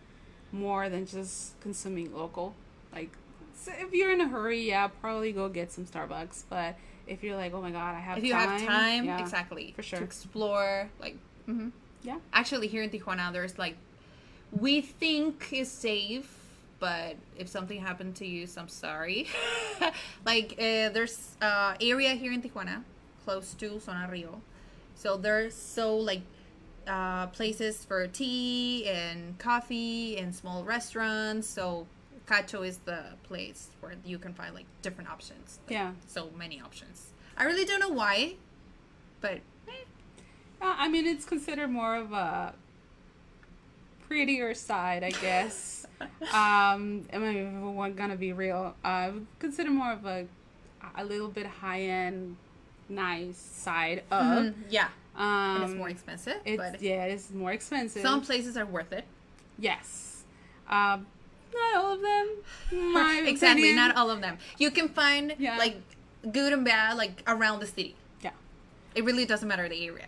more 0.52 0.90
than 0.90 1.06
just 1.06 1.60
consuming 1.62 2.14
local. 2.14 2.56
Like, 2.92 3.12
so 3.56 3.72
if 3.80 3.94
you're 3.94 4.12
in 4.12 4.20
a 4.20 4.28
hurry, 4.28 4.62
yeah, 4.68 4.88
probably 4.88 5.32
go 5.32 5.48
get 5.48 5.72
some 5.72 5.86
Starbucks. 5.86 6.44
But 6.50 6.76
if 7.08 7.24
you're 7.24 7.36
like, 7.36 7.54
oh 7.54 7.62
my 7.62 7.72
god, 7.72 7.96
I 7.96 8.00
have 8.00 8.18
If 8.18 8.24
you 8.24 8.34
time, 8.34 8.50
have 8.50 8.68
time, 8.68 9.06
yeah, 9.06 9.20
exactly, 9.22 9.74
for 9.76 9.84
sure. 9.84 10.00
to 10.00 10.06
explore, 10.06 10.90
like, 11.00 11.16
mm-hmm. 11.48 11.70
Yeah. 12.02 12.18
actually 12.34 12.68
here 12.68 12.84
in 12.84 12.90
Tijuana, 12.90 13.32
there's 13.32 13.58
like, 13.60 13.78
we 14.52 14.82
think 14.82 15.50
is 15.52 15.72
safe, 15.72 16.32
but 16.80 17.16
if 17.38 17.48
something 17.48 17.80
happened 17.80 18.16
to 18.16 18.26
you, 18.26 18.48
so 18.48 18.62
I'm 18.62 18.68
sorry. 18.68 19.28
like, 20.26 20.54
uh, 20.54 20.90
there's 20.90 21.36
uh 21.42 21.76
area 21.80 22.12
here 22.16 22.32
in 22.32 22.42
Tijuana, 22.42 22.84
close 23.24 23.54
to 23.56 23.80
Zona 23.80 24.08
Rio, 24.12 24.42
so 24.96 25.18
there's 25.18 25.54
so 25.54 25.96
like 25.98 26.22
uh, 26.88 27.28
places 27.28 27.84
for 27.86 28.08
tea 28.08 28.88
and 28.88 29.38
coffee 29.38 30.18
and 30.18 30.34
small 30.36 30.64
restaurants. 30.64 31.48
So 31.48 31.88
Cacho 32.28 32.66
is 32.68 32.78
the 32.80 33.04
place 33.24 33.70
where 33.80 33.94
you 34.06 34.18
can 34.18 34.34
find 34.34 34.54
like 34.54 34.66
different 34.82 35.10
options. 35.10 35.60
Like, 35.66 35.74
Yeah. 35.74 35.92
So 36.08 36.30
many 36.38 36.62
options. 36.62 37.08
I 37.38 37.44
really 37.44 37.66
don't 37.66 37.80
know 37.80 37.90
why, 37.90 38.36
but 39.22 39.40
eh, 39.68 39.72
Uh, 40.62 40.76
I 40.78 40.88
mean, 40.88 41.06
it's 41.06 41.26
considered 41.26 41.70
more 41.70 41.96
of 41.96 42.12
a 42.14 42.54
prettier 44.08 44.54
side, 44.54 45.04
I 45.04 45.12
guess. 45.12 45.86
um, 46.02 47.06
I 47.14 47.18
mean, 47.18 47.36
if 47.38 47.76
we're 47.76 47.90
gonna 47.90 48.16
be 48.16 48.34
real, 48.34 48.76
uh, 48.84 49.12
consider 49.40 49.72
more 49.72 49.92
of 49.92 50.06
a 50.06 50.28
a 50.96 51.04
little 51.04 51.30
bit 51.30 51.48
high 51.48 51.82
end, 51.82 52.38
nice 52.90 53.38
side 53.38 54.04
of. 54.12 54.54
yeah, 54.70 54.88
Um, 55.16 55.26
and 55.26 55.64
it's 55.64 55.74
more 55.74 55.90
expensive. 55.90 56.38
It's 56.46 56.58
but 56.58 56.82
yeah, 56.82 57.06
it's 57.06 57.32
more 57.32 57.52
expensive. 57.52 58.02
some 58.02 58.22
places 58.22 58.58
are 58.58 58.66
worth 58.66 58.92
it. 58.92 59.06
yes, 59.60 60.24
um, 60.70 61.08
not 61.54 61.76
all 61.76 61.94
of 61.94 62.02
them. 62.02 62.28
exactly, 63.28 63.70
opinion. 63.70 63.76
not 63.76 63.96
all 63.96 64.10
of 64.10 64.22
them. 64.22 64.38
You 64.58 64.72
can 64.72 64.90
find 64.90 65.36
Yeah. 65.40 65.58
like 65.58 65.78
good 66.32 66.52
and 66.54 66.66
bad 66.66 66.98
like 66.98 67.24
around 67.28 67.60
the 67.60 67.68
city. 67.68 67.96
Yeah, 68.22 68.32
It 68.96 69.04
really 69.06 69.26
doesn't 69.26 69.48
matter 69.48 69.70
the 69.70 69.86
area. 69.88 70.08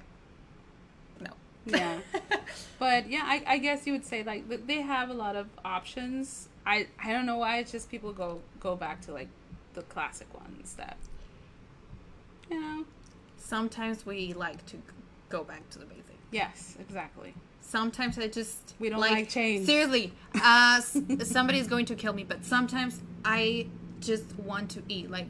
No. 1.21 1.31
yeah. 1.65 1.99
but 2.79 3.09
yeah, 3.09 3.23
I, 3.25 3.43
I 3.47 3.57
guess 3.59 3.85
you 3.87 3.93
would 3.93 4.05
say 4.05 4.23
like 4.23 4.67
they 4.67 4.81
have 4.81 5.09
a 5.09 5.13
lot 5.13 5.35
of 5.35 5.47
options. 5.63 6.49
I 6.65 6.87
I 7.01 7.13
don't 7.13 7.25
know 7.25 7.37
why 7.37 7.59
it's 7.59 7.71
just 7.71 7.89
people 7.89 8.11
go 8.13 8.41
go 8.59 8.75
back 8.75 9.01
to 9.01 9.13
like 9.13 9.29
the 9.73 9.83
classic 9.83 10.27
ones 10.33 10.73
that 10.73 10.97
you 12.49 12.59
know. 12.59 12.85
Sometimes 13.37 14.05
we 14.05 14.33
like 14.33 14.65
to 14.67 14.77
go 15.29 15.43
back 15.43 15.69
to 15.71 15.79
the 15.79 15.85
basic. 15.85 16.03
Yes, 16.31 16.75
exactly. 16.79 17.33
Sometimes 17.61 18.17
I 18.17 18.27
just 18.27 18.75
We 18.79 18.89
don't 18.89 18.99
like 18.99 19.29
change. 19.29 19.65
Seriously, 19.65 20.13
uh, 20.41 20.81
is 21.09 21.67
going 21.67 21.85
to 21.85 21.95
kill 21.95 22.13
me. 22.13 22.23
But 22.23 22.45
sometimes 22.45 23.01
I 23.25 23.67
just 23.99 24.37
want 24.39 24.69
to 24.71 24.83
eat 24.87 25.09
like 25.11 25.29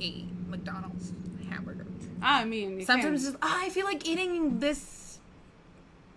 a 0.00 0.24
McDonald's 0.48 1.12
hamburger. 1.48 1.86
I 2.22 2.44
mean, 2.44 2.84
Sometimes 2.84 3.24
just, 3.24 3.36
"Ah, 3.42 3.62
I 3.62 3.68
feel 3.70 3.84
like 3.86 4.06
eating 4.08 4.58
this. 4.58 5.18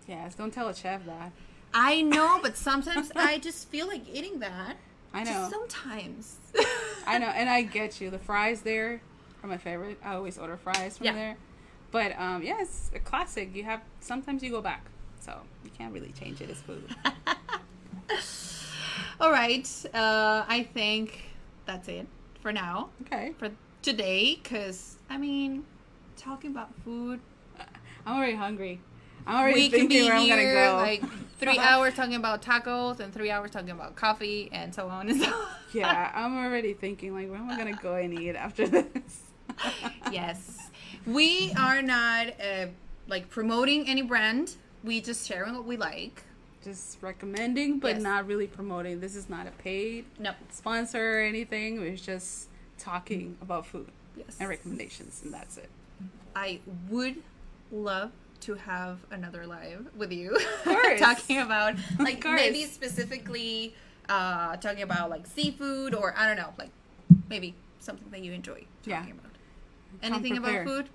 yes. 0.08 0.34
Don't 0.34 0.52
tell 0.52 0.68
a 0.68 0.74
chef 0.74 1.04
that. 1.06 1.32
I 1.74 2.02
know, 2.02 2.38
but 2.42 2.56
sometimes 2.56 3.12
I 3.14 3.38
just 3.38 3.68
feel 3.68 3.86
like 3.86 4.02
eating 4.12 4.40
that. 4.40 4.76
I 5.14 5.24
Just 5.24 5.52
know. 5.52 5.58
sometimes. 5.68 6.36
I 7.06 7.18
know, 7.18 7.26
and 7.26 7.48
I 7.50 7.62
get 7.62 8.00
you. 8.00 8.08
The 8.10 8.18
fries 8.18 8.62
there 8.62 9.02
are 9.42 9.48
my 9.48 9.58
favorite. 9.58 9.98
I 10.04 10.14
always 10.14 10.38
order 10.38 10.56
fries 10.56 10.98
from 10.98 11.06
Yeah. 11.06 11.12
there. 11.14 11.36
But 11.90 12.18
um, 12.18 12.42
yeah, 12.42 12.56
it's 12.60 12.90
a 12.94 12.98
classic. 12.98 13.54
You 13.54 13.64
have 13.64 13.80
sometimes 14.00 14.42
you 14.42 14.50
go 14.50 14.62
back, 14.62 14.86
so 15.20 15.40
you 15.64 15.70
can't 15.76 15.92
really 15.92 16.12
change 16.12 16.40
it. 16.40 16.48
It's 16.50 16.60
food. 16.60 16.84
All 19.20 19.30
right. 19.30 19.68
Uh, 19.92 20.44
I 20.48 20.66
think 20.74 21.20
that's 21.66 21.88
it 21.88 22.06
for 22.40 22.52
now. 22.52 22.88
Okay, 23.02 23.32
For 23.38 23.50
today, 23.82 24.38
because, 24.42 24.96
I 25.10 25.18
mean, 25.18 25.64
talking 26.16 26.50
about 26.50 26.70
food 26.84 27.20
I'm 28.04 28.16
already 28.16 28.34
hungry. 28.34 28.80
I'm 29.26 29.36
already 29.36 29.54
we 29.54 29.70
can 29.70 29.86
be 29.88 30.02
where 30.02 30.14
I'm 30.14 30.28
gonna 30.28 30.42
here 30.42 30.70
go. 30.70 30.76
like 30.76 31.04
three 31.38 31.56
hours 31.58 31.94
talking 31.94 32.16
about 32.16 32.42
tacos 32.42 32.98
and 32.98 33.14
three 33.14 33.30
hours 33.30 33.52
talking 33.52 33.70
about 33.70 33.94
coffee 33.94 34.48
and 34.52 34.74
so 34.74 34.88
on 34.88 35.08
and 35.08 35.20
so 35.20 35.32
on. 35.32 35.46
yeah, 35.72 36.10
I'm 36.12 36.36
already 36.36 36.74
thinking 36.74 37.14
like 37.14 37.30
where 37.30 37.38
am 37.38 37.48
I 37.48 37.56
gonna 37.56 37.74
go 37.74 37.94
and 37.94 38.12
eat 38.18 38.34
after 38.34 38.66
this? 38.66 39.22
Yes. 40.10 40.70
We 41.06 41.52
are 41.58 41.82
not 41.82 42.28
uh, 42.40 42.66
like 43.08 43.28
promoting 43.30 43.88
any 43.88 44.02
brand. 44.02 44.56
We 44.84 45.00
just 45.00 45.26
sharing 45.26 45.54
what 45.54 45.64
we 45.64 45.76
like. 45.76 46.22
Just 46.64 46.98
recommending, 47.02 47.78
but 47.80 47.94
Yes. 47.94 48.02
not 48.02 48.26
really 48.26 48.46
promoting. 48.46 49.00
This 49.00 49.16
is 49.16 49.28
not 49.28 49.46
a 49.46 49.50
paid 49.50 50.04
No. 50.18 50.32
sponsor 50.50 51.18
or 51.18 51.22
anything. 51.22 51.80
We're 51.80 51.96
just 51.96 52.48
talking 52.78 53.36
about 53.42 53.66
food 53.66 53.88
Yes. 54.16 54.36
and 54.38 54.48
recommendations, 54.48 55.22
and 55.24 55.32
that's 55.34 55.56
it. 55.56 55.68
I 56.36 56.60
would 56.88 57.16
love 57.72 58.12
to 58.42 58.54
have 58.54 58.98
another 59.10 59.46
live 59.46 59.86
with 59.96 60.12
you. 60.12 60.36
course. 60.64 61.00
talking 61.00 61.38
about 61.38 61.74
like 61.98 62.24
maybe 62.24 62.64
specifically 62.64 63.74
uh 64.08 64.56
talking 64.56 64.82
about 64.82 65.10
like 65.10 65.26
seafood 65.26 65.94
or 65.94 66.14
I 66.16 66.26
don't 66.26 66.36
know, 66.36 66.52
like 66.58 66.70
maybe 67.28 67.54
something 67.80 68.08
that 68.10 68.20
you 68.22 68.32
enjoy 68.32 68.64
talking 68.84 68.90
Yeah. 68.90 69.02
about. 69.04 69.31
Anything 70.02 70.36
about 70.36 70.64
food? 70.64 70.88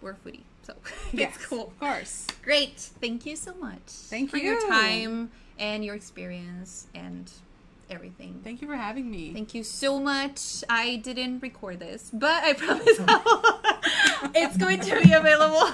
We're 0.00 0.14
foodie. 0.14 0.40
So 0.62 0.74
Yes, 1.12 1.36
it's 1.36 1.46
cool. 1.46 1.68
Of 1.68 1.80
course. 1.80 2.26
Great. 2.42 2.78
Thank 2.78 3.26
you 3.26 3.36
so 3.36 3.54
much. 3.54 3.80
Thank 3.86 4.32
you 4.32 4.38
for 4.38 4.44
your 4.44 4.60
time 4.68 5.30
and 5.58 5.84
your 5.84 5.94
experience 5.94 6.86
and 6.94 7.30
everything. 7.88 8.40
Thank 8.42 8.60
you 8.60 8.68
for 8.68 8.76
having 8.76 9.10
me. 9.10 9.32
Thank 9.32 9.54
you 9.54 9.62
so 9.62 9.98
much. 10.00 10.64
I 10.68 10.96
didn't 10.96 11.40
record 11.40 11.80
this, 11.80 12.10
but 12.12 12.42
I 12.42 12.52
promise 12.64 12.86
it's 14.34 14.56
going 14.56 14.80
to 14.80 15.00
be 15.02 15.12
available 15.12 15.68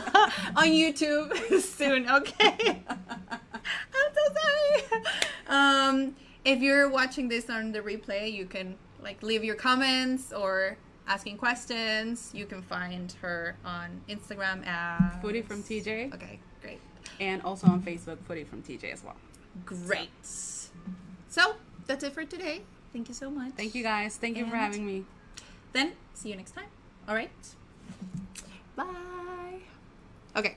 on 0.57 0.66
YouTube 0.66 1.61
soon. 1.61 2.09
Okay. 2.09 2.83
I'm 3.31 4.11
so 4.14 4.35
sorry. 4.35 5.03
Um, 5.49 6.16
if 6.45 6.61
you're 6.61 6.89
watching 6.89 7.29
this 7.29 7.49
on 7.49 7.73
the 7.73 7.81
replay, 7.81 8.33
you 8.33 8.47
can 8.47 8.77
like 9.03 9.23
leave 9.23 9.43
your 9.45 9.55
comments 9.57 10.33
or 10.33 10.77
asking 11.13 11.37
questions. 11.37 12.31
You 12.33 12.47
can 12.47 12.63
find 12.63 13.13
her 13.21 13.57
on 13.65 14.01
Instagram 14.09 14.67
at 14.67 15.21
Foodie 15.23 15.45
from 15.45 15.63
TJ, 15.63 16.15
Okay, 16.15 16.39
great. 16.63 16.81
and 17.21 17.43
also 17.43 17.67
on 17.67 17.83
Facebook, 17.83 18.19
Foodie 18.29 18.47
from 18.47 18.63
TJ 18.63 18.93
as 18.93 19.05
well. 19.05 19.17
Great. 19.67 20.11
So 21.29 21.43
that's 21.87 22.03
it 22.05 22.13
for 22.15 22.25
today. 22.25 22.63
Thank 22.93 23.09
you 23.09 23.15
so 23.15 23.31
much. 23.31 23.53
Thank 23.57 23.75
you 23.75 23.83
guys. 23.83 24.17
Thank 24.17 24.37
you 24.39 24.47
for 24.47 24.57
having 24.57 24.85
me. 24.87 25.05
Then 25.73 25.93
see 26.15 26.31
you 26.31 26.37
next 26.37 26.53
time. 26.53 26.71
All 27.09 27.15
right. 27.15 27.31
Bye. 28.77 29.61
Okay. 30.37 30.57